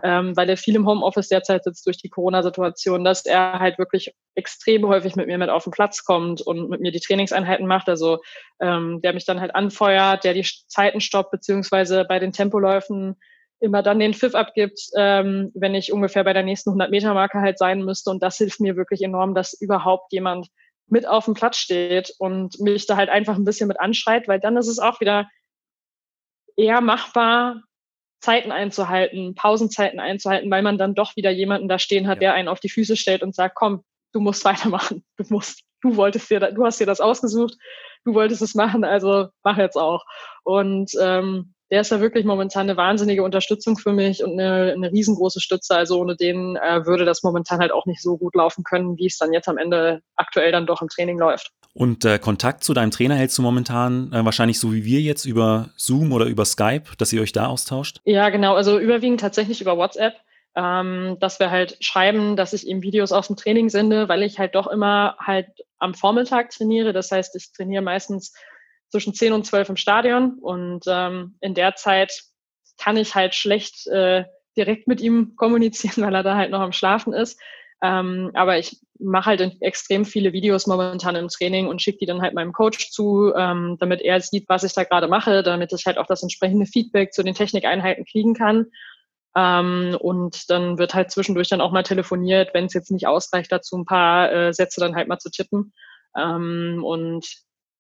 ähm, 0.02 0.36
weil 0.36 0.50
er 0.50 0.58
viel 0.58 0.76
im 0.76 0.88
Homeoffice 0.88 1.30
derzeit 1.30 1.64
sitzt 1.64 1.86
durch 1.86 1.98
die 1.98 2.10
Corona-Situation, 2.10 3.04
dass 3.04 3.26
er 3.26 3.60
halt 3.60 3.78
wirklich 3.78 4.14
extrem 4.36 4.88
häufig 4.88 5.16
mit 5.16 5.28
mir 5.28 5.38
mit 5.38 5.50
auf 5.50 5.66
den 5.66 5.72
Platz 5.72 6.04
kommt 6.04 6.42
und 6.42 6.70
mit 6.70 6.82
mir 6.82 6.92
die 6.92 7.00
Trainingseinheiten 7.00 7.68
macht. 7.68 7.90
Also 7.90 8.20
ähm, 8.60 9.02
der 9.02 9.14
mich 9.14 9.26
dann 9.26 9.42
halt 9.42 9.54
anfeuert, 9.56 10.24
der 10.24 10.34
die 10.34 10.48
Zeiten 10.68 11.02
stoppt, 11.02 11.32
beziehungsweise 11.32 12.06
bei 12.06 12.20
den 12.20 12.32
Tempoläufen 12.32 13.18
immer 13.60 13.82
dann 13.82 14.00
den 14.00 14.14
Pfiff 14.14 14.36
abgibt, 14.36 14.80
ähm, 14.98 15.52
wenn 15.54 15.76
ich 15.76 15.94
ungefähr 15.94 16.24
bei 16.24 16.34
der 16.34 16.44
nächsten 16.44 16.72
100-Meter-Marke 16.72 17.40
halt 17.40 17.58
sein 17.58 17.84
müsste. 17.84 18.10
Und 18.10 18.22
das 18.22 18.38
hilft 18.38 18.60
mir 18.60 18.76
wirklich 18.76 19.02
enorm, 19.02 19.36
dass 19.36 19.54
überhaupt 19.54 20.12
jemand 20.12 20.48
mit 20.88 21.08
auf 21.08 21.26
dem 21.26 21.34
Platz 21.34 21.58
steht 21.58 22.14
und 22.20 22.60
mich 22.60 22.86
da 22.86 22.98
halt 22.98 23.10
einfach 23.10 23.36
ein 23.36 23.46
bisschen 23.46 23.68
mit 23.68 23.80
anschreit, 23.80 24.28
weil 24.28 24.40
dann 24.40 24.58
ist 24.58 24.68
es 24.68 24.80
auch 24.80 25.00
wieder 25.00 25.30
eher 26.56 26.82
machbar, 26.82 27.64
Zeiten 28.20 28.52
einzuhalten, 28.52 29.36
Pausenzeiten 29.36 30.00
einzuhalten, 30.00 30.50
weil 30.50 30.62
man 30.62 30.78
dann 30.78 30.96
doch 30.96 31.16
wieder 31.16 31.30
jemanden 31.32 31.68
da 31.68 31.78
stehen 31.78 32.08
hat, 32.08 32.18
ja. 32.18 32.22
der 32.22 32.34
einen 32.36 32.48
auf 32.48 32.60
die 32.60 32.70
Füße 32.70 32.96
stellt 32.96 33.22
und 33.22 33.36
sagt, 33.36 33.56
komm, 33.56 33.84
du 34.14 34.22
musst 34.22 34.46
weitermachen. 34.46 35.04
Du 35.18 35.26
musst, 35.30 35.64
du 35.82 35.96
wolltest 35.98 36.30
dir, 36.30 36.40
du 36.40 36.66
hast 36.66 36.80
dir 36.80 36.88
das 36.88 37.02
ausgesucht, 37.02 37.56
du 38.06 38.14
wolltest 38.14 38.42
es 38.42 38.56
machen, 38.56 38.84
also 38.84 39.28
mach 39.44 39.58
jetzt 39.58 39.78
auch. 39.78 40.06
Und 40.44 40.92
ähm, 41.02 41.53
der 41.72 41.82
ist 41.82 41.92
ja 41.92 42.00
wirklich 42.00 42.26
momentan 42.26 42.70
eine 42.70 42.78
wahnsinnige 42.78 43.24
Unterstützung 43.24 43.78
für 43.78 43.94
mich 43.94 44.24
und 44.24 44.40
eine, 44.40 44.74
eine 44.74 44.92
riesengroße 44.92 45.42
Stütze. 45.42 45.76
Also 45.76 46.00
ohne 46.00 46.16
den 46.16 46.56
äh, 46.56 46.86
würde 46.86 47.06
das 47.06 47.24
momentan 47.24 47.60
halt 47.60 47.72
auch 47.72 47.86
nicht 47.86 48.02
so 48.02 48.18
gut 48.18 48.36
laufen 48.36 48.64
können, 48.64 48.98
wie 48.98 49.08
es 49.08 49.18
dann 49.18 49.34
jetzt 49.34 49.50
am 49.50 49.58
Ende 49.58 50.02
aktuell 50.16 50.52
dann 50.52 50.68
doch 50.68 50.82
im 50.82 50.90
Training 50.90 51.18
läuft. 51.18 51.52
Und 51.74 52.06
äh, 52.06 52.20
Kontakt 52.20 52.64
zu 52.64 52.74
deinem 52.74 52.92
Trainer 52.92 53.16
hältst 53.16 53.38
du 53.38 53.42
momentan 53.42 54.14
äh, 54.14 54.24
wahrscheinlich 54.24 54.60
so 54.60 54.74
wie 54.74 54.86
wir 54.86 55.02
jetzt 55.02 55.26
über 55.26 55.70
Zoom 55.76 56.12
oder 56.12 56.26
über 56.26 56.46
Skype, 56.46 56.84
dass 57.00 57.12
ihr 57.12 57.22
euch 57.22 57.32
da 57.32 57.48
austauscht? 57.48 58.00
Ja, 58.06 58.30
genau. 58.30 58.54
Also 58.56 58.78
überwiegend 58.78 59.20
tatsächlich 59.20 59.60
über 59.60 59.76
WhatsApp, 59.76 60.14
ähm, 60.56 61.18
dass 61.20 61.40
wir 61.40 61.50
halt 61.50 61.78
schreiben, 61.80 62.36
dass 62.36 62.54
ich 62.54 62.68
ihm 62.68 62.84
Videos 62.84 63.12
aus 63.12 63.28
dem 63.28 63.36
Training 63.36 63.70
sende, 63.70 64.08
weil 64.08 64.22
ich 64.22 64.38
halt 64.38 64.54
doch 64.54 64.68
immer 64.68 65.16
halt 65.20 65.48
am 65.80 65.96
Vormittag 65.96 66.52
trainiere. 66.52 66.94
Das 66.94 67.12
heißt, 67.12 67.36
ich 67.36 67.52
trainiere 67.52 67.82
meistens 67.82 68.34
zwischen 68.94 69.16
10 69.16 69.34
und 69.34 69.44
12 69.44 69.70
im 69.70 69.76
Stadion 69.76 70.38
und 70.40 70.84
ähm, 70.86 71.36
in 71.42 71.56
der 71.56 71.74
Zeit 71.74 72.14
kann 72.78 72.96
ich 72.96 73.16
halt 73.16 73.34
schlecht 73.34 73.88
äh, 73.88 74.26
direkt 74.56 74.88
mit 74.88 75.02
ihm 75.02 75.36
kommunizieren, 75.36 75.96
weil 76.06 76.14
er 76.14 76.22
da 76.22 76.36
halt 76.36 76.52
noch 76.52 76.60
am 76.60 76.74
Schlafen 76.74 77.12
ist. 77.12 77.42
Ähm, 77.82 78.30
aber 78.36 78.60
ich 78.60 78.78
mache 79.00 79.32
halt 79.32 79.58
extrem 79.62 80.06
viele 80.06 80.32
Videos 80.32 80.68
momentan 80.68 81.16
im 81.16 81.28
Training 81.28 81.66
und 81.66 81.82
schicke 81.82 81.98
die 82.02 82.06
dann 82.06 82.22
halt 82.22 82.36
meinem 82.36 82.54
Coach 82.54 82.92
zu, 82.92 83.34
ähm, 83.36 83.78
damit 83.80 84.00
er 84.02 84.22
sieht, 84.22 84.48
was 84.48 84.64
ich 84.64 84.74
da 84.74 84.84
gerade 84.84 85.08
mache, 85.08 85.42
damit 85.42 85.74
ich 85.74 85.88
halt 85.88 85.98
auch 85.98 86.06
das 86.06 86.22
entsprechende 86.22 86.68
Feedback 86.68 87.14
zu 87.14 87.24
den 87.24 87.34
Technikeinheiten 87.34 88.06
kriegen 88.06 88.36
kann. 88.36 88.68
Ähm, 89.36 89.98
und 90.00 90.52
dann 90.52 90.78
wird 90.78 90.94
halt 90.94 91.10
zwischendurch 91.10 91.50
dann 91.50 91.62
auch 91.62 91.72
mal 91.72 91.82
telefoniert, 91.82 92.54
wenn 92.54 92.66
es 92.66 92.76
jetzt 92.76 92.92
nicht 92.92 93.08
ausreicht, 93.08 93.52
dazu 93.52 93.76
ein 93.76 93.86
paar 93.86 94.32
äh, 94.32 94.54
Sätze 94.54 94.80
dann 94.80 94.96
halt 94.96 95.08
mal 95.08 95.18
zu 95.18 95.32
tippen. 95.32 95.74
Ähm, 96.16 96.84
und 96.86 97.26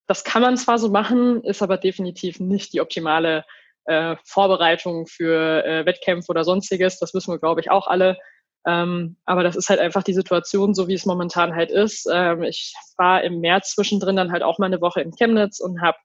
das 0.07 0.23
kann 0.23 0.41
man 0.41 0.57
zwar 0.57 0.77
so 0.77 0.89
machen, 0.89 1.43
ist 1.43 1.61
aber 1.61 1.77
definitiv 1.77 2.39
nicht 2.39 2.73
die 2.73 2.81
optimale 2.81 3.45
äh, 3.85 4.15
Vorbereitung 4.25 5.07
für 5.07 5.65
äh, 5.65 5.85
Wettkämpfe 5.85 6.29
oder 6.29 6.43
sonstiges. 6.43 6.99
Das 6.99 7.13
wissen 7.13 7.33
wir, 7.33 7.39
glaube 7.39 7.61
ich, 7.61 7.71
auch 7.71 7.87
alle. 7.87 8.17
Ähm, 8.65 9.17
aber 9.25 9.43
das 9.43 9.55
ist 9.55 9.69
halt 9.69 9.79
einfach 9.79 10.03
die 10.03 10.13
Situation, 10.13 10.73
so 10.73 10.87
wie 10.87 10.93
es 10.93 11.05
momentan 11.05 11.55
halt 11.55 11.71
ist. 11.71 12.07
Ähm, 12.11 12.43
ich 12.43 12.73
war 12.97 13.23
im 13.23 13.39
März 13.39 13.71
zwischendrin 13.71 14.15
dann 14.15 14.31
halt 14.31 14.43
auch 14.43 14.57
mal 14.57 14.67
eine 14.67 14.81
Woche 14.81 15.01
in 15.01 15.11
Chemnitz 15.11 15.59
und 15.59 15.81
habe 15.81 15.97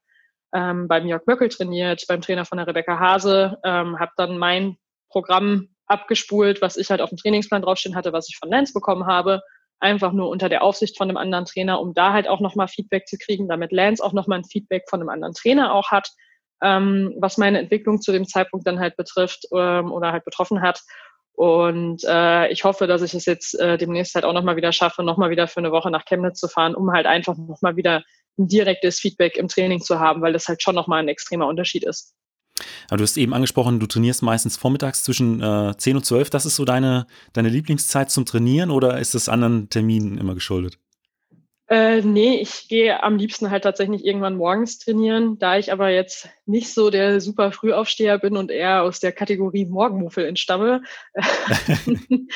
ähm, 0.53 0.87
beim 0.87 1.07
Jörg 1.07 1.25
Möckel 1.25 1.49
trainiert, 1.49 2.05
beim 2.07 2.21
Trainer 2.21 2.45
von 2.45 2.57
der 2.57 2.67
Rebecca 2.67 2.99
Hase, 2.99 3.57
ähm, 3.63 3.99
habe 3.99 4.11
dann 4.17 4.37
mein 4.37 4.77
Programm 5.09 5.69
abgespult, 5.87 6.61
was 6.61 6.77
ich 6.77 6.89
halt 6.89 7.01
auf 7.01 7.09
dem 7.09 7.17
Trainingsplan 7.17 7.61
draufstehen 7.61 7.95
hatte, 7.95 8.13
was 8.13 8.29
ich 8.29 8.37
von 8.37 8.49
Lance 8.49 8.73
bekommen 8.73 9.05
habe, 9.05 9.41
einfach 9.79 10.11
nur 10.11 10.29
unter 10.29 10.49
der 10.49 10.63
Aufsicht 10.63 10.97
von 10.97 11.09
einem 11.09 11.17
anderen 11.17 11.45
Trainer, 11.45 11.79
um 11.79 11.93
da 11.93 12.13
halt 12.13 12.27
auch 12.27 12.39
nochmal 12.39 12.67
Feedback 12.67 13.07
zu 13.07 13.17
kriegen, 13.17 13.47
damit 13.47 13.71
Lance 13.71 14.03
auch 14.03 14.13
nochmal 14.13 14.39
ein 14.39 14.45
Feedback 14.45 14.83
von 14.89 14.99
einem 14.99 15.09
anderen 15.09 15.33
Trainer 15.33 15.73
auch 15.73 15.91
hat, 15.91 16.09
ähm, 16.61 17.15
was 17.19 17.37
meine 17.37 17.59
Entwicklung 17.59 18.01
zu 18.01 18.11
dem 18.11 18.27
Zeitpunkt 18.27 18.67
dann 18.67 18.79
halt 18.79 18.97
betrifft 18.97 19.45
ähm, 19.53 19.91
oder 19.91 20.11
halt 20.11 20.25
betroffen 20.25 20.61
hat. 20.61 20.81
Und 21.33 22.03
äh, 22.05 22.49
ich 22.49 22.65
hoffe, 22.65 22.85
dass 22.85 23.01
ich 23.01 23.13
es 23.13 23.25
jetzt 23.25 23.57
äh, 23.57 23.77
demnächst 23.77 24.13
halt 24.15 24.25
auch 24.25 24.33
nochmal 24.33 24.57
wieder 24.57 24.73
schaffe, 24.73 25.03
nochmal 25.03 25.29
wieder 25.29 25.47
für 25.47 25.59
eine 25.59 25.71
Woche 25.71 25.89
nach 25.89 26.03
Chemnitz 26.03 26.39
zu 26.39 26.49
fahren, 26.49 26.75
um 26.75 26.91
halt 26.91 27.05
einfach 27.05 27.37
nochmal 27.37 27.77
wieder 27.77 28.03
ein 28.37 28.47
direktes 28.47 28.99
Feedback 28.99 29.37
im 29.37 29.47
Training 29.47 29.79
zu 29.79 29.99
haben, 29.99 30.21
weil 30.21 30.33
das 30.33 30.49
halt 30.49 30.61
schon 30.61 30.75
nochmal 30.75 30.99
ein 30.99 31.07
extremer 31.07 31.47
Unterschied 31.47 31.85
ist. 31.85 32.13
Aber 32.87 32.97
du 32.97 33.03
hast 33.03 33.17
eben 33.17 33.33
angesprochen, 33.33 33.79
du 33.79 33.87
trainierst 33.87 34.23
meistens 34.23 34.57
vormittags 34.57 35.03
zwischen 35.03 35.41
äh, 35.41 35.75
10 35.77 35.97
und 35.97 36.05
12. 36.05 36.29
Das 36.29 36.45
ist 36.45 36.55
so 36.55 36.65
deine, 36.65 37.07
deine 37.33 37.49
Lieblingszeit 37.49 38.11
zum 38.11 38.25
Trainieren 38.25 38.71
oder 38.71 38.99
ist 38.99 39.15
das 39.15 39.29
anderen 39.29 39.69
Terminen 39.69 40.17
immer 40.17 40.33
geschuldet? 40.33 40.77
Äh, 41.69 42.01
nee, 42.01 42.41
ich 42.41 42.67
gehe 42.67 43.03
am 43.03 43.17
liebsten 43.17 43.51
halt 43.51 43.63
tatsächlich 43.63 44.03
irgendwann 44.03 44.35
morgens 44.35 44.79
trainieren. 44.79 45.37
Da 45.37 45.57
ich 45.59 45.71
aber 45.71 45.89
jetzt 45.89 46.27
nicht 46.47 46.73
so 46.73 46.89
der 46.89 47.21
super 47.21 47.51
Frühaufsteher 47.51 48.17
bin 48.17 48.37
und 48.37 48.49
eher 48.49 48.81
aus 48.81 48.99
der 48.99 49.11
Kategorie 49.11 49.65
Morgenmuffel 49.65 50.25
entstamme, 50.25 50.81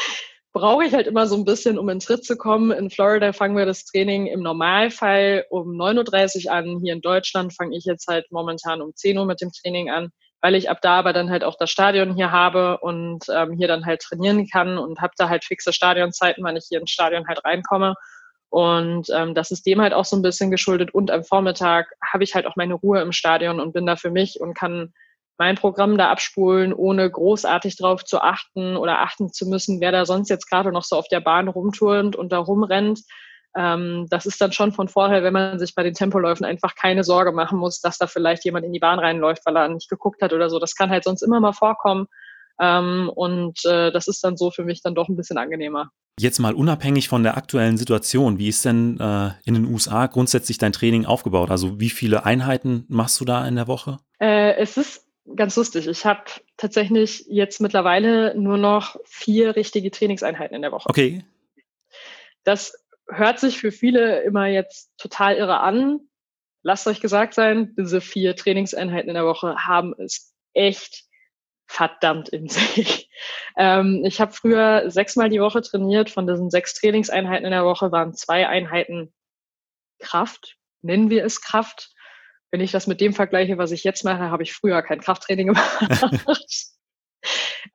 brauche 0.53 0.85
ich 0.85 0.93
halt 0.93 1.07
immer 1.07 1.25
so 1.25 1.35
ein 1.35 1.45
bisschen, 1.45 1.79
um 1.79 1.89
in 1.89 1.99
Tritt 1.99 2.23
zu 2.23 2.37
kommen. 2.37 2.71
In 2.71 2.91
Florida 2.91 3.33
fangen 3.33 3.57
wir 3.57 3.65
das 3.65 3.85
Training 3.85 4.27
im 4.27 4.41
Normalfall 4.41 5.45
um 5.49 5.69
9.30 5.69 6.45
Uhr 6.45 6.51
an. 6.51 6.79
Hier 6.83 6.93
in 6.93 7.01
Deutschland 7.01 7.53
fange 7.53 7.75
ich 7.75 7.85
jetzt 7.85 8.07
halt 8.07 8.31
momentan 8.31 8.81
um 8.81 8.95
10 8.95 9.17
Uhr 9.17 9.25
mit 9.25 9.41
dem 9.41 9.51
Training 9.51 9.89
an, 9.89 10.11
weil 10.43 10.55
ich 10.55 10.69
ab 10.69 10.79
da 10.81 10.99
aber 10.99 11.13
dann 11.13 11.29
halt 11.29 11.45
auch 11.45 11.55
das 11.57 11.71
Stadion 11.71 12.13
hier 12.15 12.33
habe 12.33 12.79
und 12.79 13.23
ähm, 13.33 13.53
hier 13.53 13.69
dann 13.69 13.85
halt 13.85 14.01
trainieren 14.01 14.45
kann 14.45 14.77
und 14.77 14.99
habe 14.99 15.13
da 15.17 15.29
halt 15.29 15.45
fixe 15.45 15.71
Stadionzeiten, 15.71 16.43
wann 16.43 16.57
ich 16.57 16.65
hier 16.67 16.81
ins 16.81 16.91
Stadion 16.91 17.25
halt 17.29 17.45
reinkomme. 17.45 17.95
Und 18.49 19.07
ähm, 19.15 19.35
das 19.35 19.51
ist 19.51 19.65
dem 19.65 19.81
halt 19.81 19.93
auch 19.93 20.03
so 20.03 20.17
ein 20.17 20.21
bisschen 20.21 20.51
geschuldet. 20.51 20.93
Und 20.93 21.11
am 21.11 21.23
Vormittag 21.23 21.87
habe 22.05 22.25
ich 22.25 22.35
halt 22.35 22.45
auch 22.45 22.57
meine 22.57 22.73
Ruhe 22.73 22.99
im 22.99 23.13
Stadion 23.13 23.61
und 23.61 23.71
bin 23.71 23.85
da 23.85 23.95
für 23.95 24.11
mich 24.11 24.41
und 24.41 24.53
kann 24.53 24.93
mein 25.37 25.55
Programm 25.55 25.97
da 25.97 26.11
abspulen, 26.11 26.73
ohne 26.73 27.09
großartig 27.09 27.77
drauf 27.77 28.03
zu 28.03 28.19
achten 28.19 28.75
oder 28.75 28.99
achten 28.99 29.31
zu 29.31 29.47
müssen, 29.47 29.79
wer 29.79 29.93
da 29.93 30.05
sonst 30.05 30.29
jetzt 30.29 30.49
gerade 30.49 30.73
noch 30.73 30.83
so 30.83 30.97
auf 30.97 31.07
der 31.07 31.21
Bahn 31.21 31.47
rumturnt 31.47 32.17
und 32.17 32.33
da 32.33 32.39
rumrennt. 32.39 32.99
Ähm, 33.55 34.07
das 34.09 34.25
ist 34.25 34.41
dann 34.41 34.51
schon 34.51 34.71
von 34.71 34.87
Vorteil, 34.87 35.23
wenn 35.23 35.33
man 35.33 35.59
sich 35.59 35.75
bei 35.75 35.83
den 35.83 35.93
Tempoläufen 35.93 36.45
einfach 36.45 36.75
keine 36.75 37.03
Sorge 37.03 37.31
machen 37.31 37.59
muss, 37.59 37.81
dass 37.81 37.97
da 37.97 38.07
vielleicht 38.07 38.45
jemand 38.45 38.65
in 38.65 38.73
die 38.73 38.79
Bahn 38.79 38.99
reinläuft, 38.99 39.45
weil 39.45 39.55
er 39.55 39.69
nicht 39.69 39.89
geguckt 39.89 40.21
hat 40.21 40.33
oder 40.33 40.49
so. 40.49 40.59
Das 40.59 40.75
kann 40.75 40.89
halt 40.89 41.03
sonst 41.03 41.21
immer 41.21 41.39
mal 41.39 41.53
vorkommen. 41.53 42.07
Ähm, 42.59 43.11
und 43.13 43.63
äh, 43.65 43.91
das 43.91 44.07
ist 44.07 44.23
dann 44.23 44.37
so 44.37 44.51
für 44.51 44.63
mich 44.63 44.81
dann 44.81 44.95
doch 44.95 45.09
ein 45.09 45.15
bisschen 45.15 45.37
angenehmer. 45.37 45.91
Jetzt 46.19 46.39
mal 46.39 46.53
unabhängig 46.53 47.09
von 47.09 47.23
der 47.23 47.37
aktuellen 47.37 47.77
Situation, 47.77 48.37
wie 48.37 48.49
ist 48.49 48.65
denn 48.65 48.99
äh, 48.99 49.31
in 49.45 49.55
den 49.55 49.65
USA 49.65 50.05
grundsätzlich 50.05 50.59
dein 50.59 50.71
Training 50.71 51.05
aufgebaut? 51.05 51.49
Also 51.49 51.79
wie 51.79 51.89
viele 51.89 52.25
Einheiten 52.25 52.85
machst 52.87 53.19
du 53.19 53.25
da 53.25 53.47
in 53.47 53.55
der 53.55 53.67
Woche? 53.67 53.97
Äh, 54.19 54.55
es 54.57 54.77
ist 54.77 55.07
ganz 55.35 55.55
lustig. 55.55 55.87
Ich 55.87 56.05
habe 56.05 56.23
tatsächlich 56.57 57.25
jetzt 57.27 57.61
mittlerweile 57.61 58.39
nur 58.39 58.57
noch 58.57 58.97
vier 59.05 59.55
richtige 59.55 59.89
Trainingseinheiten 59.89 60.55
in 60.55 60.61
der 60.61 60.71
Woche. 60.71 60.87
Okay. 60.89 61.23
Das 62.43 62.82
hört 63.09 63.39
sich 63.39 63.59
für 63.59 63.71
viele 63.71 64.21
immer 64.21 64.47
jetzt 64.47 64.91
total 64.97 65.35
irre 65.35 65.59
an. 65.59 65.99
Lasst 66.63 66.87
euch 66.87 67.01
gesagt 67.01 67.33
sein, 67.33 67.73
diese 67.77 68.01
vier 68.01 68.35
Trainingseinheiten 68.35 69.09
in 69.09 69.15
der 69.15 69.25
Woche 69.25 69.55
haben 69.57 69.93
es 69.97 70.33
echt 70.53 71.03
verdammt 71.67 72.29
in 72.29 72.47
sich. 72.49 73.09
Ähm, 73.57 74.03
ich 74.05 74.21
habe 74.21 74.31
früher 74.31 74.89
sechsmal 74.89 75.29
die 75.29 75.41
Woche 75.41 75.61
trainiert. 75.61 76.09
Von 76.09 76.27
diesen 76.27 76.49
sechs 76.49 76.73
Trainingseinheiten 76.75 77.45
in 77.45 77.51
der 77.51 77.65
Woche 77.65 77.91
waren 77.91 78.13
zwei 78.13 78.47
Einheiten 78.47 79.13
Kraft, 79.99 80.57
nennen 80.81 81.09
wir 81.09 81.25
es 81.25 81.41
Kraft. 81.41 81.91
Wenn 82.51 82.61
ich 82.61 82.71
das 82.71 82.85
mit 82.85 83.01
dem 83.01 83.13
vergleiche, 83.13 83.57
was 83.57 83.71
ich 83.71 83.83
jetzt 83.83 84.03
mache, 84.03 84.29
habe 84.29 84.43
ich 84.43 84.53
früher 84.53 84.81
kein 84.83 85.01
Krafttraining 85.01 85.47
gemacht. 85.53 86.37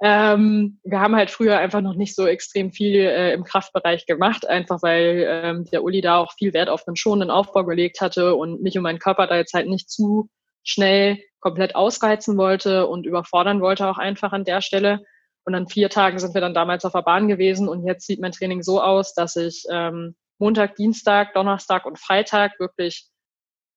Ähm, 0.00 0.78
wir 0.84 1.00
haben 1.00 1.16
halt 1.16 1.30
früher 1.30 1.58
einfach 1.58 1.80
noch 1.80 1.94
nicht 1.94 2.14
so 2.14 2.26
extrem 2.26 2.70
viel 2.70 3.00
äh, 3.00 3.32
im 3.32 3.42
Kraftbereich 3.42 4.06
gemacht, 4.06 4.46
einfach 4.46 4.80
weil 4.82 5.26
ähm, 5.26 5.64
der 5.72 5.82
Uli 5.82 6.00
da 6.00 6.18
auch 6.18 6.32
viel 6.34 6.52
Wert 6.52 6.68
auf 6.68 6.86
einen 6.86 6.96
schonenden 6.96 7.32
Aufbau 7.32 7.64
gelegt 7.64 8.00
hatte 8.00 8.36
und 8.36 8.62
mich 8.62 8.76
und 8.76 8.84
meinen 8.84 9.00
Körper 9.00 9.26
da 9.26 9.36
jetzt 9.36 9.54
halt 9.54 9.66
nicht 9.68 9.90
zu 9.90 10.30
schnell 10.62 11.18
komplett 11.40 11.74
ausreizen 11.74 12.36
wollte 12.36 12.86
und 12.86 13.06
überfordern 13.06 13.60
wollte 13.60 13.88
auch 13.88 13.98
einfach 13.98 14.32
an 14.32 14.44
der 14.44 14.60
Stelle. 14.60 15.04
Und 15.44 15.54
an 15.54 15.66
vier 15.66 15.88
Tagen 15.88 16.18
sind 16.18 16.34
wir 16.34 16.42
dann 16.42 16.54
damals 16.54 16.84
auf 16.84 16.92
der 16.92 17.02
Bahn 17.02 17.26
gewesen 17.26 17.68
und 17.68 17.84
jetzt 17.84 18.06
sieht 18.06 18.20
mein 18.20 18.32
Training 18.32 18.62
so 18.62 18.82
aus, 18.82 19.14
dass 19.14 19.34
ich 19.34 19.64
ähm, 19.70 20.14
Montag, 20.38 20.76
Dienstag, 20.76 21.32
Donnerstag 21.34 21.86
und 21.86 21.98
Freitag 21.98 22.60
wirklich 22.60 23.08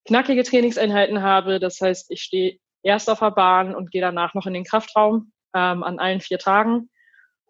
knackige 0.06 0.44
Trainingseinheiten 0.44 1.24
habe. 1.24 1.60
Das 1.60 1.80
heißt, 1.82 2.12
ich 2.12 2.22
stehe 2.22 2.58
erst 2.84 3.10
auf 3.10 3.20
der 3.20 3.32
Bahn 3.32 3.74
und 3.74 3.90
gehe 3.90 4.02
danach 4.02 4.34
noch 4.34 4.46
in 4.46 4.54
den 4.54 4.66
Kraftraum 4.66 5.32
ähm, 5.54 5.84
an 5.84 6.00
allen 6.00 6.22
vier 6.22 6.40
Tagen. 6.40 6.90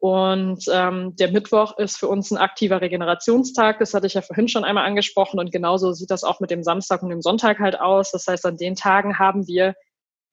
Und 0.01 0.63
ähm, 0.73 1.15
der 1.17 1.31
Mittwoch 1.31 1.77
ist 1.77 1.99
für 1.99 2.07
uns 2.07 2.31
ein 2.31 2.39
aktiver 2.39 2.81
Regenerationstag. 2.81 3.77
Das 3.77 3.93
hatte 3.93 4.07
ich 4.07 4.15
ja 4.15 4.21
vorhin 4.21 4.47
schon 4.47 4.63
einmal 4.63 4.87
angesprochen. 4.87 5.39
Und 5.39 5.51
genauso 5.51 5.91
sieht 5.91 6.09
das 6.09 6.23
auch 6.23 6.39
mit 6.39 6.49
dem 6.49 6.63
Samstag 6.63 7.03
und 7.03 7.09
dem 7.09 7.21
Sonntag 7.21 7.59
halt 7.59 7.79
aus. 7.79 8.09
Das 8.11 8.25
heißt, 8.25 8.43
an 8.47 8.57
den 8.57 8.75
Tagen 8.75 9.19
haben 9.19 9.45
wir 9.47 9.75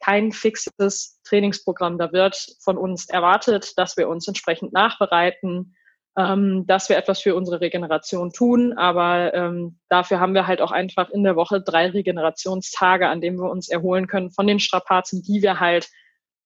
kein 0.01 0.33
fixes 0.33 1.21
Trainingsprogramm. 1.25 1.99
Da 1.99 2.13
wird 2.13 2.57
von 2.61 2.79
uns 2.79 3.11
erwartet, 3.11 3.77
dass 3.77 3.99
wir 3.99 4.09
uns 4.09 4.27
entsprechend 4.27 4.73
nachbereiten, 4.73 5.77
ähm, 6.17 6.67
dass 6.67 6.89
wir 6.89 6.97
etwas 6.97 7.21
für 7.21 7.35
unsere 7.35 7.61
Regeneration 7.61 8.33
tun. 8.33 8.73
Aber 8.73 9.35
ähm, 9.35 9.81
dafür 9.91 10.19
haben 10.19 10.33
wir 10.33 10.47
halt 10.47 10.63
auch 10.63 10.73
einfach 10.73 11.11
in 11.11 11.25
der 11.25 11.37
Woche 11.37 11.61
drei 11.61 11.91
Regenerationstage, 11.91 13.07
an 13.07 13.21
denen 13.21 13.39
wir 13.39 13.51
uns 13.51 13.69
erholen 13.69 14.07
können 14.07 14.31
von 14.31 14.47
den 14.47 14.61
Strapazen, 14.61 15.23
die 15.23 15.43
wir 15.43 15.61
halt 15.61 15.91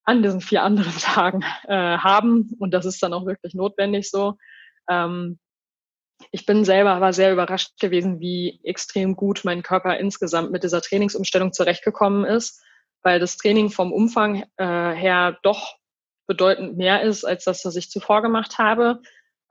an 0.04 0.22
diesen 0.22 0.40
vier 0.40 0.62
anderen 0.62 0.92
Tagen 0.98 1.42
äh, 1.64 1.98
haben. 1.98 2.50
Und 2.58 2.72
das 2.72 2.84
ist 2.84 3.02
dann 3.02 3.12
auch 3.12 3.26
wirklich 3.26 3.54
notwendig 3.54 4.10
so. 4.10 4.36
Ähm, 4.88 5.38
ich 6.30 6.46
bin 6.46 6.64
selber 6.64 6.92
aber 6.92 7.12
sehr 7.12 7.32
überrascht 7.32 7.80
gewesen, 7.80 8.20
wie 8.20 8.60
extrem 8.62 9.16
gut 9.16 9.40
mein 9.44 9.62
Körper 9.62 9.98
insgesamt 9.98 10.52
mit 10.52 10.62
dieser 10.62 10.80
Trainingsumstellung 10.80 11.52
zurechtgekommen 11.52 12.24
ist, 12.24 12.62
weil 13.02 13.18
das 13.18 13.36
Training 13.36 13.70
vom 13.70 13.92
Umfang 13.92 14.44
äh, 14.56 14.92
her 14.92 15.38
doch 15.42 15.76
bedeutend 16.28 16.76
mehr 16.76 17.02
ist 17.02 17.24
als 17.24 17.44
das, 17.44 17.64
was 17.64 17.74
ich 17.76 17.90
zuvor 17.90 18.22
gemacht 18.22 18.58
habe. 18.58 19.02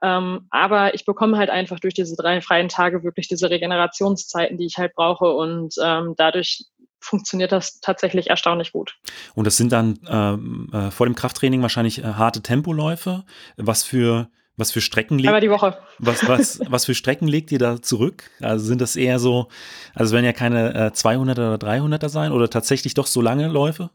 Ähm, 0.02 0.46
aber 0.50 0.94
ich 0.94 1.04
bekomme 1.04 1.38
halt 1.38 1.50
einfach 1.50 1.78
durch 1.78 1.94
diese 1.94 2.16
drei 2.16 2.40
freien 2.40 2.68
Tage 2.68 3.04
wirklich 3.04 3.28
diese 3.28 3.50
Regenerationszeiten, 3.50 4.58
die 4.58 4.66
ich 4.66 4.78
halt 4.78 4.94
brauche 4.94 5.30
und 5.30 5.74
ähm, 5.80 6.14
dadurch 6.16 6.64
funktioniert 7.02 7.52
das 7.52 7.80
tatsächlich 7.80 8.30
erstaunlich 8.30 8.72
gut. 8.72 8.96
Und 9.34 9.46
das 9.46 9.56
sind 9.56 9.72
dann 9.72 9.98
ähm, 10.08 10.70
äh, 10.72 10.90
vor 10.90 11.06
dem 11.06 11.14
Krafttraining 11.14 11.62
wahrscheinlich 11.62 11.98
äh, 11.98 12.14
harte 12.14 12.42
Tempoläufe. 12.42 13.24
Was 13.56 13.82
für 13.82 14.28
was 14.56 14.70
für 14.70 14.82
Strecken 14.82 15.18
legt 15.18 15.30
Aber 15.30 15.40
die 15.40 15.50
Woche. 15.50 15.78
Was, 15.98 16.28
was, 16.28 16.60
was 16.68 16.84
für 16.84 16.94
Strecken 16.94 17.26
legt 17.26 17.50
ihr 17.52 17.58
da 17.58 17.80
zurück? 17.80 18.30
Also 18.40 18.66
sind 18.66 18.82
das 18.82 18.96
eher 18.96 19.18
so, 19.18 19.48
also 19.94 20.14
werden 20.14 20.26
ja 20.26 20.34
keine 20.34 20.74
äh, 20.74 20.88
200er 20.88 21.54
oder 21.54 21.54
300er 21.54 22.08
sein 22.10 22.32
oder 22.32 22.50
tatsächlich 22.50 22.92
doch 22.92 23.06
so 23.06 23.22
lange 23.22 23.48
Läufe? 23.48 23.90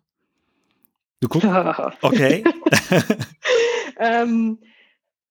Du 1.19 1.27
guckst? 1.27 1.47
Okay. 2.01 2.43
ähm, 3.99 4.59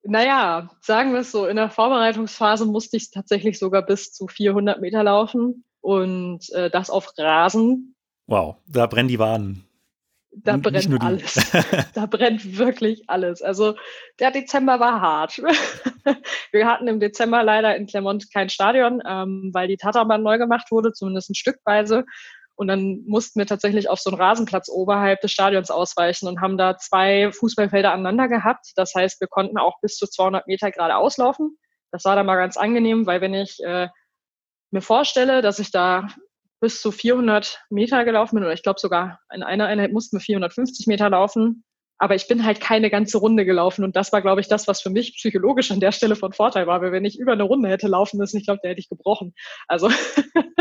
naja, 0.03 0.69
sagen 0.79 1.11
wir 1.11 1.19
es 1.19 1.31
so, 1.31 1.45
in 1.45 1.57
der 1.57 1.69
Vorbereitungsphase 1.69 2.65
musste 2.65 2.95
ich 2.95 3.11
tatsächlich 3.11 3.59
sogar 3.59 3.85
bis 3.85 4.13
zu 4.13 4.27
400 4.27 4.79
Meter 4.79 5.03
laufen 5.03 5.65
und 5.81 6.49
äh, 6.53 6.69
das 6.69 6.89
auf 6.89 7.11
Rasen. 7.17 7.95
Wow, 8.27 8.57
da 8.67 8.87
brennen 8.87 9.07
die 9.07 9.19
Waden. 9.19 9.67
Da 10.43 10.53
N 10.53 10.61
brennt 10.61 11.01
alles. 11.01 11.51
da 11.95 12.05
brennt 12.05 12.57
wirklich 12.57 13.03
alles. 13.07 13.41
Also 13.41 13.75
der 14.19 14.31
Dezember 14.31 14.79
war 14.79 15.01
hart. 15.01 15.37
wir 16.51 16.67
hatten 16.67 16.87
im 16.87 16.99
Dezember 16.99 17.43
leider 17.43 17.75
in 17.75 17.87
Clermont 17.87 18.31
kein 18.31 18.49
Stadion, 18.49 19.01
ähm, 19.07 19.49
weil 19.53 19.67
die 19.67 19.77
Tatanbahn 19.77 20.21
neu 20.21 20.37
gemacht 20.37 20.69
wurde, 20.69 20.91
zumindest 20.93 21.31
ein 21.31 21.35
Stückweise. 21.35 22.05
Und 22.55 22.67
dann 22.67 23.03
mussten 23.05 23.39
wir 23.39 23.45
tatsächlich 23.45 23.87
auf 23.87 23.99
so 23.99 24.09
einen 24.09 24.19
Rasenplatz 24.19 24.67
oberhalb 24.67 25.21
des 25.21 25.31
Stadions 25.31 25.69
ausweichen 25.69 26.27
und 26.27 26.41
haben 26.41 26.57
da 26.57 26.77
zwei 26.77 27.31
Fußballfelder 27.31 27.91
aneinander 27.91 28.27
gehabt. 28.27 28.71
Das 28.75 28.93
heißt, 28.95 29.21
wir 29.21 29.27
konnten 29.27 29.57
auch 29.57 29.79
bis 29.81 29.95
zu 29.95 30.07
200 30.07 30.47
Meter 30.47 30.71
gerade 30.71 30.95
auslaufen. 30.95 31.57
Das 31.91 32.03
war 32.05 32.15
dann 32.15 32.25
mal 32.25 32.35
ganz 32.35 32.57
angenehm, 32.57 33.05
weil 33.05 33.21
wenn 33.21 33.35
ich 33.35 33.63
äh, 33.63 33.87
mir 34.71 34.81
vorstelle, 34.81 35.41
dass 35.41 35.59
ich 35.59 35.71
da 35.71 36.07
bis 36.59 36.81
zu 36.81 36.91
400 36.91 37.63
Meter 37.69 38.03
gelaufen 38.03 38.35
bin, 38.35 38.43
oder 38.43 38.53
ich 38.53 38.63
glaube 38.63 38.79
sogar 38.79 39.19
in 39.33 39.43
einer 39.43 39.67
Einheit 39.67 39.91
mussten 39.91 40.17
wir 40.17 40.21
450 40.21 40.87
Meter 40.87 41.09
laufen, 41.09 41.63
aber 41.99 42.15
ich 42.15 42.27
bin 42.27 42.45
halt 42.45 42.61
keine 42.61 42.89
ganze 42.89 43.17
Runde 43.17 43.45
gelaufen 43.45 43.83
und 43.83 43.95
das 43.95 44.11
war, 44.11 44.21
glaube 44.21 44.41
ich, 44.41 44.47
das, 44.47 44.67
was 44.67 44.81
für 44.81 44.89
mich 44.89 45.15
psychologisch 45.15 45.71
an 45.71 45.79
der 45.79 45.91
Stelle 45.91 46.15
von 46.15 46.31
Vorteil 46.31 46.67
war, 46.67 46.81
weil 46.81 46.91
wenn 46.91 47.05
ich 47.05 47.19
über 47.19 47.33
eine 47.33 47.43
Runde 47.43 47.69
hätte 47.69 47.87
laufen 47.87 48.17
müssen, 48.17 48.37
ich 48.37 48.45
glaube, 48.45 48.59
da 48.61 48.69
hätte 48.69 48.79
ich 48.79 48.89
gebrochen. 48.89 49.33
Also 49.67 49.89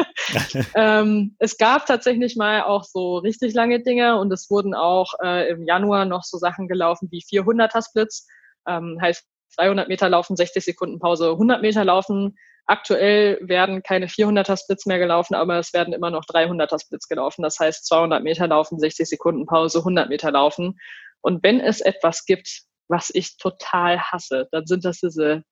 ähm, 0.74 1.36
es 1.38 1.58
gab 1.58 1.86
tatsächlich 1.86 2.36
mal 2.36 2.62
auch 2.62 2.84
so 2.84 3.18
richtig 3.18 3.54
lange 3.54 3.82
Dinge 3.82 4.18
und 4.18 4.32
es 4.32 4.48
wurden 4.50 4.74
auch 4.74 5.12
äh, 5.22 5.50
im 5.50 5.64
Januar 5.64 6.06
noch 6.06 6.22
so 6.22 6.38
Sachen 6.38 6.68
gelaufen 6.68 7.08
wie 7.10 7.22
400er 7.22 7.86
Splits, 7.86 8.26
ähm, 8.66 8.98
heißt 9.00 9.26
200 9.56 9.88
Meter 9.88 10.08
laufen, 10.08 10.36
60 10.36 10.64
Sekunden 10.64 10.98
Pause, 10.98 11.32
100 11.32 11.62
Meter 11.62 11.84
laufen. 11.84 12.36
Aktuell 12.66 13.38
werden 13.40 13.82
keine 13.82 14.08
400er 14.08 14.60
Splits 14.60 14.86
mehr 14.86 14.98
gelaufen, 14.98 15.34
aber 15.34 15.58
es 15.58 15.72
werden 15.72 15.94
immer 15.94 16.10
noch 16.10 16.24
300er 16.24 16.80
Splits 16.80 17.08
gelaufen. 17.08 17.42
Das 17.42 17.60
heißt 17.60 17.86
200 17.86 18.22
Meter 18.24 18.48
laufen, 18.48 18.78
60 18.78 19.08
Sekunden 19.08 19.46
Pause, 19.46 19.78
100 19.78 20.08
Meter 20.08 20.32
laufen. 20.32 20.78
Und 21.20 21.42
wenn 21.44 21.60
es 21.60 21.80
etwas 21.80 22.24
gibt, 22.24 22.62
was 22.88 23.10
ich 23.12 23.36
total 23.36 24.00
hasse, 24.00 24.48
dann 24.50 24.66
sind 24.66 24.84
das 24.84 24.98
diese 24.98 25.42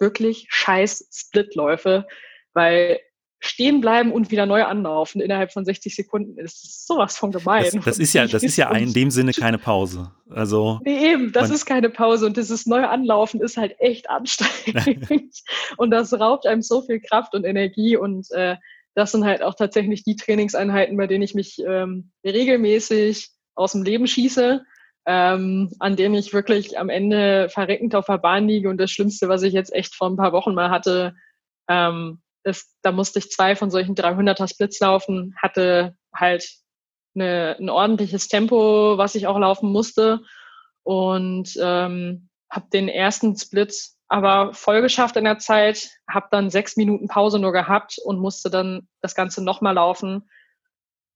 wirklich 0.00 0.46
scheiß 0.50 1.08
Splitläufe, 1.12 2.06
weil 2.54 3.00
stehen 3.44 3.80
bleiben 3.80 4.12
und 4.12 4.30
wieder 4.30 4.46
neu 4.46 4.64
anlaufen 4.64 5.20
innerhalb 5.20 5.52
von 5.52 5.64
60 5.64 5.94
Sekunden 5.94 6.38
ist 6.38 6.86
sowas 6.86 7.16
von 7.16 7.32
gemein. 7.32 7.70
Das, 7.72 7.84
das 7.84 7.98
ist 7.98 8.12
ja, 8.12 8.26
das 8.26 8.42
ist 8.42 8.56
ja 8.56 8.70
in 8.70 8.92
dem 8.92 9.10
Sinne 9.10 9.32
keine 9.32 9.58
Pause. 9.58 10.12
Also 10.30 10.80
nee, 10.84 11.12
eben, 11.12 11.32
das 11.32 11.50
ist 11.50 11.66
keine 11.66 11.90
Pause 11.90 12.26
und 12.26 12.36
dieses 12.36 12.66
neue 12.66 12.88
Anlaufen 12.88 13.40
ist 13.40 13.56
halt 13.56 13.74
echt 13.80 14.08
anstrengend 14.08 15.34
und 15.76 15.90
das 15.90 16.12
raubt 16.12 16.46
einem 16.46 16.62
so 16.62 16.82
viel 16.82 17.00
Kraft 17.00 17.34
und 17.34 17.44
Energie 17.44 17.96
und 17.96 18.30
äh, 18.30 18.56
das 18.94 19.12
sind 19.12 19.24
halt 19.24 19.42
auch 19.42 19.54
tatsächlich 19.54 20.04
die 20.04 20.16
Trainingseinheiten, 20.16 20.96
bei 20.96 21.06
denen 21.06 21.22
ich 21.22 21.34
mich 21.34 21.62
ähm, 21.66 22.12
regelmäßig 22.24 23.30
aus 23.54 23.72
dem 23.72 23.82
Leben 23.82 24.06
schieße 24.06 24.62
ähm, 25.06 25.70
an 25.78 25.96
denen 25.96 26.14
ich 26.14 26.32
wirklich 26.32 26.78
am 26.78 26.88
Ende 26.88 27.48
verreckend 27.48 27.94
auf 27.94 28.06
der 28.06 28.18
Bahn 28.18 28.46
liege. 28.46 28.68
Und 28.68 28.78
das 28.78 28.90
Schlimmste, 28.90 29.28
was 29.28 29.42
ich 29.42 29.52
jetzt 29.52 29.72
echt 29.72 29.94
vor 29.94 30.08
ein 30.08 30.16
paar 30.16 30.32
Wochen 30.32 30.54
mal 30.54 30.70
hatte, 30.70 31.14
ähm, 31.68 32.20
ist, 32.44 32.76
da 32.82 32.92
musste 32.92 33.18
ich 33.18 33.30
zwei 33.30 33.56
von 33.56 33.70
solchen 33.70 33.94
300er 33.94 34.48
Splits 34.48 34.80
laufen, 34.80 35.34
hatte 35.40 35.96
halt 36.14 36.48
eine, 37.14 37.56
ein 37.58 37.70
ordentliches 37.70 38.28
Tempo, 38.28 38.96
was 38.96 39.14
ich 39.14 39.26
auch 39.26 39.38
laufen 39.38 39.70
musste. 39.70 40.20
Und 40.82 41.56
ähm, 41.60 42.28
habe 42.50 42.66
den 42.72 42.88
ersten 42.88 43.36
Split 43.36 43.74
aber 44.08 44.52
voll 44.52 44.82
geschafft 44.82 45.16
in 45.16 45.24
der 45.24 45.38
Zeit, 45.38 45.88
habe 46.06 46.26
dann 46.30 46.50
sechs 46.50 46.76
Minuten 46.76 47.08
Pause 47.08 47.38
nur 47.38 47.52
gehabt 47.52 47.96
und 48.04 48.18
musste 48.18 48.50
dann 48.50 48.86
das 49.00 49.14
Ganze 49.14 49.42
nochmal 49.42 49.74
laufen. 49.74 50.28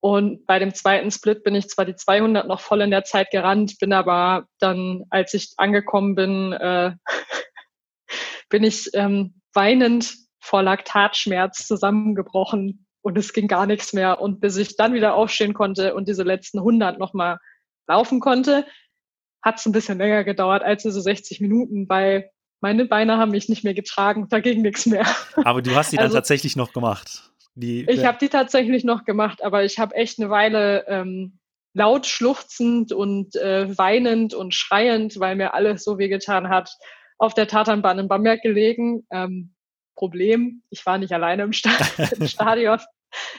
Und 0.01 0.47
bei 0.47 0.59
dem 0.59 0.73
zweiten 0.73 1.11
Split 1.11 1.43
bin 1.45 1.55
ich 1.55 1.69
zwar 1.69 1.85
die 1.85 1.97
200 1.97 2.47
noch 2.47 2.61
voll 2.61 2.81
in 2.81 2.91
der 2.91 3.05
Zeit 3.05 3.31
gerannt, 3.31 3.79
bin 3.81 3.93
aber 3.93 4.47
dann, 4.61 5.05
als 5.11 5.35
ich 5.35 5.53
angekommen 5.59 6.15
bin, 6.15 6.53
äh, 6.53 6.93
bin 8.49 8.65
ich 8.65 8.89
ähm, 8.95 9.43
weinend 9.53 10.15
vor 10.47 10.63
Laktatschmerz 10.63 11.67
zusammengebrochen 11.67 12.87
und 13.03 13.19
es 13.19 13.33
ging 13.33 13.49
gar 13.49 13.67
nichts 13.67 13.93
mehr. 13.93 14.21
Und 14.21 14.41
bis 14.41 14.57
ich 14.57 14.77
dann 14.77 14.95
wieder 14.95 15.15
aufstehen 15.15 15.55
konnte 15.55 15.95
und 15.95 16.09
diese 16.09 16.23
letzten 16.23 16.59
100 16.59 16.99
nochmal 16.99 17.39
laufen 17.89 18.21
konnte, 18.21 18.65
hat 19.43 19.59
es 19.59 19.67
ein 19.67 19.73
bisschen 19.73 19.99
länger 19.99 20.25
gedauert 20.25 20.63
als 20.63 20.83
diese 20.83 21.01
60 21.01 21.41
Minuten, 21.41 21.89
weil 21.89 22.31
meine 22.61 22.87
Beine 22.87 23.19
haben 23.19 23.33
mich 23.33 23.49
nicht 23.49 23.65
mehr 23.65 23.75
getragen, 23.75 24.29
da 24.29 24.41
ging 24.41 24.63
nichts 24.63 24.87
mehr. 24.87 25.07
Aber 25.45 25.63
du 25.63 25.75
hast 25.75 25.91
sie 25.91 25.97
dann 25.97 26.07
also, 26.07 26.17
tatsächlich 26.17 26.57
noch 26.57 26.73
gemacht. 26.73 27.31
Die, 27.55 27.85
ich 27.89 28.05
habe 28.05 28.19
die 28.19 28.29
tatsächlich 28.29 28.85
noch 28.85 29.05
gemacht, 29.05 29.43
aber 29.43 29.65
ich 29.65 29.79
habe 29.79 29.95
echt 29.95 30.19
eine 30.19 30.31
Weile 30.31 30.85
ähm, 30.89 31.39
laut 31.75 32.07
schluchzend 32.07 32.93
und 32.93 33.37
äh, 33.37 33.77
weinend 33.77 34.35
und 34.35 34.55
schreiend, 34.55 35.19
weil 35.21 35.37
mir 35.37 35.55
alles 35.55 35.85
so 35.85 35.99
wehgetan 35.99 36.49
hat, 36.49 36.71
auf 37.19 37.35
der 37.35 37.49
Tatanbahn 37.49 37.99
in 37.99 38.09
Bamberg 38.09 38.43
gelegen. 38.43 39.07
Ähm, 39.11 39.56
Problem, 39.97 40.63
ich 40.71 40.87
war 40.87 40.99
nicht 40.99 41.13
alleine 41.13 41.43
im, 41.43 41.53
Sta 41.53 41.71
im 42.21 42.29
Stadion. 42.29 42.79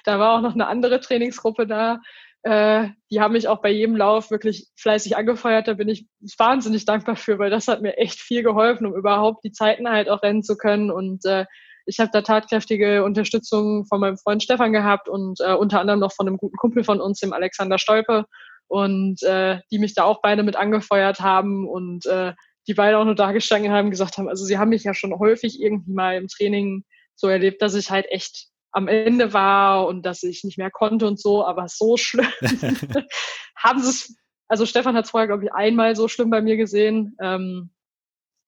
Da 0.04 0.20
war 0.20 0.38
auch 0.38 0.42
noch 0.42 0.54
eine 0.54 0.68
andere 0.68 1.00
Trainingsgruppe 1.00 1.68
da. 1.68 2.00
Äh, 2.44 2.90
die 3.12 3.22
haben 3.22 3.34
mich 3.34 3.48
auch 3.48 3.62
bei 3.62 3.70
jedem 3.70 3.96
Lauf 3.96 4.32
wirklich 4.32 4.68
fleißig 4.76 5.16
angefeuert. 5.16 5.68
Da 5.68 5.74
bin 5.74 5.88
ich 5.88 6.08
wahnsinnig 6.38 6.86
dankbar 6.86 7.16
für, 7.16 7.40
weil 7.40 7.50
das 7.50 7.68
hat 7.68 7.82
mir 7.82 7.98
echt 7.98 8.20
viel 8.20 8.44
geholfen, 8.44 8.86
um 8.86 8.96
überhaupt 8.96 9.44
die 9.44 9.52
Zeiten 9.52 9.90
halt 9.90 10.10
auch 10.10 10.24
rennen 10.24 10.44
zu 10.44 10.58
können. 10.58 10.92
Und 10.92 11.26
äh, 11.26 11.46
ich 11.86 12.00
habe 12.00 12.10
da 12.12 12.22
tatkräftige 12.22 13.04
Unterstützung 13.04 13.86
von 13.86 14.00
meinem 14.00 14.18
Freund 14.18 14.44
Stefan 14.44 14.74
gehabt 14.74 15.08
und 15.08 15.40
äh, 15.40 15.54
unter 15.54 15.80
anderem 15.80 16.00
noch 16.00 16.14
von 16.14 16.28
einem 16.28 16.38
guten 16.38 16.58
Kumpel 16.58 16.84
von 16.84 17.00
uns, 17.00 17.20
dem 17.20 17.34
Alexander 17.34 17.78
Stolpe, 17.78 18.26
und 18.68 19.24
äh, 19.24 19.60
die 19.72 19.80
mich 19.80 19.96
da 19.96 20.04
auch 20.04 20.22
beide 20.22 20.44
mit 20.44 20.56
angefeuert 20.56 21.22
haben 21.22 21.68
und 21.68 22.06
äh, 22.06 22.34
die 22.68 22.74
beide 22.74 22.98
auch 22.98 23.06
nur 23.06 23.16
da 23.16 23.32
gestanden 23.32 23.72
haben, 23.72 23.92
gesagt 23.92 24.18
haben, 24.18 24.30
also 24.30 24.46
sie 24.46 24.58
haben 24.58 24.70
mich 24.70 24.84
ja 24.84 24.94
schon 24.94 25.18
häufig 25.18 25.62
irgendwie 25.62 25.94
mal 25.94 26.18
im 26.18 26.28
Training 26.28 26.84
so 27.16 27.28
erlebt, 27.28 27.62
dass 27.62 27.76
ich 27.76 27.90
halt 27.90 28.06
echt 28.10 28.48
am 28.72 28.88
Ende 28.88 29.34
war 29.34 29.88
und 29.88 30.06
dass 30.06 30.24
ich 30.24 30.44
nicht 30.44 30.58
mehr 30.58 30.70
konnte 30.70 31.08
und 31.08 31.20
so, 31.20 31.46
aber 31.46 31.68
so 31.68 31.98
schlimm 31.98 32.28
haben 33.56 33.82
sie 33.82 33.90
es, 33.90 34.16
also 34.48 34.66
Stefan 34.66 34.96
hat 34.96 35.06
es 35.06 35.12
vorher, 35.12 35.28
glaube 35.28 35.46
ich, 35.46 35.54
einmal 35.54 35.96
so 35.96 36.08
schlimm 36.08 36.30
bei 36.30 36.42
mir 36.42 36.58
gesehen. 36.58 37.16
Ähm, 37.22 37.72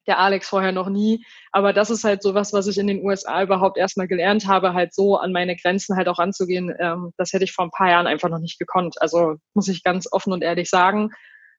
der 0.07 0.19
Alex 0.19 0.49
vorher 0.49 0.71
noch 0.71 0.89
nie. 0.89 1.23
Aber 1.51 1.71
das 1.71 1.89
ist 1.89 2.03
halt 2.03 2.23
so 2.23 2.33
was, 2.33 2.51
was 2.51 2.67
ich 2.67 2.77
in 2.77 2.87
den 2.87 3.05
USA 3.05 3.43
überhaupt 3.43 3.77
erstmal 3.77 4.07
gelernt 4.07 4.47
habe, 4.47 4.73
halt 4.73 4.93
so 4.93 5.17
an 5.17 5.31
meine 5.31 5.55
Grenzen 5.55 5.95
halt 5.95 6.07
auch 6.07 6.17
anzugehen. 6.17 6.73
Ähm, 6.79 7.11
das 7.17 7.31
hätte 7.31 7.43
ich 7.43 7.51
vor 7.51 7.65
ein 7.65 7.71
paar 7.71 7.89
Jahren 7.89 8.07
einfach 8.07 8.29
noch 8.29 8.39
nicht 8.39 8.57
gekonnt. 8.57 8.95
Also 9.01 9.35
muss 9.53 9.67
ich 9.67 9.83
ganz 9.83 10.11
offen 10.11 10.33
und 10.33 10.41
ehrlich 10.41 10.69
sagen, 10.69 11.11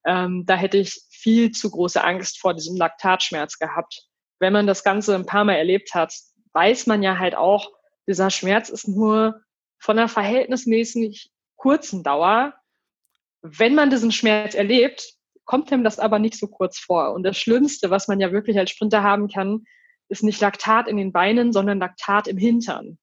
ähm, 0.04 0.44
da 0.46 0.56
hätte 0.56 0.78
ich 0.78 1.00
viel 1.20 1.50
zu 1.50 1.70
große 1.70 2.02
Angst 2.02 2.40
vor 2.40 2.54
diesem 2.54 2.76
Laktatschmerz 2.76 3.58
gehabt. 3.58 4.06
Wenn 4.38 4.52
man 4.52 4.66
das 4.66 4.84
Ganze 4.84 5.14
ein 5.14 5.26
paar 5.26 5.44
Mal 5.44 5.54
erlebt 5.54 5.94
hat, 5.94 6.14
weiß 6.52 6.86
man 6.86 7.02
ja 7.02 7.18
halt 7.18 7.34
auch, 7.34 7.70
dieser 8.06 8.30
Schmerz 8.30 8.68
ist 8.68 8.88
nur 8.88 9.40
von 9.78 9.98
einer 9.98 10.08
verhältnismäßig 10.08 11.30
kurzen 11.56 12.02
Dauer 12.02 12.54
Wenn 13.42 13.74
man 13.74 13.90
diesen 13.90 14.12
Schmerz 14.12 14.54
erlebt, 14.54 15.14
kommt 15.44 15.70
ihm 15.70 15.82
das 15.82 15.98
aber 15.98 16.18
nicht 16.18 16.36
so 16.36 16.46
kurz 16.46 16.78
vor. 16.78 17.12
Und 17.12 17.22
das 17.22 17.38
Schlimmste, 17.38 17.90
was 17.90 18.06
man 18.06 18.20
ja 18.20 18.32
wirklich 18.32 18.58
als 18.58 18.70
Sprinter 18.70 19.02
haben 19.02 19.28
kann, 19.28 19.64
ist 20.08 20.22
nicht 20.22 20.40
Laktat 20.40 20.88
in 20.88 20.96
den 20.96 21.12
Beinen, 21.12 21.52
sondern 21.52 21.78
Laktat 21.78 22.28
im 22.28 22.36
Hintern. 22.36 22.98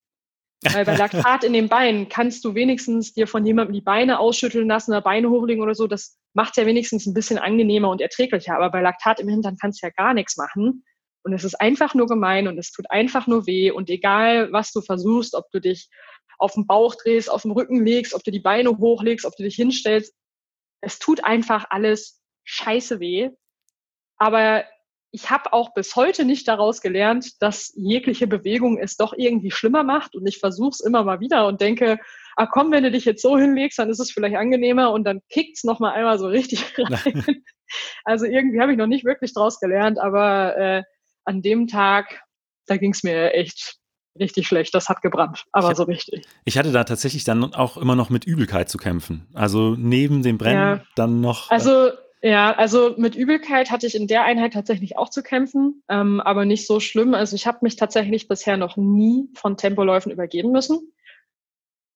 Weil 0.63 0.85
bei 0.85 0.95
Laktat 0.97 1.43
in 1.43 1.53
den 1.53 1.69
Beinen 1.69 2.09
kannst 2.09 2.45
du 2.45 2.53
wenigstens 2.53 3.13
dir 3.13 3.27
von 3.27 3.45
jemandem 3.45 3.73
die 3.73 3.81
Beine 3.81 4.19
ausschütteln 4.19 4.67
lassen 4.67 4.91
oder 4.91 5.01
Beine 5.01 5.29
hochlegen 5.29 5.63
oder 5.63 5.75
so. 5.75 5.87
Das 5.87 6.17
macht 6.37 6.55
ja 6.55 6.67
wenigstens 6.67 7.07
ein 7.07 7.15
bisschen 7.15 7.39
angenehmer 7.39 7.89
und 7.89 7.99
erträglicher. 7.99 8.55
Aber 8.55 8.69
bei 8.69 8.79
Laktat 8.79 9.19
im 9.19 9.27
Hintern 9.27 9.57
kannst 9.59 9.81
du 9.81 9.87
ja 9.87 9.91
gar 9.97 10.13
nichts 10.13 10.37
machen. 10.37 10.85
Und 11.23 11.33
es 11.33 11.43
ist 11.43 11.59
einfach 11.59 11.95
nur 11.95 12.05
gemein 12.05 12.47
und 12.47 12.59
es 12.59 12.71
tut 12.71 12.91
einfach 12.91 13.25
nur 13.25 13.47
weh. 13.47 13.71
Und 13.71 13.89
egal, 13.89 14.51
was 14.51 14.71
du 14.71 14.81
versuchst, 14.81 15.33
ob 15.33 15.49
du 15.49 15.59
dich 15.59 15.89
auf 16.37 16.53
den 16.53 16.67
Bauch 16.67 16.93
drehst, 16.93 17.31
auf 17.31 17.41
den 17.41 17.51
Rücken 17.51 17.83
legst, 17.83 18.13
ob 18.13 18.23
du 18.23 18.29
die 18.29 18.39
Beine 18.39 18.69
hochlegst, 18.69 19.25
ob 19.25 19.35
du 19.35 19.41
dich 19.41 19.55
hinstellst, 19.55 20.13
es 20.81 20.99
tut 20.99 21.23
einfach 21.23 21.65
alles 21.71 22.21
scheiße 22.43 22.99
weh. 22.99 23.31
Aber 24.17 24.63
ich 25.09 25.31
habe 25.31 25.53
auch 25.53 25.73
bis 25.73 25.95
heute 25.95 26.23
nicht 26.23 26.47
daraus 26.47 26.81
gelernt, 26.81 27.41
dass 27.41 27.73
jegliche 27.75 28.27
Bewegung 28.27 28.77
es 28.77 28.95
doch 28.95 29.13
irgendwie 29.17 29.49
schlimmer 29.49 29.83
macht. 29.83 30.15
Und 30.15 30.27
ich 30.27 30.37
versuche 30.37 30.69
es 30.69 30.81
immer 30.81 31.03
mal 31.03 31.19
wieder 31.19 31.47
und 31.47 31.61
denke, 31.61 31.97
ah 32.37 32.45
komm, 32.45 32.71
wenn 32.71 32.83
du 32.83 32.91
dich 32.91 33.05
jetzt 33.05 33.21
so 33.21 33.37
hinlegst, 33.37 33.79
dann 33.79 33.89
ist 33.89 33.99
es 33.99 34.11
vielleicht 34.11 34.35
angenehmer 34.35 34.91
und 34.91 35.03
dann 35.03 35.21
kickt's 35.29 35.63
noch 35.63 35.79
mal 35.79 35.91
einmal 35.91 36.19
so 36.19 36.27
richtig 36.27 36.63
rein. 36.77 37.25
also 38.05 38.25
irgendwie 38.25 38.61
habe 38.61 38.71
ich 38.71 38.77
noch 38.77 38.87
nicht 38.87 39.03
wirklich 39.03 39.33
daraus 39.33 39.59
gelernt, 39.59 39.99
aber 39.99 40.55
äh, 40.57 40.83
an 41.25 41.41
dem 41.41 41.67
Tag, 41.67 42.21
da 42.67 42.77
ging 42.77 42.91
es 42.91 43.03
mir 43.03 43.33
echt 43.33 43.77
richtig 44.19 44.47
schlecht. 44.47 44.73
Das 44.73 44.87
hat 44.87 45.01
gebrannt, 45.01 45.45
aber 45.51 45.71
ich, 45.71 45.77
so 45.77 45.83
richtig. 45.83 46.25
Ich 46.45 46.57
hatte 46.57 46.71
da 46.71 46.83
tatsächlich 46.83 47.23
dann 47.23 47.53
auch 47.53 47.75
immer 47.75 47.95
noch 47.95 48.09
mit 48.09 48.25
Übelkeit 48.25 48.69
zu 48.69 48.77
kämpfen. 48.77 49.27
Also 49.33 49.75
neben 49.77 50.21
dem 50.21 50.37
Brennen 50.37 50.77
ja. 50.77 50.83
dann 50.95 51.21
noch. 51.21 51.49
Äh, 51.49 51.55
also 51.55 51.89
ja, 52.21 52.51
also 52.55 52.95
mit 52.97 53.15
Übelkeit 53.15 53.71
hatte 53.71 53.85
ich 53.85 53.95
in 53.95 54.07
der 54.07 54.23
Einheit 54.23 54.53
tatsächlich 54.53 54.97
auch 54.97 55.09
zu 55.09 55.21
kämpfen, 55.21 55.83
ähm, 55.87 56.19
aber 56.19 56.45
nicht 56.45 56.65
so 56.65 56.79
schlimm. 56.79 57.13
Also 57.13 57.35
ich 57.35 57.45
habe 57.45 57.59
mich 57.61 57.75
tatsächlich 57.75 58.27
bisher 58.27 58.57
noch 58.57 58.75
nie 58.77 59.29
von 59.35 59.57
Tempoläufen 59.57 60.11
übergeben 60.11 60.51
müssen. 60.51 60.93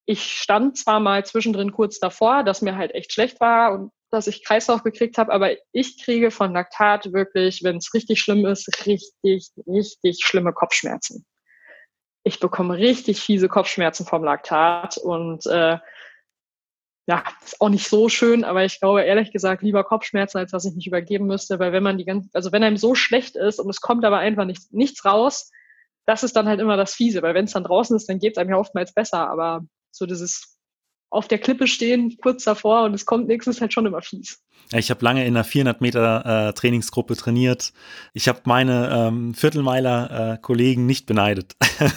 Ich 0.06 0.32
stand 0.32 0.76
zwar 0.76 1.00
mal 1.00 1.24
zwischendrin 1.24 1.72
kurz 1.72 1.98
davor, 1.98 2.42
dass 2.42 2.62
mir 2.62 2.76
halt 2.76 2.92
echt 2.94 3.12
schlecht 3.12 3.40
war 3.40 3.72
und 3.72 3.92
dass 4.10 4.26
ich 4.26 4.44
Kreislauf 4.44 4.82
gekriegt 4.82 5.16
habe, 5.16 5.32
aber 5.32 5.52
ich 5.72 6.02
kriege 6.02 6.30
von 6.30 6.52
Laktat 6.52 7.12
wirklich, 7.12 7.62
wenn 7.62 7.78
es 7.78 7.94
richtig 7.94 8.20
schlimm 8.20 8.44
ist, 8.44 8.86
richtig, 8.86 9.48
richtig 9.66 10.24
schlimme 10.24 10.52
Kopfschmerzen. 10.52 11.24
Ich 12.24 12.38
bekomme 12.38 12.76
richtig 12.76 13.20
fiese 13.20 13.48
Kopfschmerzen 13.48 14.04
vom 14.04 14.22
Laktat 14.22 14.98
und 14.98 15.46
äh, 15.46 15.78
ja, 17.06 17.24
ist 17.44 17.60
auch 17.60 17.70
nicht 17.70 17.88
so 17.88 18.08
schön, 18.08 18.44
aber 18.44 18.64
ich 18.64 18.78
glaube 18.78 19.02
ehrlich 19.02 19.32
gesagt 19.32 19.62
lieber 19.62 19.82
Kopfschmerzen, 19.82 20.38
als 20.38 20.52
dass 20.52 20.64
ich 20.64 20.74
mich 20.74 20.86
übergeben 20.86 21.26
müsste, 21.26 21.58
weil 21.58 21.72
wenn 21.72 21.82
man 21.82 21.98
die 21.98 22.04
ganze, 22.04 22.28
also 22.32 22.52
wenn 22.52 22.62
einem 22.62 22.76
so 22.76 22.94
schlecht 22.94 23.34
ist 23.34 23.58
und 23.58 23.68
es 23.70 23.80
kommt 23.80 24.04
aber 24.04 24.18
einfach 24.18 24.44
nicht, 24.44 24.72
nichts 24.72 25.04
raus, 25.04 25.50
das 26.06 26.22
ist 26.22 26.36
dann 26.36 26.48
halt 26.48 26.60
immer 26.60 26.76
das 26.76 26.94
Fiese, 26.94 27.22
weil 27.22 27.34
wenn 27.34 27.46
es 27.46 27.52
dann 27.52 27.64
draußen 27.64 27.96
ist, 27.96 28.08
dann 28.08 28.18
geht 28.18 28.32
es 28.32 28.38
einem 28.38 28.50
ja 28.50 28.56
oftmals 28.56 28.92
besser, 28.94 29.28
aber 29.28 29.64
so 29.92 30.06
dieses 30.06 30.58
auf 31.10 31.28
der 31.28 31.38
Klippe 31.38 31.66
stehen, 31.66 32.16
kurz 32.20 32.44
davor 32.44 32.84
und 32.84 32.94
es 32.94 33.04
kommt 33.04 33.28
nichts, 33.28 33.46
ist 33.46 33.60
halt 33.60 33.72
schon 33.72 33.86
immer 33.86 34.00
fies. 34.00 34.42
Ich 34.72 34.90
habe 34.90 35.04
lange 35.04 35.26
in 35.26 35.36
einer 35.36 35.44
400 35.44 35.80
Meter 35.82 36.48
äh, 36.48 36.52
Trainingsgruppe 36.54 37.16
trainiert. 37.16 37.72
Ich 38.14 38.28
habe 38.28 38.40
meine 38.44 38.90
ähm, 38.90 39.34
Viertelmeiler-Kollegen 39.34 40.82
äh, 40.82 40.86
nicht 40.86 41.06
beneidet. 41.06 41.54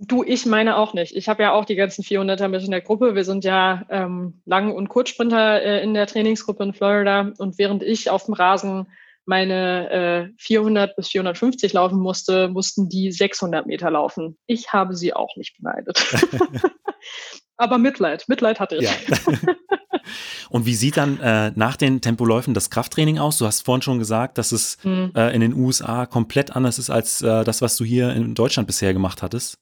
Du, 0.00 0.22
ich 0.22 0.46
meine 0.46 0.76
auch 0.76 0.94
nicht. 0.94 1.16
Ich 1.16 1.28
habe 1.28 1.42
ja 1.42 1.52
auch 1.52 1.64
die 1.64 1.74
ganzen 1.74 2.04
400er 2.04 2.46
mit 2.46 2.62
in 2.62 2.70
der 2.70 2.80
Gruppe. 2.80 3.16
Wir 3.16 3.24
sind 3.24 3.44
ja 3.44 3.84
ähm, 3.90 4.40
Lang- 4.44 4.72
und 4.72 4.88
Kurzsprinter 4.88 5.60
äh, 5.60 5.82
in 5.82 5.92
der 5.92 6.06
Trainingsgruppe 6.06 6.62
in 6.62 6.72
Florida. 6.72 7.32
Und 7.38 7.58
während 7.58 7.82
ich 7.82 8.08
auf 8.08 8.26
dem 8.26 8.34
Rasen 8.34 8.86
meine 9.28 10.30
äh, 10.30 10.32
400 10.38 10.96
bis 10.96 11.08
450 11.08 11.74
laufen 11.74 11.98
musste, 11.98 12.48
mussten 12.48 12.88
die 12.88 13.12
600 13.12 13.66
Meter 13.66 13.90
laufen. 13.90 14.38
Ich 14.46 14.72
habe 14.72 14.96
sie 14.96 15.12
auch 15.12 15.36
nicht 15.36 15.58
beneidet. 15.58 16.02
Aber 17.58 17.76
Mitleid, 17.76 18.24
Mitleid 18.28 18.58
hatte 18.58 18.76
ich. 18.76 18.84
Ja. 18.84 18.92
Und 20.48 20.64
wie 20.64 20.74
sieht 20.74 20.96
dann 20.96 21.20
äh, 21.20 21.52
nach 21.54 21.76
den 21.76 22.00
Tempoläufen 22.00 22.54
das 22.54 22.70
Krafttraining 22.70 23.18
aus? 23.18 23.36
Du 23.36 23.44
hast 23.44 23.66
vorhin 23.66 23.82
schon 23.82 23.98
gesagt, 23.98 24.38
dass 24.38 24.52
es 24.52 24.78
hm. 24.80 25.12
äh, 25.14 25.34
in 25.34 25.42
den 25.42 25.54
USA 25.54 26.06
komplett 26.06 26.56
anders 26.56 26.78
ist 26.78 26.88
als 26.88 27.20
äh, 27.20 27.44
das, 27.44 27.60
was 27.60 27.76
du 27.76 27.84
hier 27.84 28.14
in 28.14 28.34
Deutschland 28.34 28.66
bisher 28.66 28.94
gemacht 28.94 29.22
hattest. 29.22 29.58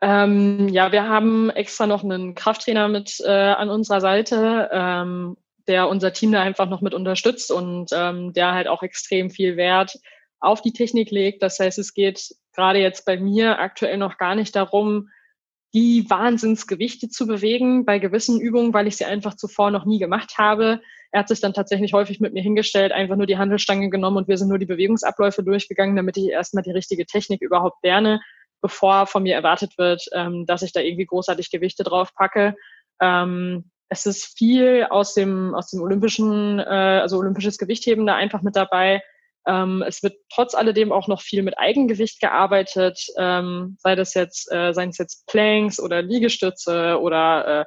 Ähm, 0.00 0.68
ja, 0.68 0.92
wir 0.92 1.06
haben 1.06 1.50
extra 1.50 1.86
noch 1.86 2.02
einen 2.02 2.34
Krafttrainer 2.34 2.88
mit 2.88 3.20
äh, 3.22 3.30
an 3.30 3.68
unserer 3.68 4.00
Seite, 4.00 4.70
ähm, 4.72 5.36
der 5.70 5.88
unser 5.88 6.12
Team 6.12 6.32
da 6.32 6.42
einfach 6.42 6.68
noch 6.68 6.82
mit 6.82 6.94
unterstützt 6.94 7.50
und 7.50 7.90
ähm, 7.92 8.32
der 8.32 8.52
halt 8.52 8.68
auch 8.68 8.82
extrem 8.82 9.30
viel 9.30 9.56
Wert 9.56 9.98
auf 10.40 10.60
die 10.60 10.72
Technik 10.72 11.10
legt. 11.10 11.42
Das 11.42 11.58
heißt, 11.58 11.78
es 11.78 11.94
geht 11.94 12.34
gerade 12.54 12.80
jetzt 12.80 13.06
bei 13.06 13.16
mir 13.16 13.58
aktuell 13.58 13.96
noch 13.96 14.18
gar 14.18 14.34
nicht 14.34 14.54
darum, 14.56 15.08
die 15.72 16.04
Wahnsinnsgewichte 16.10 17.08
zu 17.08 17.26
bewegen 17.28 17.84
bei 17.84 18.00
gewissen 18.00 18.40
Übungen, 18.40 18.74
weil 18.74 18.88
ich 18.88 18.96
sie 18.96 19.04
einfach 19.04 19.36
zuvor 19.36 19.70
noch 19.70 19.86
nie 19.86 20.00
gemacht 20.00 20.36
habe. 20.36 20.80
Er 21.12 21.20
hat 21.20 21.28
sich 21.28 21.40
dann 21.40 21.54
tatsächlich 21.54 21.92
häufig 21.92 22.18
mit 22.18 22.32
mir 22.32 22.42
hingestellt, 22.42 22.90
einfach 22.90 23.16
nur 23.16 23.26
die 23.26 23.38
Handelstange 23.38 23.88
genommen 23.88 24.16
und 24.16 24.28
wir 24.28 24.36
sind 24.36 24.48
nur 24.48 24.58
die 24.58 24.66
Bewegungsabläufe 24.66 25.44
durchgegangen, 25.44 25.94
damit 25.94 26.16
ich 26.16 26.26
erstmal 26.26 26.64
die 26.64 26.72
richtige 26.72 27.06
Technik 27.06 27.40
überhaupt 27.40 27.84
lerne 27.84 28.20
bevor 28.60 29.06
von 29.06 29.22
mir 29.22 29.34
erwartet 29.34 29.78
wird, 29.78 30.04
ähm, 30.12 30.44
dass 30.46 30.62
ich 30.62 30.72
da 30.72 30.80
irgendwie 30.80 31.06
großartig 31.06 31.50
Gewichte 31.50 31.82
drauf 31.82 32.14
packe. 32.14 32.54
Es 33.90 34.06
ist 34.06 34.38
viel 34.38 34.86
aus 34.88 35.14
dem, 35.14 35.54
aus 35.54 35.70
dem 35.70 35.82
olympischen, 35.82 36.60
äh, 36.60 36.62
also 37.02 37.18
olympisches 37.18 37.58
Gewichtheben 37.58 38.06
da 38.06 38.14
einfach 38.14 38.40
mit 38.40 38.54
dabei. 38.54 39.02
Ähm, 39.46 39.82
es 39.86 40.02
wird 40.02 40.16
trotz 40.32 40.54
alledem 40.54 40.92
auch 40.92 41.08
noch 41.08 41.20
viel 41.20 41.42
mit 41.42 41.58
Eigengewicht 41.58 42.20
gearbeitet, 42.20 43.04
ähm, 43.18 43.76
sei 43.80 43.96
das 43.96 44.14
jetzt, 44.14 44.50
äh, 44.52 44.72
seien 44.72 44.90
es 44.90 44.98
jetzt 44.98 45.26
Planks 45.26 45.80
oder 45.80 46.02
Liegestütze 46.02 47.00
oder 47.00 47.62
äh, 47.62 47.64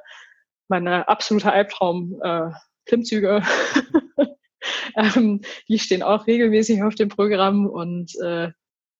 meine 0.68 1.08
absolute 1.08 1.52
Albtraum, 1.52 2.18
äh, 2.22 2.50
Klimmzüge. 2.86 3.42
ähm, 4.96 5.42
die 5.68 5.78
stehen 5.78 6.02
auch 6.02 6.26
regelmäßig 6.26 6.82
auf 6.82 6.94
dem 6.94 7.10
Programm 7.10 7.66
und 7.66 8.12
äh, 8.22 8.50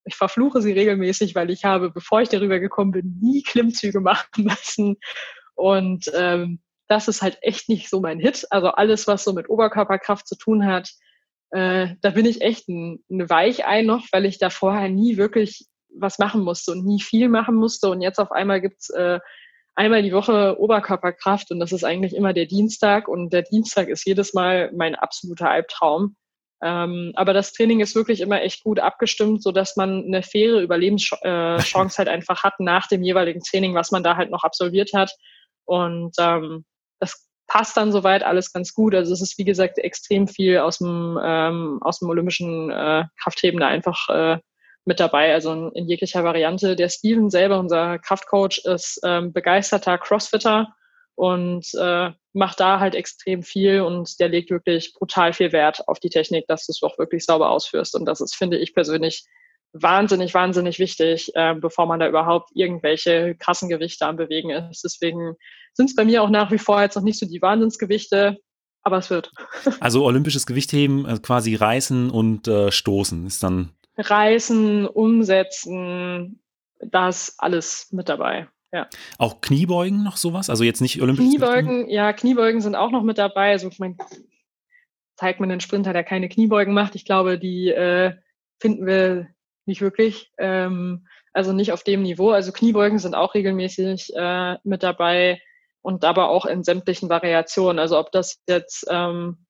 ich 0.04 0.16
verfluche 0.16 0.60
sie 0.60 0.72
regelmäßig, 0.72 1.34
weil 1.34 1.50
ich 1.50 1.64
habe, 1.64 1.90
bevor 1.90 2.20
ich 2.20 2.28
darüber 2.28 2.60
gekommen 2.60 2.90
bin, 2.90 3.18
nie 3.22 3.42
Klimmzüge 3.42 4.00
machen 4.02 4.44
müssen. 4.44 4.96
Und 5.54 6.10
ähm, 6.14 6.60
das 6.94 7.08
ist 7.08 7.22
halt 7.22 7.38
echt 7.42 7.68
nicht 7.68 7.90
so 7.90 8.00
mein 8.00 8.20
Hit. 8.20 8.46
Also 8.50 8.68
alles, 8.68 9.08
was 9.08 9.24
so 9.24 9.32
mit 9.32 9.50
Oberkörperkraft 9.50 10.28
zu 10.28 10.36
tun 10.36 10.64
hat, 10.64 10.90
äh, 11.50 11.88
da 12.02 12.10
bin 12.10 12.24
ich 12.24 12.40
echt 12.40 12.68
ein, 12.68 13.04
ein 13.10 13.28
Weichei 13.28 13.82
noch, 13.82 14.06
weil 14.12 14.24
ich 14.24 14.38
da 14.38 14.48
vorher 14.48 14.88
nie 14.88 15.16
wirklich 15.16 15.66
was 15.92 16.20
machen 16.20 16.42
musste 16.42 16.70
und 16.70 16.86
nie 16.86 17.00
viel 17.00 17.28
machen 17.28 17.56
musste. 17.56 17.90
Und 17.90 18.00
jetzt 18.00 18.20
auf 18.20 18.30
einmal 18.30 18.60
gibt's 18.60 18.90
äh, 18.90 19.18
einmal 19.74 20.04
die 20.04 20.12
Woche 20.12 20.56
Oberkörperkraft 20.60 21.50
und 21.50 21.58
das 21.58 21.72
ist 21.72 21.82
eigentlich 21.82 22.14
immer 22.14 22.32
der 22.32 22.46
Dienstag. 22.46 23.08
Und 23.08 23.32
der 23.32 23.42
Dienstag 23.42 23.88
ist 23.88 24.06
jedes 24.06 24.32
Mal 24.32 24.70
mein 24.72 24.94
absoluter 24.94 25.50
Albtraum. 25.50 26.14
Ähm, 26.62 27.10
aber 27.16 27.32
das 27.32 27.52
Training 27.52 27.80
ist 27.80 27.96
wirklich 27.96 28.20
immer 28.20 28.40
echt 28.40 28.62
gut 28.62 28.78
abgestimmt, 28.78 29.42
so 29.42 29.50
dass 29.50 29.74
man 29.74 30.04
eine 30.04 30.22
faire 30.22 30.60
Überlebenschance 30.60 31.18
halt 31.98 32.08
einfach 32.08 32.44
hat 32.44 32.60
nach 32.60 32.86
dem 32.86 33.02
jeweiligen 33.02 33.42
Training, 33.42 33.74
was 33.74 33.90
man 33.90 34.04
da 34.04 34.16
halt 34.16 34.30
noch 34.30 34.44
absolviert 34.44 34.92
hat. 34.94 35.10
Und 35.64 36.14
ähm, 36.20 36.64
das 37.04 37.28
passt 37.46 37.76
dann 37.76 37.92
soweit 37.92 38.22
alles 38.22 38.52
ganz 38.52 38.72
gut. 38.72 38.94
Also 38.94 39.12
es 39.12 39.20
ist 39.20 39.38
wie 39.38 39.44
gesagt 39.44 39.78
extrem 39.78 40.26
viel 40.28 40.58
aus 40.58 40.78
dem 40.78 41.18
ähm, 41.22 41.78
aus 41.82 41.98
dem 41.98 42.08
olympischen 42.08 42.70
äh, 42.70 43.04
Kraftheben 43.22 43.60
da 43.60 43.68
einfach 43.68 44.08
äh, 44.08 44.38
mit 44.86 45.00
dabei, 45.00 45.32
also 45.32 45.52
in, 45.52 45.72
in, 45.72 45.88
jeglicher 45.88 46.24
Variante. 46.24 46.76
Der 46.76 46.88
Steven 46.88 47.30
selber, 47.30 47.58
unser 47.58 47.98
Kraftcoach, 47.98 48.62
ist 48.64 49.00
ähm, 49.04 49.32
begeisterter 49.32 49.98
Crossfitter 49.98 50.74
und 51.14 51.66
äh, 51.78 52.10
macht 52.32 52.60
da 52.60 52.80
halt 52.80 52.94
extrem 52.94 53.42
viel 53.42 53.80
und 53.80 54.18
der 54.20 54.28
legt 54.28 54.50
wirklich 54.50 54.92
brutal 54.92 55.32
viel 55.32 55.52
Wert 55.52 55.86
auf 55.86 56.00
die 56.00 56.10
Technik, 56.10 56.46
dass 56.48 56.66
du 56.66 56.72
es 56.72 56.82
auch 56.82 56.98
wirklich 56.98 57.24
sauber 57.24 57.50
ausführst. 57.50 57.94
Und 57.94 58.04
das 58.04 58.20
ist, 58.20 58.34
finde 58.34 58.58
ich 58.58 58.74
persönlich, 58.74 59.24
wahnsinnig, 59.74 60.32
wahnsinnig 60.32 60.78
wichtig, 60.78 61.32
äh, 61.34 61.54
bevor 61.54 61.86
man 61.86 62.00
da 62.00 62.08
überhaupt 62.08 62.50
irgendwelche 62.54 63.34
krassen 63.34 63.68
Gewichte 63.68 64.06
am 64.06 64.16
Bewegen 64.16 64.50
ist. 64.50 64.84
Deswegen 64.84 65.34
sind 65.74 65.90
es 65.90 65.96
bei 65.96 66.04
mir 66.04 66.22
auch 66.22 66.30
nach 66.30 66.50
wie 66.52 66.58
vor 66.58 66.80
jetzt 66.80 66.94
noch 66.94 67.02
nicht 67.02 67.18
so 67.18 67.26
die 67.26 67.42
Wahnsinnsgewichte, 67.42 68.38
aber 68.82 68.98
es 68.98 69.10
wird. 69.10 69.32
Also 69.80 70.04
olympisches 70.04 70.46
Gewichtheben, 70.46 71.06
also 71.06 71.20
quasi 71.20 71.54
reißen 71.56 72.10
und 72.10 72.46
äh, 72.46 72.70
stoßen 72.70 73.26
ist 73.26 73.42
dann. 73.42 73.70
Reißen, 73.96 74.86
umsetzen, 74.86 76.40
das 76.80 77.34
alles 77.38 77.88
mit 77.90 78.08
dabei. 78.08 78.48
Ja. 78.72 78.88
Auch 79.18 79.40
Kniebeugen 79.40 80.02
noch 80.02 80.16
sowas? 80.16 80.50
Also 80.50 80.64
jetzt 80.64 80.80
nicht 80.80 81.00
olympisch? 81.00 81.26
Kniebeugen, 81.26 81.88
ja, 81.88 82.12
Kniebeugen 82.12 82.60
sind 82.60 82.74
auch 82.74 82.90
noch 82.90 83.02
mit 83.02 83.18
dabei. 83.18 83.52
Also 83.52 83.68
ich 83.68 83.78
meine, 83.78 83.96
zeigt 85.16 85.40
mir 85.40 85.46
einen 85.46 85.60
Sprinter, 85.60 85.92
der 85.92 86.04
keine 86.04 86.28
Kniebeugen 86.28 86.74
macht. 86.74 86.94
Ich 86.96 87.04
glaube, 87.04 87.38
die 87.38 87.68
äh, 87.68 88.14
finden 88.60 88.86
wir 88.86 89.28
nicht 89.66 89.80
wirklich. 89.80 90.30
Ähm, 90.38 91.06
also 91.32 91.52
nicht 91.52 91.72
auf 91.72 91.82
dem 91.82 92.02
Niveau. 92.02 92.30
Also 92.30 92.52
Kniebeugen 92.52 92.98
sind 92.98 93.14
auch 93.14 93.34
regelmäßig 93.34 94.12
äh, 94.14 94.56
mit 94.64 94.82
dabei. 94.82 95.40
und 95.82 96.04
aber 96.04 96.30
auch 96.30 96.46
in 96.46 96.64
sämtlichen 96.64 97.08
Variationen. 97.10 97.78
Also 97.78 97.98
ob 97.98 98.10
das 98.12 98.38
jetzt 98.48 98.86
ähm, 98.88 99.44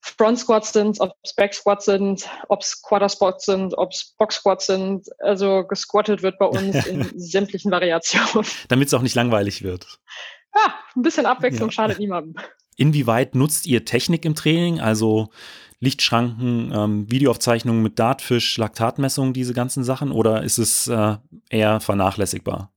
Front 0.00 0.38
Squats 0.38 0.72
sind, 0.72 1.00
ob 1.00 1.12
es 1.22 1.34
Back 1.34 1.54
Squats 1.54 1.84
sind, 1.84 2.28
ob 2.48 2.62
es 2.62 2.82
Quarter 2.82 3.08
Squats 3.08 3.44
sind, 3.46 3.76
ob 3.76 3.92
es 3.92 4.14
Box 4.18 4.36
Squats 4.36 4.66
sind. 4.66 5.06
Also 5.20 5.64
gesquattet 5.66 6.22
wird 6.22 6.38
bei 6.38 6.46
uns 6.46 6.86
in 6.86 7.12
sämtlichen 7.18 7.70
Variationen. 7.70 8.48
Damit 8.68 8.88
es 8.88 8.94
auch 8.94 9.02
nicht 9.02 9.14
langweilig 9.14 9.62
wird. 9.62 9.98
Ja, 10.54 10.74
ein 10.96 11.02
bisschen 11.02 11.26
Abwechslung 11.26 11.68
ja. 11.68 11.72
schadet 11.72 11.98
niemandem. 11.98 12.34
Inwieweit 12.76 13.34
nutzt 13.34 13.66
ihr 13.66 13.84
Technik 13.84 14.24
im 14.24 14.34
Training? 14.34 14.80
Also 14.80 15.30
Lichtschranken, 15.80 16.72
ähm, 16.74 17.10
Videoaufzeichnungen 17.10 17.82
mit 17.82 17.98
Dartfisch, 17.98 18.56
Laktatmessungen, 18.58 19.32
diese 19.32 19.54
ganzen 19.54 19.84
Sachen? 19.84 20.10
Oder 20.10 20.42
ist 20.42 20.58
es 20.58 20.88
äh, 20.88 21.16
eher 21.50 21.80
vernachlässigbar? 21.80 22.72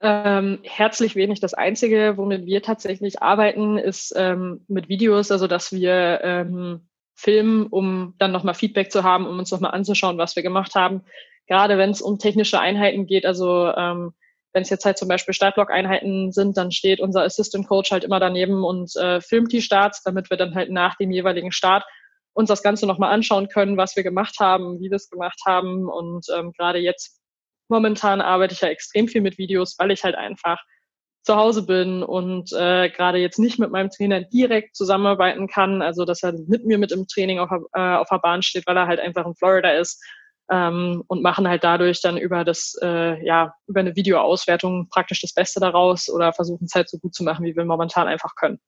Ähm, 0.00 0.58
herzlich 0.64 1.16
wenig. 1.16 1.40
Das 1.40 1.54
Einzige, 1.54 2.14
womit 2.16 2.44
wir 2.44 2.62
tatsächlich 2.62 3.22
arbeiten, 3.22 3.78
ist 3.78 4.12
ähm, 4.16 4.64
mit 4.68 4.88
Videos, 4.88 5.30
also 5.30 5.46
dass 5.46 5.72
wir 5.72 6.20
ähm, 6.22 6.88
filmen, 7.14 7.68
um 7.68 8.14
dann 8.18 8.32
nochmal 8.32 8.54
Feedback 8.54 8.90
zu 8.90 9.04
haben, 9.04 9.26
um 9.26 9.38
uns 9.38 9.50
nochmal 9.50 9.70
anzuschauen, 9.70 10.18
was 10.18 10.36
wir 10.36 10.42
gemacht 10.42 10.74
haben. 10.74 11.02
Gerade 11.46 11.78
wenn 11.78 11.90
es 11.90 12.02
um 12.02 12.18
technische 12.18 12.58
Einheiten 12.58 13.06
geht, 13.06 13.24
also 13.24 13.72
ähm, 13.74 14.12
wenn 14.52 14.62
es 14.62 14.70
jetzt 14.70 14.84
halt 14.84 14.98
zum 14.98 15.08
Beispiel 15.08 15.34
Startblock-Einheiten 15.34 16.32
sind, 16.32 16.56
dann 16.56 16.70
steht 16.70 17.00
unser 17.00 17.22
Assistant 17.22 17.66
Coach 17.66 17.90
halt 17.90 18.04
immer 18.04 18.20
daneben 18.20 18.64
und 18.64 18.94
äh, 18.96 19.20
filmt 19.20 19.52
die 19.52 19.62
Starts, 19.62 20.02
damit 20.02 20.30
wir 20.30 20.36
dann 20.36 20.54
halt 20.54 20.70
nach 20.70 20.96
dem 20.96 21.10
jeweiligen 21.10 21.50
Start 21.50 21.84
uns 22.34 22.48
das 22.48 22.62
Ganze 22.62 22.86
nochmal 22.86 23.12
anschauen 23.12 23.48
können, 23.48 23.76
was 23.76 23.96
wir 23.96 24.02
gemacht 24.02 24.36
haben, 24.40 24.80
wie 24.80 24.90
wir 24.90 24.96
es 24.96 25.08
gemacht 25.08 25.40
haben. 25.46 25.88
Und 25.88 26.26
ähm, 26.36 26.52
gerade 26.52 26.78
jetzt 26.78 27.20
momentan 27.68 28.20
arbeite 28.20 28.54
ich 28.54 28.60
ja 28.60 28.68
extrem 28.68 29.08
viel 29.08 29.22
mit 29.22 29.38
Videos, 29.38 29.76
weil 29.78 29.90
ich 29.90 30.04
halt 30.04 30.16
einfach 30.16 30.58
zu 31.22 31.36
Hause 31.36 31.64
bin 31.64 32.02
und 32.02 32.52
äh, 32.52 32.90
gerade 32.90 33.18
jetzt 33.18 33.38
nicht 33.38 33.58
mit 33.58 33.70
meinem 33.70 33.88
Trainer 33.88 34.20
direkt 34.20 34.76
zusammenarbeiten 34.76 35.48
kann, 35.48 35.80
also 35.80 36.04
dass 36.04 36.22
er 36.22 36.34
mit 36.46 36.66
mir 36.66 36.76
mit 36.76 36.92
im 36.92 37.06
Training 37.06 37.38
auf, 37.38 37.50
äh, 37.72 37.80
auf 37.80 38.08
der 38.10 38.18
Bahn 38.18 38.42
steht, 38.42 38.66
weil 38.66 38.76
er 38.76 38.86
halt 38.86 39.00
einfach 39.00 39.24
in 39.24 39.34
Florida 39.34 39.70
ist 39.70 40.04
ähm, 40.50 41.02
und 41.06 41.22
machen 41.22 41.48
halt 41.48 41.64
dadurch 41.64 42.02
dann 42.02 42.18
über 42.18 42.44
das 42.44 42.76
äh, 42.82 43.24
ja 43.24 43.54
über 43.66 43.80
eine 43.80 43.96
Videoauswertung 43.96 44.88
praktisch 44.90 45.22
das 45.22 45.32
Beste 45.32 45.60
daraus 45.60 46.10
oder 46.10 46.34
versuchen 46.34 46.66
es 46.66 46.74
halt 46.74 46.90
so 46.90 46.98
gut 46.98 47.14
zu 47.14 47.24
machen, 47.24 47.46
wie 47.46 47.56
wir 47.56 47.64
momentan 47.64 48.06
einfach 48.06 48.34
können. 48.36 48.60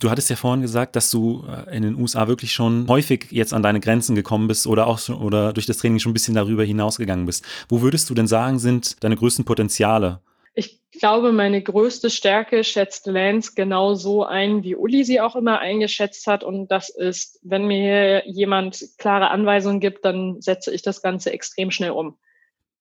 Du 0.00 0.10
hattest 0.10 0.30
ja 0.30 0.36
vorhin 0.36 0.62
gesagt, 0.62 0.96
dass 0.96 1.10
du 1.10 1.44
äh, 1.48 1.76
in 1.76 1.82
den 1.82 1.96
USA 1.96 2.26
wirklich 2.26 2.52
schon 2.52 2.86
häufig 2.88 3.26
jetzt 3.30 3.52
an 3.52 3.62
deine 3.62 3.80
Grenzen 3.80 4.14
gekommen 4.14 4.48
bist 4.48 4.66
oder 4.66 4.86
auch 4.86 4.98
schon, 4.98 5.16
oder 5.16 5.52
durch 5.52 5.66
das 5.66 5.78
Training 5.78 5.98
schon 5.98 6.10
ein 6.10 6.14
bisschen 6.14 6.34
darüber 6.34 6.64
hinausgegangen 6.64 7.26
bist. 7.26 7.44
Wo 7.68 7.82
würdest 7.82 8.08
du 8.10 8.14
denn 8.14 8.26
sagen, 8.26 8.58
sind 8.58 9.02
deine 9.04 9.16
größten 9.16 9.44
Potenziale? 9.44 10.20
Ich 10.54 10.80
glaube, 10.92 11.32
meine 11.32 11.60
größte 11.62 12.10
Stärke 12.10 12.62
schätzt 12.64 13.06
Lance 13.06 13.52
genau 13.56 13.94
so 13.94 14.24
ein, 14.24 14.62
wie 14.62 14.76
Uli 14.76 15.04
sie 15.04 15.20
auch 15.20 15.36
immer 15.36 15.58
eingeschätzt 15.58 16.26
hat. 16.26 16.44
Und 16.44 16.68
das 16.68 16.88
ist, 16.88 17.40
wenn 17.42 17.66
mir 17.66 18.26
jemand 18.28 18.82
klare 18.98 19.30
Anweisungen 19.30 19.80
gibt, 19.80 20.04
dann 20.04 20.40
setze 20.40 20.72
ich 20.72 20.82
das 20.82 21.02
Ganze 21.02 21.32
extrem 21.32 21.70
schnell 21.70 21.90
um. 21.90 22.16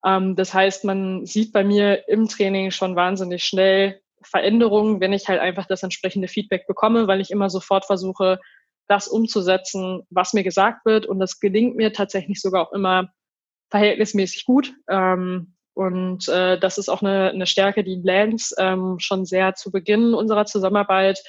Ähm, 0.05 0.35
das 0.35 0.53
heißt, 0.53 0.83
man 0.83 1.25
sieht 1.25 1.51
bei 1.51 1.63
mir 1.63 2.07
im 2.07 2.27
Training 2.27 2.71
schon 2.71 2.95
wahnsinnig 2.95 3.43
schnell, 3.43 3.99
Veränderungen, 4.25 4.99
wenn 4.99 5.13
ich 5.13 5.27
halt 5.27 5.39
einfach 5.39 5.65
das 5.65 5.83
entsprechende 5.83 6.27
Feedback 6.27 6.67
bekomme, 6.67 7.07
weil 7.07 7.21
ich 7.21 7.31
immer 7.31 7.49
sofort 7.49 7.85
versuche, 7.85 8.39
das 8.87 9.07
umzusetzen, 9.07 10.03
was 10.09 10.33
mir 10.33 10.43
gesagt 10.43 10.85
wird. 10.85 11.05
Und 11.05 11.19
das 11.19 11.39
gelingt 11.39 11.75
mir 11.75 11.93
tatsächlich 11.93 12.41
sogar 12.41 12.67
auch 12.67 12.73
immer 12.73 13.09
verhältnismäßig 13.69 14.45
gut. 14.45 14.73
Ähm, 14.89 15.55
und 15.73 16.27
äh, 16.27 16.59
das 16.59 16.77
ist 16.77 16.89
auch 16.89 17.01
eine, 17.01 17.31
eine 17.31 17.47
Stärke, 17.47 17.83
die 17.83 18.01
Lance 18.03 18.55
ähm, 18.59 18.97
schon 18.99 19.25
sehr 19.25 19.55
zu 19.55 19.71
Beginn 19.71 20.13
unserer 20.13 20.45
Zusammenarbeit 20.45 21.23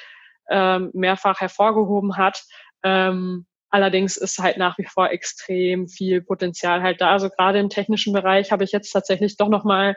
ähm, 0.50 0.90
mehrfach 0.92 1.40
hervorgehoben 1.40 2.16
hat. 2.16 2.44
Ähm, 2.82 3.46
allerdings 3.70 4.16
ist 4.16 4.38
halt 4.38 4.58
nach 4.58 4.76
wie 4.78 4.84
vor 4.84 5.10
extrem 5.10 5.88
viel 5.88 6.20
Potenzial 6.20 6.82
halt 6.82 7.00
da. 7.00 7.12
Also 7.12 7.30
gerade 7.30 7.58
im 7.58 7.70
technischen 7.70 8.12
Bereich 8.12 8.52
habe 8.52 8.64
ich 8.64 8.72
jetzt 8.72 8.90
tatsächlich 8.90 9.36
doch 9.38 9.48
nochmal 9.48 9.96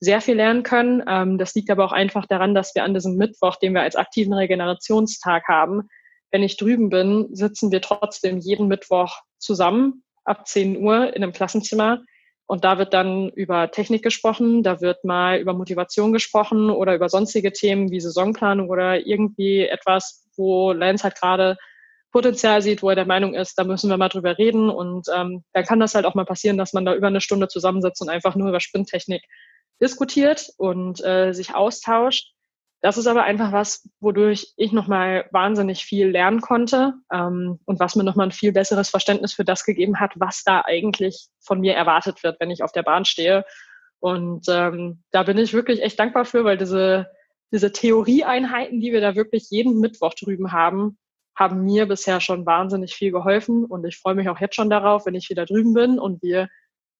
sehr 0.00 0.20
viel 0.20 0.36
lernen 0.36 0.62
können. 0.62 1.02
Ähm, 1.08 1.38
das 1.38 1.54
liegt 1.54 1.70
aber 1.70 1.84
auch 1.84 1.92
einfach 1.92 2.26
daran, 2.26 2.54
dass 2.54 2.74
wir 2.74 2.84
an 2.84 2.94
diesem 2.94 3.16
Mittwoch, 3.16 3.56
den 3.56 3.74
wir 3.74 3.82
als 3.82 3.96
aktiven 3.96 4.32
Regenerationstag 4.32 5.48
haben, 5.48 5.88
wenn 6.30 6.42
ich 6.42 6.56
drüben 6.56 6.90
bin, 6.90 7.28
sitzen 7.32 7.72
wir 7.72 7.80
trotzdem 7.80 8.38
jeden 8.38 8.68
Mittwoch 8.68 9.20
zusammen 9.38 10.04
ab 10.24 10.46
10 10.46 10.76
Uhr 10.82 11.14
in 11.14 11.22
einem 11.22 11.32
Klassenzimmer. 11.32 12.02
Und 12.46 12.64
da 12.64 12.78
wird 12.78 12.94
dann 12.94 13.28
über 13.30 13.70
Technik 13.70 14.02
gesprochen, 14.02 14.62
da 14.62 14.80
wird 14.80 15.04
mal 15.04 15.38
über 15.38 15.52
Motivation 15.52 16.12
gesprochen 16.12 16.70
oder 16.70 16.94
über 16.94 17.08
sonstige 17.08 17.52
Themen 17.52 17.90
wie 17.90 18.00
Saisonplanung 18.00 18.70
oder 18.70 19.06
irgendwie 19.06 19.66
etwas, 19.66 20.26
wo 20.36 20.72
Lance 20.72 21.04
halt 21.04 21.16
gerade 21.16 21.58
Potenzial 22.10 22.62
sieht, 22.62 22.82
wo 22.82 22.88
er 22.88 22.96
der 22.96 23.06
Meinung 23.06 23.34
ist, 23.34 23.58
da 23.58 23.64
müssen 23.64 23.90
wir 23.90 23.98
mal 23.98 24.08
drüber 24.08 24.38
reden. 24.38 24.70
Und 24.70 25.08
ähm, 25.14 25.44
dann 25.52 25.64
kann 25.64 25.80
das 25.80 25.94
halt 25.94 26.06
auch 26.06 26.14
mal 26.14 26.24
passieren, 26.24 26.56
dass 26.56 26.72
man 26.72 26.86
da 26.86 26.94
über 26.94 27.08
eine 27.08 27.20
Stunde 27.20 27.48
zusammensitzt 27.48 28.00
und 28.00 28.08
einfach 28.08 28.34
nur 28.34 28.48
über 28.48 28.60
Sprinttechnik 28.60 29.22
diskutiert 29.80 30.48
und 30.56 31.04
äh, 31.04 31.32
sich 31.32 31.54
austauscht. 31.54 32.32
Das 32.80 32.96
ist 32.96 33.08
aber 33.08 33.24
einfach 33.24 33.52
was, 33.52 33.88
wodurch 33.98 34.52
ich 34.56 34.72
nochmal 34.72 35.28
wahnsinnig 35.32 35.84
viel 35.84 36.08
lernen 36.08 36.40
konnte 36.40 36.94
ähm, 37.12 37.58
und 37.64 37.80
was 37.80 37.96
mir 37.96 38.04
nochmal 38.04 38.28
ein 38.28 38.32
viel 38.32 38.52
besseres 38.52 38.88
Verständnis 38.88 39.32
für 39.32 39.44
das 39.44 39.64
gegeben 39.64 39.98
hat, 39.98 40.12
was 40.14 40.44
da 40.44 40.62
eigentlich 40.64 41.28
von 41.40 41.60
mir 41.60 41.74
erwartet 41.74 42.22
wird, 42.22 42.38
wenn 42.38 42.50
ich 42.50 42.62
auf 42.62 42.70
der 42.70 42.84
Bahn 42.84 43.04
stehe. 43.04 43.44
Und 43.98 44.46
ähm, 44.48 45.02
da 45.10 45.24
bin 45.24 45.38
ich 45.38 45.54
wirklich 45.54 45.82
echt 45.82 45.98
dankbar 45.98 46.24
für, 46.24 46.44
weil 46.44 46.56
diese, 46.56 47.08
diese 47.52 47.72
Theorieeinheiten, 47.72 48.80
die 48.80 48.92
wir 48.92 49.00
da 49.00 49.16
wirklich 49.16 49.48
jeden 49.50 49.80
Mittwoch 49.80 50.14
drüben 50.14 50.52
haben, 50.52 50.98
haben 51.34 51.64
mir 51.64 51.86
bisher 51.86 52.20
schon 52.20 52.46
wahnsinnig 52.46 52.94
viel 52.94 53.10
geholfen. 53.10 53.64
Und 53.64 53.84
ich 53.86 53.98
freue 53.98 54.14
mich 54.14 54.28
auch 54.28 54.40
jetzt 54.40 54.54
schon 54.54 54.70
darauf, 54.70 55.04
wenn 55.04 55.16
ich 55.16 55.30
wieder 55.30 55.46
drüben 55.46 55.74
bin 55.74 55.98
und 55.98 56.22
wir 56.22 56.48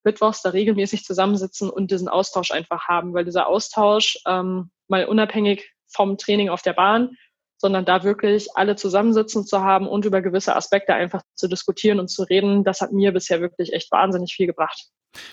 mittwochs 0.09 0.40
da 0.40 0.51
regelmäßig 0.51 1.05
zusammensitzen 1.05 1.68
und 1.68 1.90
diesen 1.90 2.09
Austausch 2.09 2.51
einfach 2.51 2.88
haben, 2.88 3.12
weil 3.12 3.27
dieser 3.27 3.47
Austausch 3.47 4.18
ähm, 4.27 4.71
mal 4.88 5.05
unabhängig 5.05 5.71
vom 5.87 6.16
Training 6.16 6.49
auf 6.49 6.62
der 6.62 6.73
Bahn, 6.73 7.11
sondern 7.59 7.85
da 7.85 8.05
wirklich 8.05 8.49
alle 8.55 8.77
zusammensitzen 8.77 9.44
zu 9.44 9.61
haben 9.61 9.87
und 9.87 10.05
über 10.05 10.23
gewisse 10.23 10.57
Aspekte 10.57 10.94
einfach 10.94 11.23
zu 11.35 11.49
diskutieren 11.49 12.01
und 12.01 12.09
zu 12.09 12.23
reden, 12.23 12.64
das 12.64 12.81
hat 12.81 12.92
mir 12.92 13.12
bisher 13.12 13.40
wirklich 13.40 13.73
echt 13.73 13.90
wahnsinnig 13.92 14.33
viel 14.33 14.47
gebracht. 14.47 14.88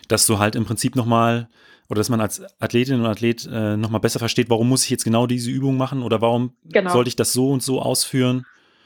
Dass 0.07 0.25
du 0.25 0.39
halt 0.39 0.55
im 0.55 0.65
Prinzip 0.65 0.95
nochmal 0.95 1.49
oder 1.89 1.99
dass 1.99 2.09
man 2.09 2.19
als 2.19 2.41
Athletin 2.59 2.99
und 2.99 3.05
Athlet 3.05 3.47
äh, 3.51 3.77
nochmal 3.77 4.01
besser 4.01 4.19
versteht, 4.19 4.49
warum 4.49 4.67
muss 4.67 4.83
ich 4.83 4.89
jetzt 4.89 5.03
genau 5.03 5.27
diese 5.27 5.51
Übung 5.51 5.77
machen 5.77 6.01
oder 6.01 6.19
warum 6.19 6.57
genau. 6.63 6.91
sollte 6.91 7.09
ich 7.09 7.15
das 7.15 7.31
so 7.31 7.51
und 7.51 7.61
so 7.61 7.81
ausführen? 7.81 8.45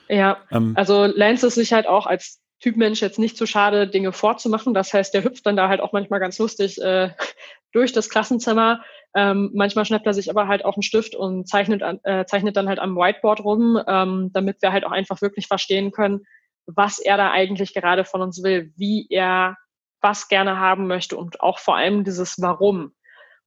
Ja, 0.10 0.38
ähm, 0.52 0.74
also 0.76 1.06
Lance 1.06 1.48
ist 1.48 1.56
sich 1.56 1.72
halt 1.72 1.88
auch 1.88 2.08
als 2.08 2.39
Typmensch 2.60 3.02
jetzt 3.02 3.20
nicht 3.20 3.38
zu 3.38 3.46
schade, 3.46 3.88
Dinge 3.88 4.12
vorzumachen. 4.12 4.74
Das 4.74 4.94
heißt, 4.94 5.14
der 5.14 5.24
hüpft 5.24 5.46
dann 5.46 5.56
da 5.56 5.70
halt 5.70 5.82
auch 5.82 5.94
manchmal 5.94 6.20
ganz 6.20 6.38
lustig 6.40 6.82
äh, 6.82 7.12
durch 7.72 7.94
das 7.94 8.10
Klassenzimmer. 8.10 8.84
Ähm, 9.16 9.52
manchmal 9.54 9.86
schnappt 9.86 10.06
er 10.06 10.14
sich 10.14 10.30
aber 10.30 10.48
halt 10.48 10.66
auch 10.66 10.76
einen 10.76 10.84
Stift 10.84 11.16
und 11.16 11.48
zeichnet, 11.48 11.82
äh, 12.04 12.26
zeichnet 12.26 12.58
dann 12.58 12.68
halt 12.68 12.80
am 12.80 12.96
Whiteboard 12.96 13.44
rum, 13.44 13.82
ähm, 13.88 14.30
damit 14.34 14.62
wir 14.62 14.72
halt 14.72 14.86
auch 14.86 14.92
einfach 14.92 15.22
wirklich 15.22 15.48
verstehen 15.48 15.92
können, 15.92 16.26
was 16.66 17.00
er 17.00 17.18
da 17.18 17.32
eigentlich 17.32 17.74
gerade 17.74 18.06
von 18.06 18.22
uns 18.22 18.44
will, 18.44 18.72
wie 18.76 19.08
er 19.10 19.58
was 20.02 20.28
gerne 20.28 20.60
haben 20.60 20.88
möchte 20.88 21.18
und 21.18 21.42
auch 21.42 21.60
vor 21.60 21.76
allem 21.76 22.04
dieses 22.04 22.42
Warum. 22.42 22.94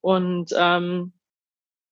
Und 0.00 0.50
ähm, 0.56 1.12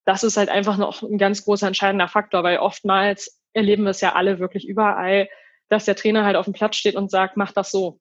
das 0.05 0.25
ist 0.25 0.37
halt 0.37 0.49
einfach 0.49 0.77
noch 0.77 1.03
ein 1.03 1.19
ganz 1.19 1.45
großer 1.45 1.69
entscheidender 1.69 2.09
Faktor, 2.09 2.43
weil 2.43 2.59
oftmals 2.59 3.41
erleben 3.53 3.85
wir 3.85 3.91
es 3.91 4.01
ja 4.01 4.15
alle 4.15 4.39
wirklich 4.39 4.67
überall, 4.67 5.29
dass 5.71 5.87
der 5.87 5.97
Trainer 5.97 6.25
halt 6.25 6.37
auf 6.37 6.45
dem 6.45 6.53
Platz 6.53 6.77
steht 6.77 6.97
und 6.97 7.11
sagt, 7.11 7.37
mach 7.37 7.53
das 7.53 7.71
so. 7.71 8.01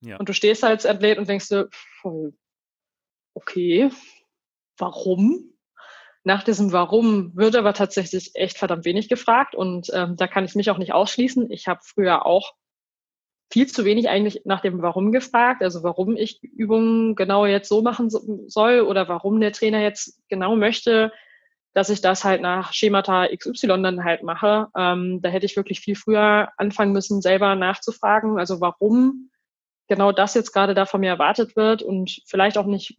Ja. 0.00 0.16
Und 0.16 0.28
du 0.28 0.34
stehst 0.34 0.64
als 0.64 0.84
Athlet 0.84 1.18
und 1.18 1.28
denkst 1.28 1.48
dir, 1.48 1.70
okay, 3.34 3.90
warum? 4.76 5.54
Nach 6.24 6.42
diesem 6.42 6.72
Warum 6.72 7.34
wird 7.36 7.56
aber 7.56 7.72
tatsächlich 7.72 8.32
echt 8.34 8.58
verdammt 8.58 8.84
wenig 8.84 9.08
gefragt 9.08 9.54
und 9.54 9.88
ähm, 9.92 10.16
da 10.16 10.28
kann 10.28 10.44
ich 10.44 10.54
mich 10.54 10.70
auch 10.70 10.78
nicht 10.78 10.92
ausschließen. 10.92 11.50
Ich 11.50 11.66
habe 11.66 11.80
früher 11.82 12.26
auch 12.26 12.54
viel 13.52 13.66
zu 13.66 13.84
wenig 13.84 14.08
eigentlich 14.08 14.42
nach 14.44 14.60
dem 14.60 14.82
Warum 14.82 15.12
gefragt, 15.12 15.62
also 15.62 15.82
warum 15.82 16.16
ich 16.16 16.42
Übungen 16.42 17.16
genau 17.16 17.44
jetzt 17.44 17.68
so 17.68 17.82
machen 17.82 18.08
soll 18.10 18.80
oder 18.80 19.08
warum 19.08 19.40
der 19.40 19.52
Trainer 19.52 19.80
jetzt 19.80 20.20
genau 20.28 20.56
möchte, 20.56 21.12
dass 21.74 21.88
ich 21.88 22.00
das 22.00 22.24
halt 22.24 22.42
nach 22.42 22.72
Schemata 22.72 23.26
XY 23.28 23.82
dann 23.82 24.04
halt 24.04 24.22
mache. 24.22 24.68
Ähm, 24.76 25.20
da 25.22 25.28
hätte 25.30 25.46
ich 25.46 25.56
wirklich 25.56 25.80
viel 25.80 25.96
früher 25.96 26.50
anfangen 26.56 26.92
müssen, 26.92 27.22
selber 27.22 27.54
nachzufragen, 27.54 28.38
also 28.38 28.60
warum 28.60 29.30
genau 29.88 30.12
das 30.12 30.34
jetzt 30.34 30.52
gerade 30.52 30.74
da 30.74 30.86
von 30.86 31.00
mir 31.00 31.10
erwartet 31.10 31.56
wird 31.56 31.82
und 31.82 32.22
vielleicht 32.26 32.56
auch 32.58 32.66
nicht 32.66 32.98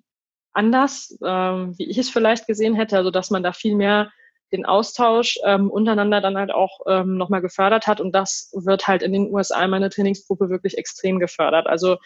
anders, 0.54 1.18
ähm, 1.24 1.74
wie 1.78 1.90
ich 1.90 1.98
es 1.98 2.10
vielleicht 2.10 2.48
gesehen 2.48 2.76
hätte, 2.76 2.98
also 2.98 3.12
dass 3.12 3.32
man 3.32 3.44
da 3.44 3.52
viel 3.52 3.76
mehr 3.76 4.12
den 4.52 4.66
Austausch 4.66 5.40
ähm, 5.44 5.72
untereinander 5.72 6.22
dann 6.22 6.38
halt 6.38 6.52
auch 6.52 6.82
ähm, 6.88 7.18
nochmal 7.18 7.42
gefördert 7.42 7.88
hat 7.88 8.00
und 8.00 8.14
das 8.14 8.52
wird 8.54 8.88
halt 8.88 9.02
in 9.02 9.12
den 9.12 9.34
USA 9.34 9.64
in 9.64 9.72
meiner 9.72 9.90
Trainingsgruppe 9.90 10.50
wirklich 10.50 10.78
extrem 10.78 11.20
gefördert. 11.20 11.66
Also 11.66 11.98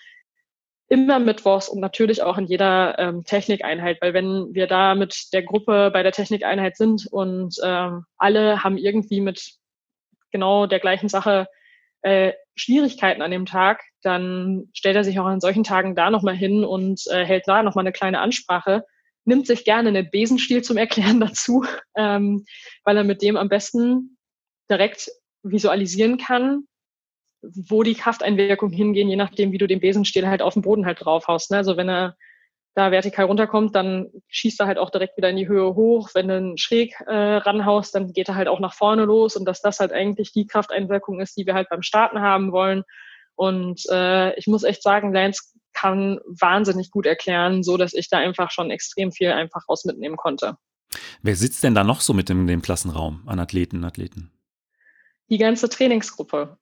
immer 0.89 1.19
mittwochs 1.19 1.69
und 1.69 1.79
natürlich 1.79 2.23
auch 2.23 2.37
in 2.37 2.45
jeder 2.45 2.97
ähm, 2.97 3.23
Technikeinheit, 3.23 3.97
weil 4.01 4.13
wenn 4.13 4.53
wir 4.53 4.67
da 4.67 4.95
mit 4.95 5.33
der 5.33 5.43
Gruppe 5.43 5.91
bei 5.91 6.01
der 6.01 6.13
Technikeinheit 6.13 6.77
sind 6.77 7.07
und 7.11 7.55
ähm, 7.63 8.05
alle 8.17 8.63
haben 8.63 8.77
irgendwie 8.77 9.19
mit 9.19 9.55
genau 10.31 10.65
der 10.65 10.79
gleichen 10.79 11.09
Sache 11.09 11.47
äh, 12.03 12.33
Schwierigkeiten 12.55 13.21
an 13.21 13.31
dem 13.31 13.45
Tag, 13.45 13.81
dann 14.01 14.69
stellt 14.73 14.95
er 14.95 15.03
sich 15.03 15.19
auch 15.19 15.25
an 15.25 15.41
solchen 15.41 15.63
Tagen 15.63 15.95
da 15.95 16.09
nochmal 16.09 16.35
hin 16.35 16.63
und 16.63 17.05
äh, 17.07 17.25
hält 17.25 17.47
da 17.47 17.63
nochmal 17.63 17.83
eine 17.83 17.91
kleine 17.91 18.19
Ansprache, 18.19 18.85
nimmt 19.25 19.45
sich 19.45 19.65
gerne 19.65 19.89
einen 19.89 20.09
Besenstiel 20.09 20.63
zum 20.63 20.77
Erklären 20.77 21.19
dazu, 21.19 21.65
ähm, 21.95 22.45
weil 22.83 22.97
er 22.97 23.03
mit 23.03 23.21
dem 23.21 23.35
am 23.35 23.49
besten 23.49 24.17
direkt 24.69 25.09
visualisieren 25.43 26.17
kann, 26.17 26.67
wo 27.41 27.83
die 27.83 27.95
Krafteinwirkungen 27.95 28.73
hingehen, 28.73 29.09
je 29.09 29.15
nachdem, 29.15 29.51
wie 29.51 29.57
du 29.57 29.67
den 29.67 29.79
Besenstiel 29.79 30.27
halt 30.27 30.41
auf 30.41 30.53
den 30.53 30.63
Boden 30.63 30.85
halt 30.85 31.03
draufhaust. 31.03 31.51
Ne? 31.51 31.57
Also 31.57 31.77
wenn 31.77 31.89
er 31.89 32.15
da 32.75 32.91
vertikal 32.91 33.25
runterkommt, 33.25 33.75
dann 33.75 34.09
schießt 34.27 34.59
er 34.59 34.67
halt 34.67 34.77
auch 34.77 34.91
direkt 34.91 35.17
wieder 35.17 35.29
in 35.29 35.35
die 35.35 35.47
Höhe 35.47 35.73
hoch. 35.73 36.11
Wenn 36.13 36.27
du 36.27 36.37
einen 36.37 36.57
schräg 36.57 36.93
äh, 37.07 37.37
ranhaust, 37.37 37.95
dann 37.95 38.13
geht 38.13 38.29
er 38.29 38.35
halt 38.35 38.47
auch 38.47 38.59
nach 38.59 38.73
vorne 38.73 39.05
los 39.05 39.35
und 39.35 39.45
dass 39.45 39.61
das 39.61 39.79
halt 39.79 39.91
eigentlich 39.91 40.31
die 40.31 40.45
Krafteinwirkung 40.45 41.19
ist, 41.19 41.37
die 41.37 41.45
wir 41.47 41.55
halt 41.55 41.69
beim 41.69 41.81
Starten 41.81 42.21
haben 42.21 42.51
wollen. 42.51 42.83
Und 43.35 43.81
äh, 43.89 44.37
ich 44.37 44.47
muss 44.47 44.63
echt 44.63 44.83
sagen, 44.83 45.13
Lance 45.13 45.41
kann 45.73 46.19
wahnsinnig 46.25 46.91
gut 46.91 47.05
erklären, 47.05 47.63
so 47.63 47.77
dass 47.77 47.93
ich 47.93 48.09
da 48.09 48.17
einfach 48.17 48.51
schon 48.51 48.71
extrem 48.71 49.11
viel 49.11 49.31
einfach 49.31 49.67
raus 49.67 49.85
mitnehmen 49.85 50.17
konnte. 50.17 50.57
Wer 51.21 51.35
sitzt 51.35 51.63
denn 51.63 51.75
da 51.75 51.83
noch 51.83 52.01
so 52.01 52.13
mit 52.13 52.29
in 52.29 52.47
dem 52.47 52.61
Klassenraum 52.61 53.23
an 53.27 53.39
Athleten, 53.39 53.83
Athleten? 53.83 54.31
Die 55.29 55.37
ganze 55.37 55.67
Trainingsgruppe. 55.67 56.57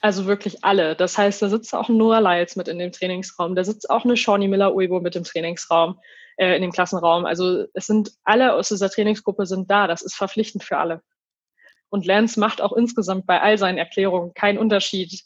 Also 0.00 0.26
wirklich 0.26 0.64
alle. 0.64 0.96
Das 0.96 1.18
heißt, 1.18 1.42
da 1.42 1.48
sitzt 1.48 1.74
auch 1.74 1.88
ein 1.88 1.98
Noah 1.98 2.20
Lyles 2.20 2.56
mit 2.56 2.68
in 2.68 2.78
dem 2.78 2.92
Trainingsraum, 2.92 3.54
da 3.54 3.64
sitzt 3.64 3.90
auch 3.90 4.04
eine 4.04 4.16
Shawnee 4.16 4.48
Miller-Uibo 4.48 5.00
mit 5.00 5.14
im 5.14 5.24
Trainingsraum, 5.24 6.00
äh, 6.38 6.56
in 6.56 6.62
dem 6.62 6.72
Klassenraum. 6.72 7.26
Also 7.26 7.66
es 7.74 7.86
sind 7.86 8.12
alle 8.24 8.54
aus 8.54 8.68
dieser 8.68 8.88
Trainingsgruppe 8.88 9.44
sind 9.44 9.70
da. 9.70 9.86
Das 9.86 10.00
ist 10.00 10.14
verpflichtend 10.14 10.64
für 10.64 10.78
alle. 10.78 11.02
Und 11.90 12.06
Lance 12.06 12.40
macht 12.40 12.62
auch 12.62 12.72
insgesamt 12.72 13.26
bei 13.26 13.42
all 13.42 13.58
seinen 13.58 13.76
Erklärungen 13.76 14.32
keinen 14.32 14.58
Unterschied, 14.58 15.22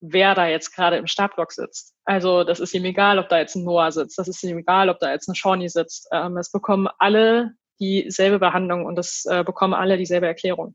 wer 0.00 0.34
da 0.34 0.46
jetzt 0.46 0.74
gerade 0.74 0.96
im 0.96 1.06
Startblock 1.06 1.52
sitzt. 1.52 1.94
Also 2.04 2.44
das 2.44 2.58
ist 2.58 2.72
ihm 2.74 2.84
egal, 2.86 3.18
ob 3.18 3.28
da 3.28 3.38
jetzt 3.38 3.54
ein 3.54 3.64
Noah 3.64 3.92
sitzt, 3.92 4.18
das 4.18 4.28
ist 4.28 4.42
ihm 4.42 4.58
egal, 4.58 4.88
ob 4.88 4.98
da 4.98 5.12
jetzt 5.12 5.28
ein 5.28 5.34
Shawnee 5.34 5.68
sitzt. 5.68 6.08
Ähm, 6.12 6.38
es 6.38 6.50
bekommen 6.50 6.88
alle 6.98 7.52
dieselbe 7.80 8.38
Behandlung 8.38 8.86
und 8.86 8.98
es 8.98 9.26
äh, 9.26 9.44
bekommen 9.44 9.74
alle 9.74 9.98
dieselbe 9.98 10.26
Erklärung. 10.26 10.74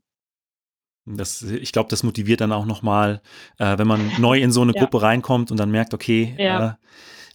Das, 1.06 1.42
ich 1.42 1.70
glaube, 1.72 1.88
das 1.88 2.02
motiviert 2.02 2.40
dann 2.40 2.52
auch 2.52 2.66
nochmal, 2.66 3.20
äh, 3.58 3.78
wenn 3.78 3.86
man 3.86 4.10
neu 4.18 4.40
in 4.40 4.50
so 4.50 4.62
eine 4.62 4.74
ja. 4.74 4.80
Gruppe 4.80 5.02
reinkommt 5.02 5.52
und 5.52 5.56
dann 5.58 5.70
merkt, 5.70 5.94
okay, 5.94 6.34
ja. 6.36 6.70
äh, 6.70 6.72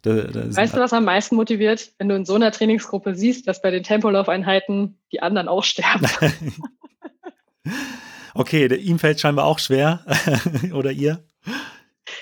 da, 0.02 0.14
da 0.24 0.56
weißt 0.56 0.76
du, 0.76 0.80
was 0.80 0.94
am 0.94 1.06
meisten 1.06 1.36
motiviert, 1.36 1.92
wenn 1.98 2.10
du 2.10 2.16
in 2.16 2.26
so 2.26 2.36
einer 2.36 2.52
Trainingsgruppe 2.52 3.16
siehst, 3.16 3.48
dass 3.48 3.62
bei 3.62 3.72
den 3.72 3.84
Tempolaufeinheiten 3.84 4.98
die 5.12 5.22
anderen 5.22 5.48
auch 5.48 5.64
sterben? 5.64 6.08
okay, 8.34 8.68
der, 8.68 8.80
ihm 8.80 9.00
fällt 9.00 9.20
scheinbar 9.20 9.46
auch 9.46 9.60
schwer. 9.60 10.04
Oder 10.74 10.92
ihr? 10.92 11.24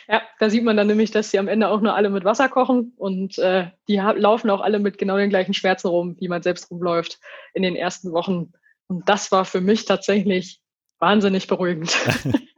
Ja, 0.07 0.21
da 0.39 0.49
sieht 0.49 0.63
man 0.63 0.77
dann 0.77 0.87
nämlich, 0.87 1.11
dass 1.11 1.31
sie 1.31 1.39
am 1.39 1.47
Ende 1.47 1.69
auch 1.69 1.81
nur 1.81 1.95
alle 1.95 2.09
mit 2.09 2.25
Wasser 2.25 2.49
kochen 2.49 2.93
und 2.97 3.37
äh, 3.39 3.67
die 3.87 3.95
laufen 3.95 4.49
auch 4.49 4.61
alle 4.61 4.79
mit 4.79 4.97
genau 4.97 5.17
den 5.17 5.29
gleichen 5.29 5.53
Schmerzen 5.53 5.87
rum, 5.87 6.15
wie 6.19 6.27
man 6.27 6.43
selbst 6.43 6.69
rumläuft 6.69 7.19
in 7.53 7.63
den 7.63 7.75
ersten 7.75 8.11
Wochen. 8.11 8.51
Und 8.87 9.07
das 9.07 9.31
war 9.31 9.45
für 9.45 9.61
mich 9.61 9.85
tatsächlich 9.85 10.61
wahnsinnig 10.99 11.47
beruhigend. 11.47 11.97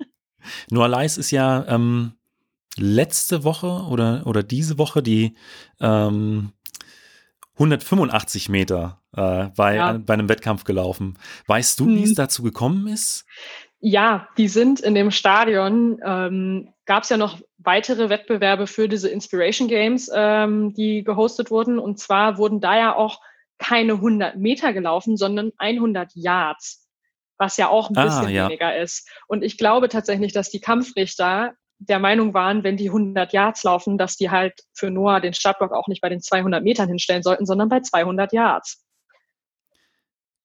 Noah 0.69 0.87
Leis 0.87 1.17
ist 1.17 1.31
ja 1.31 1.65
ähm, 1.67 2.13
letzte 2.77 3.43
Woche 3.43 3.85
oder, 3.89 4.23
oder 4.25 4.43
diese 4.43 4.77
Woche 4.77 5.03
die 5.03 5.35
ähm, 5.79 6.51
185 7.53 8.49
Meter 8.49 9.01
äh, 9.15 9.49
bei, 9.55 9.75
ja. 9.75 9.93
bei 9.93 10.13
einem 10.13 10.29
Wettkampf 10.29 10.63
gelaufen. 10.63 11.17
Weißt 11.47 11.79
du, 11.79 11.87
wie 11.87 12.03
es 12.03 12.09
hm. 12.09 12.15
dazu 12.15 12.43
gekommen 12.43 12.87
ist? 12.87 13.25
Ja, 13.79 14.27
die 14.37 14.47
sind 14.47 14.79
in 14.79 14.93
dem 14.93 15.11
Stadion, 15.11 15.99
ähm, 16.05 16.69
gab 16.85 17.03
es 17.03 17.09
ja 17.09 17.17
noch 17.17 17.39
weitere 17.57 18.09
Wettbewerbe 18.09 18.67
für 18.67 18.87
diese 18.87 19.09
Inspiration 19.09 19.67
Games, 19.67 20.09
ähm, 20.13 20.73
die 20.73 21.03
gehostet 21.03 21.51
wurden. 21.51 21.79
Und 21.79 21.99
zwar 21.99 22.37
wurden 22.37 22.61
da 22.61 22.77
ja 22.77 22.95
auch 22.95 23.19
keine 23.57 23.93
100 23.93 24.37
Meter 24.37 24.73
gelaufen, 24.73 25.17
sondern 25.17 25.51
100 25.57 26.11
Yards 26.15 26.80
was 27.41 27.57
ja 27.57 27.69
auch 27.69 27.89
ein 27.89 27.97
ah, 27.97 28.05
bisschen 28.05 28.29
ja. 28.29 28.47
weniger 28.47 28.77
ist. 28.77 29.09
Und 29.27 29.43
ich 29.43 29.57
glaube 29.57 29.89
tatsächlich, 29.89 30.31
dass 30.31 30.51
die 30.51 30.61
Kampfrichter 30.61 31.53
der 31.79 31.97
Meinung 31.97 32.35
waren, 32.35 32.63
wenn 32.63 32.77
die 32.77 32.89
100 32.89 33.33
Yards 33.33 33.63
laufen, 33.63 33.97
dass 33.97 34.15
die 34.15 34.29
halt 34.29 34.53
für 34.75 34.91
Noah 34.91 35.19
den 35.19 35.33
Startblock 35.33 35.73
auch 35.73 35.87
nicht 35.87 36.01
bei 36.01 36.09
den 36.09 36.21
200 36.21 36.63
Metern 36.63 36.87
hinstellen 36.87 37.23
sollten, 37.23 37.47
sondern 37.47 37.67
bei 37.67 37.79
200 37.79 38.31
Yards. 38.31 38.85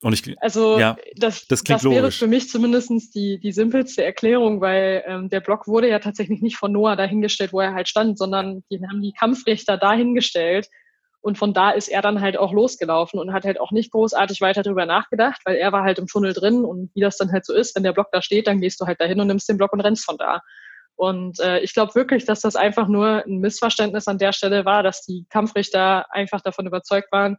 Und 0.01 0.15
ich, 0.15 0.35
also 0.41 0.79
ja, 0.79 0.97
das, 1.17 1.47
das, 1.49 1.63
das 1.65 1.85
wäre 1.85 1.97
logisch. 1.97 2.19
für 2.19 2.27
mich 2.27 2.49
zumindest 2.49 3.15
die, 3.15 3.39
die 3.39 3.53
simpelste 3.53 4.03
Erklärung, 4.03 4.63
weil 4.63 5.05
ähm, 5.07 5.29
der 5.29 5.41
Block 5.41 5.67
wurde 5.67 5.91
ja 5.91 5.99
tatsächlich 5.99 6.41
nicht 6.41 6.57
von 6.57 6.73
Noah 6.73 6.97
dahingestellt, 6.97 7.53
wo 7.53 7.61
er 7.61 7.75
halt 7.75 7.89
stand, 7.89 8.17
sondern 8.17 8.63
die 8.71 8.81
haben 8.89 9.03
die 9.03 9.13
Kampfrichter 9.13 9.77
dahingestellt, 9.77 10.69
und 11.27 11.39
von 11.39 11.53
da 11.53 11.73
ist 11.73 11.89
er 11.89 12.03
dann 12.03 12.21
halt 12.21 12.39
auch 12.39 12.53
losgelaufen 12.53 13.19
und 13.19 13.33
hat 13.33 13.45
halt 13.45 13.61
auch 13.61 13.73
nicht 13.73 13.91
großartig 13.91 14.41
weiter 14.41 14.63
drüber 14.63 14.87
nachgedacht, 14.87 15.41
weil 15.45 15.57
er 15.57 15.73
war 15.73 15.83
halt 15.83 15.99
im 15.99 16.07
Tunnel 16.07 16.33
drin 16.33 16.65
und 16.65 16.95
wie 16.95 17.01
das 17.01 17.17
dann 17.17 17.33
halt 17.33 17.45
so 17.45 17.53
ist, 17.53 17.75
wenn 17.75 17.83
der 17.83 17.93
Block 17.93 18.13
da 18.13 18.23
steht, 18.23 18.47
dann 18.47 18.61
gehst 18.61 18.81
du 18.81 18.87
halt 18.87 19.01
dahin 19.01 19.19
und 19.19 19.27
nimmst 19.27 19.49
den 19.49 19.57
Block 19.57 19.73
und 19.73 19.81
rennst 19.81 20.05
von 20.05 20.19
da. 20.19 20.41
Und 20.95 21.41
äh, 21.41 21.59
ich 21.59 21.75
glaube 21.75 21.97
wirklich, 21.97 22.27
dass 22.27 22.43
das 22.43 22.55
einfach 22.55 22.87
nur 22.87 23.25
ein 23.27 23.39
Missverständnis 23.39 24.07
an 24.07 24.19
der 24.19 24.33
Stelle 24.33 24.65
war, 24.65 24.85
dass 24.85 25.03
die 25.03 25.27
Kampfrichter 25.29 26.07
einfach 26.15 26.43
davon 26.43 26.69
überzeugt 26.69 27.11
waren, 27.11 27.39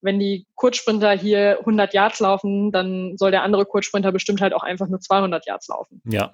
wenn 0.00 0.20
die 0.20 0.46
Kurzsprinter 0.54 1.10
hier 1.10 1.58
100 1.58 1.92
Yards 1.92 2.20
laufen, 2.20 2.70
dann 2.70 3.16
soll 3.16 3.32
der 3.32 3.42
andere 3.42 3.66
Kurzsprinter 3.66 4.12
bestimmt 4.12 4.42
halt 4.42 4.54
auch 4.54 4.62
einfach 4.62 4.86
nur 4.86 5.00
200 5.00 5.44
Yards 5.44 5.66
laufen. 5.66 6.00
Ja, 6.04 6.30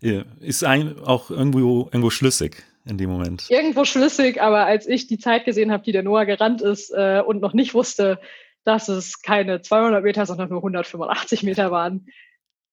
ist 0.00 0.64
ein, 0.64 0.98
auch 1.00 1.30
irgendwo, 1.30 1.84
irgendwo 1.84 2.10
schlüssig 2.10 2.64
in 2.86 2.98
dem 2.98 3.10
Moment. 3.10 3.50
Irgendwo 3.50 3.84
schlüssig, 3.84 4.40
aber 4.40 4.66
als 4.66 4.86
ich 4.86 5.06
die 5.06 5.18
Zeit 5.18 5.44
gesehen 5.44 5.70
habe, 5.70 5.82
die 5.82 5.92
der 5.92 6.02
Noah 6.02 6.24
gerannt 6.24 6.62
ist 6.62 6.90
äh, 6.90 7.22
und 7.24 7.40
noch 7.40 7.52
nicht 7.52 7.74
wusste, 7.74 8.20
dass 8.64 8.88
es 8.88 9.22
keine 9.22 9.62
200 9.62 10.02
Meter, 10.02 10.26
sondern 10.26 10.48
nur 10.48 10.58
185 10.58 11.42
Meter 11.42 11.70
waren, 11.70 12.06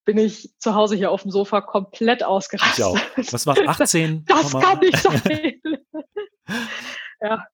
bin 0.05 0.17
ich 0.17 0.49
zu 0.57 0.73
Hause 0.73 0.95
hier 0.95 1.11
auf 1.11 1.23
dem 1.23 1.31
Sofa 1.31 1.59
komplett 1.59 2.23
ausgerastet. 2.23 2.85
auch. 2.85 2.99
Was 3.17 3.45
war 3.45 3.57
18? 3.67 4.25
das 4.25 4.53
kann 4.53 4.79
nicht 4.79 4.97
sein. 4.97 5.61
ja, 7.21 7.45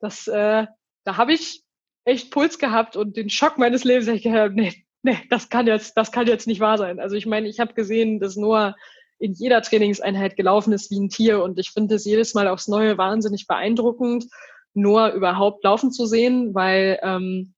das, 0.00 0.26
äh, 0.26 0.66
da 1.04 1.16
habe 1.16 1.34
ich 1.34 1.62
echt 2.04 2.30
Puls 2.30 2.58
gehabt 2.58 2.96
und 2.96 3.16
den 3.16 3.28
Schock 3.28 3.58
meines 3.58 3.84
Lebens. 3.84 4.08
Ich 4.08 4.22
gedacht, 4.22 4.52
nee, 4.54 4.86
nee, 5.02 5.18
das 5.30 5.48
kann 5.48 5.66
jetzt, 5.66 5.96
das 5.96 6.12
kann 6.12 6.26
jetzt 6.26 6.46
nicht 6.46 6.60
wahr 6.60 6.78
sein. 6.78 7.00
Also 7.00 7.16
ich 7.16 7.26
meine, 7.26 7.48
ich 7.48 7.60
habe 7.60 7.74
gesehen, 7.74 8.20
dass 8.20 8.36
Noah 8.36 8.74
in 9.18 9.32
jeder 9.32 9.62
Trainingseinheit 9.62 10.36
gelaufen 10.36 10.72
ist 10.72 10.90
wie 10.90 11.00
ein 11.00 11.08
Tier. 11.08 11.42
Und 11.42 11.58
ich 11.58 11.70
finde 11.70 11.96
es 11.96 12.04
jedes 12.04 12.34
Mal 12.34 12.48
aufs 12.48 12.68
Neue 12.68 12.98
wahnsinnig 12.98 13.46
beeindruckend, 13.46 14.26
nur 14.74 15.12
überhaupt 15.12 15.64
laufen 15.64 15.90
zu 15.90 16.06
sehen, 16.06 16.54
weil 16.54 17.00
ähm, 17.02 17.54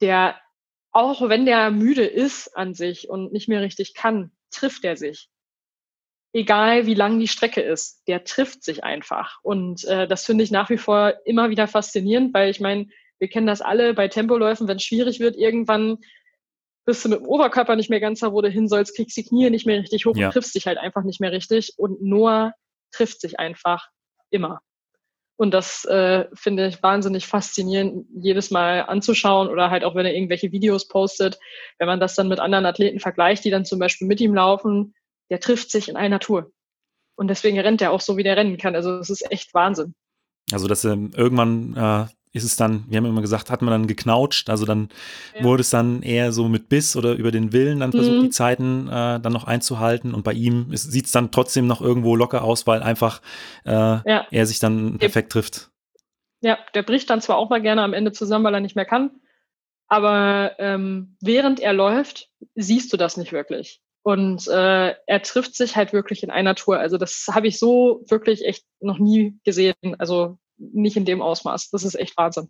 der, 0.00 0.40
auch 0.92 1.28
wenn 1.28 1.44
der 1.44 1.70
müde 1.70 2.04
ist 2.04 2.56
an 2.56 2.74
sich 2.74 3.08
und 3.08 3.32
nicht 3.32 3.48
mehr 3.48 3.62
richtig 3.62 3.94
kann, 3.94 4.30
trifft 4.50 4.84
er 4.84 4.96
sich. 4.96 5.28
Egal 6.32 6.86
wie 6.86 6.94
lang 6.94 7.18
die 7.18 7.26
Strecke 7.28 7.62
ist, 7.62 8.06
der 8.06 8.22
trifft 8.22 8.62
sich 8.62 8.84
einfach. 8.84 9.38
Und 9.42 9.84
äh, 9.86 10.06
das 10.06 10.24
finde 10.24 10.44
ich 10.44 10.50
nach 10.50 10.70
wie 10.70 10.78
vor 10.78 11.14
immer 11.24 11.50
wieder 11.50 11.66
faszinierend, 11.66 12.32
weil 12.32 12.50
ich 12.50 12.60
meine, 12.60 12.88
wir 13.18 13.28
kennen 13.28 13.46
das 13.46 13.60
alle 13.60 13.94
bei 13.94 14.08
Tempoläufen, 14.08 14.68
wenn 14.68 14.76
es 14.76 14.84
schwierig 14.84 15.20
wird, 15.20 15.36
irgendwann 15.36 15.98
bist 16.84 17.04
du 17.04 17.10
mit 17.10 17.20
dem 17.20 17.26
Oberkörper 17.26 17.76
nicht 17.76 17.90
mehr 17.90 18.00
ganz 18.00 18.20
da, 18.20 18.32
wo 18.32 18.40
du 18.40 18.48
hin 18.48 18.66
sollst, 18.66 18.96
kriegst 18.96 19.16
die 19.16 19.24
Knie 19.24 19.50
nicht 19.50 19.66
mehr 19.66 19.78
richtig 19.78 20.06
hoch 20.06 20.16
ja. 20.16 20.26
und 20.26 20.32
triffst 20.32 20.54
dich 20.54 20.66
halt 20.66 20.78
einfach 20.78 21.04
nicht 21.04 21.20
mehr 21.20 21.32
richtig. 21.32 21.74
Und 21.76 22.00
Noah 22.00 22.54
trifft 22.92 23.20
sich 23.20 23.38
einfach 23.38 23.88
immer. 24.30 24.60
Und 25.36 25.52
das 25.52 25.84
äh, 25.84 26.24
finde 26.32 26.66
ich 26.66 26.82
wahnsinnig 26.82 27.26
faszinierend, 27.26 28.06
jedes 28.14 28.50
Mal 28.50 28.80
anzuschauen 28.80 29.48
oder 29.48 29.70
halt 29.70 29.84
auch, 29.84 29.94
wenn 29.94 30.06
er 30.06 30.14
irgendwelche 30.14 30.50
Videos 30.50 30.88
postet, 30.88 31.38
wenn 31.78 31.86
man 31.86 32.00
das 32.00 32.14
dann 32.14 32.26
mit 32.26 32.40
anderen 32.40 32.64
Athleten 32.64 33.00
vergleicht, 33.00 33.44
die 33.44 33.50
dann 33.50 33.66
zum 33.66 33.78
Beispiel 33.78 34.08
mit 34.08 34.20
ihm 34.20 34.34
laufen, 34.34 34.94
der 35.30 35.40
trifft 35.40 35.70
sich 35.70 35.90
in 35.90 35.96
einer 35.96 36.20
Tour. 36.20 36.50
Und 37.16 37.28
deswegen 37.28 37.60
rennt 37.60 37.82
er 37.82 37.92
auch 37.92 38.00
so, 38.00 38.16
wie 38.16 38.22
der 38.22 38.36
rennen 38.36 38.56
kann. 38.56 38.74
Also 38.74 38.96
es 38.96 39.10
ist 39.10 39.30
echt 39.30 39.52
Wahnsinn. 39.52 39.94
Also, 40.50 40.66
dass 40.66 40.84
er 40.84 40.92
irgendwann 40.92 41.76
äh, 41.76 42.06
ist 42.32 42.44
es 42.44 42.56
dann, 42.56 42.84
wir 42.88 42.98
haben 42.98 43.06
immer 43.06 43.20
gesagt, 43.20 43.50
hat 43.50 43.62
man 43.62 43.70
dann 43.70 43.86
geknautscht, 43.86 44.50
also 44.50 44.64
dann 44.64 44.88
ja. 45.34 45.44
wurde 45.44 45.62
es 45.62 45.70
dann 45.70 46.02
eher 46.02 46.32
so 46.32 46.48
mit 46.48 46.68
Biss 46.68 46.96
oder 46.96 47.14
über 47.14 47.30
den 47.30 47.52
Willen 47.52 47.80
dann 47.80 47.92
versucht, 47.92 48.16
mhm. 48.16 48.22
die 48.22 48.30
Zeiten 48.30 48.88
äh, 48.88 49.20
dann 49.20 49.32
noch 49.32 49.44
einzuhalten 49.44 50.14
und 50.14 50.22
bei 50.22 50.32
ihm 50.32 50.66
sieht 50.74 51.06
es 51.06 51.12
dann 51.12 51.30
trotzdem 51.30 51.66
noch 51.66 51.80
irgendwo 51.80 52.16
locker 52.16 52.44
aus, 52.44 52.66
weil 52.66 52.82
einfach 52.82 53.20
äh, 53.64 53.70
ja. 53.70 54.26
er 54.30 54.46
sich 54.46 54.58
dann 54.58 54.98
perfekt 54.98 55.32
trifft. 55.32 55.70
Ja, 56.40 56.58
der 56.74 56.82
bricht 56.82 57.10
dann 57.10 57.20
zwar 57.20 57.36
auch 57.36 57.50
mal 57.50 57.62
gerne 57.62 57.82
am 57.82 57.94
Ende 57.94 58.12
zusammen, 58.12 58.44
weil 58.44 58.54
er 58.54 58.60
nicht 58.60 58.76
mehr 58.76 58.84
kann, 58.84 59.10
aber 59.88 60.52
ähm, 60.58 61.16
während 61.20 61.60
er 61.60 61.72
läuft, 61.72 62.30
siehst 62.54 62.92
du 62.92 62.96
das 62.96 63.16
nicht 63.16 63.32
wirklich. 63.32 63.80
Und 64.02 64.46
äh, 64.48 64.94
er 65.06 65.22
trifft 65.22 65.54
sich 65.54 65.76
halt 65.76 65.92
wirklich 65.92 66.22
in 66.22 66.30
einer 66.30 66.54
Tour. 66.54 66.78
Also 66.78 66.96
das 66.98 67.26
habe 67.30 67.48
ich 67.48 67.58
so 67.58 68.04
wirklich 68.08 68.44
echt 68.46 68.64
noch 68.80 68.98
nie 68.98 69.38
gesehen. 69.44 69.74
Also 69.98 70.38
nicht 70.58 70.96
in 70.96 71.04
dem 71.04 71.22
Ausmaß. 71.22 71.70
Das 71.70 71.84
ist 71.84 71.94
echt 71.94 72.16
Wahnsinn. 72.16 72.48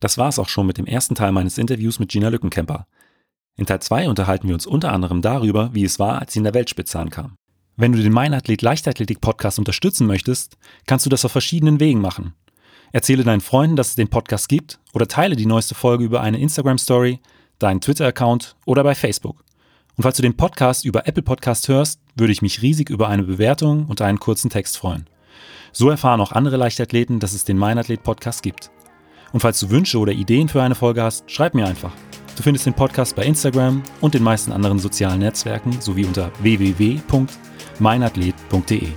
Das 0.00 0.18
war 0.18 0.28
es 0.28 0.38
auch 0.38 0.48
schon 0.48 0.66
mit 0.66 0.78
dem 0.78 0.86
ersten 0.86 1.14
Teil 1.14 1.32
meines 1.32 1.58
Interviews 1.58 1.98
mit 1.98 2.10
Gina 2.10 2.28
Lückenkemper. 2.28 2.86
In 3.56 3.66
Teil 3.66 3.80
2 3.80 4.08
unterhalten 4.08 4.46
wir 4.46 4.54
uns 4.54 4.66
unter 4.66 4.92
anderem 4.92 5.20
darüber, 5.20 5.74
wie 5.74 5.84
es 5.84 5.98
war, 5.98 6.20
als 6.20 6.32
sie 6.32 6.38
in 6.38 6.44
der 6.44 6.54
Weltspitze 6.54 6.98
ankam. 6.98 7.36
Wenn 7.76 7.92
du 7.92 8.02
den 8.02 8.12
Meinathlet 8.12 8.62
Leichtathletik 8.62 9.20
Podcast 9.20 9.58
unterstützen 9.58 10.06
möchtest, 10.06 10.56
kannst 10.86 11.06
du 11.06 11.10
das 11.10 11.24
auf 11.24 11.32
verschiedenen 11.32 11.80
Wegen 11.80 12.00
machen. 12.00 12.34
Erzähle 12.92 13.24
deinen 13.24 13.40
Freunden, 13.40 13.76
dass 13.76 13.90
es 13.90 13.94
den 13.96 14.08
Podcast 14.08 14.48
gibt 14.48 14.80
oder 14.94 15.08
teile 15.08 15.36
die 15.36 15.46
neueste 15.46 15.74
Folge 15.74 16.04
über 16.04 16.20
eine 16.20 16.38
Instagram 16.38 16.78
Story, 16.78 17.20
deinen 17.58 17.80
Twitter-Account 17.80 18.56
oder 18.64 18.82
bei 18.82 18.94
Facebook. 18.94 19.44
Und 19.96 20.02
falls 20.02 20.16
du 20.16 20.22
den 20.22 20.36
Podcast 20.36 20.84
über 20.84 21.06
Apple 21.06 21.24
Podcast 21.24 21.68
hörst, 21.68 22.00
würde 22.14 22.32
ich 22.32 22.42
mich 22.42 22.62
riesig 22.62 22.88
über 22.88 23.08
eine 23.08 23.24
Bewertung 23.24 23.86
und 23.86 24.00
einen 24.00 24.20
kurzen 24.20 24.48
Text 24.48 24.78
freuen. 24.78 25.08
So 25.78 25.88
erfahren 25.90 26.20
auch 26.20 26.32
andere 26.32 26.56
Leichtathleten, 26.56 27.20
dass 27.20 27.34
es 27.34 27.44
den 27.44 27.56
Meinathlet 27.56 28.02
Podcast 28.02 28.42
gibt. 28.42 28.72
Und 29.32 29.38
falls 29.38 29.60
du 29.60 29.70
Wünsche 29.70 30.00
oder 30.00 30.10
Ideen 30.10 30.48
für 30.48 30.60
eine 30.60 30.74
Folge 30.74 31.04
hast, 31.04 31.30
schreib 31.30 31.54
mir 31.54 31.68
einfach. 31.68 31.92
Du 32.34 32.42
findest 32.42 32.66
den 32.66 32.74
Podcast 32.74 33.14
bei 33.14 33.24
Instagram 33.24 33.84
und 34.00 34.14
den 34.14 34.24
meisten 34.24 34.50
anderen 34.50 34.80
sozialen 34.80 35.20
Netzwerken 35.20 35.80
sowie 35.80 36.04
unter 36.04 36.32
www.meinathlet.de. 36.40 38.88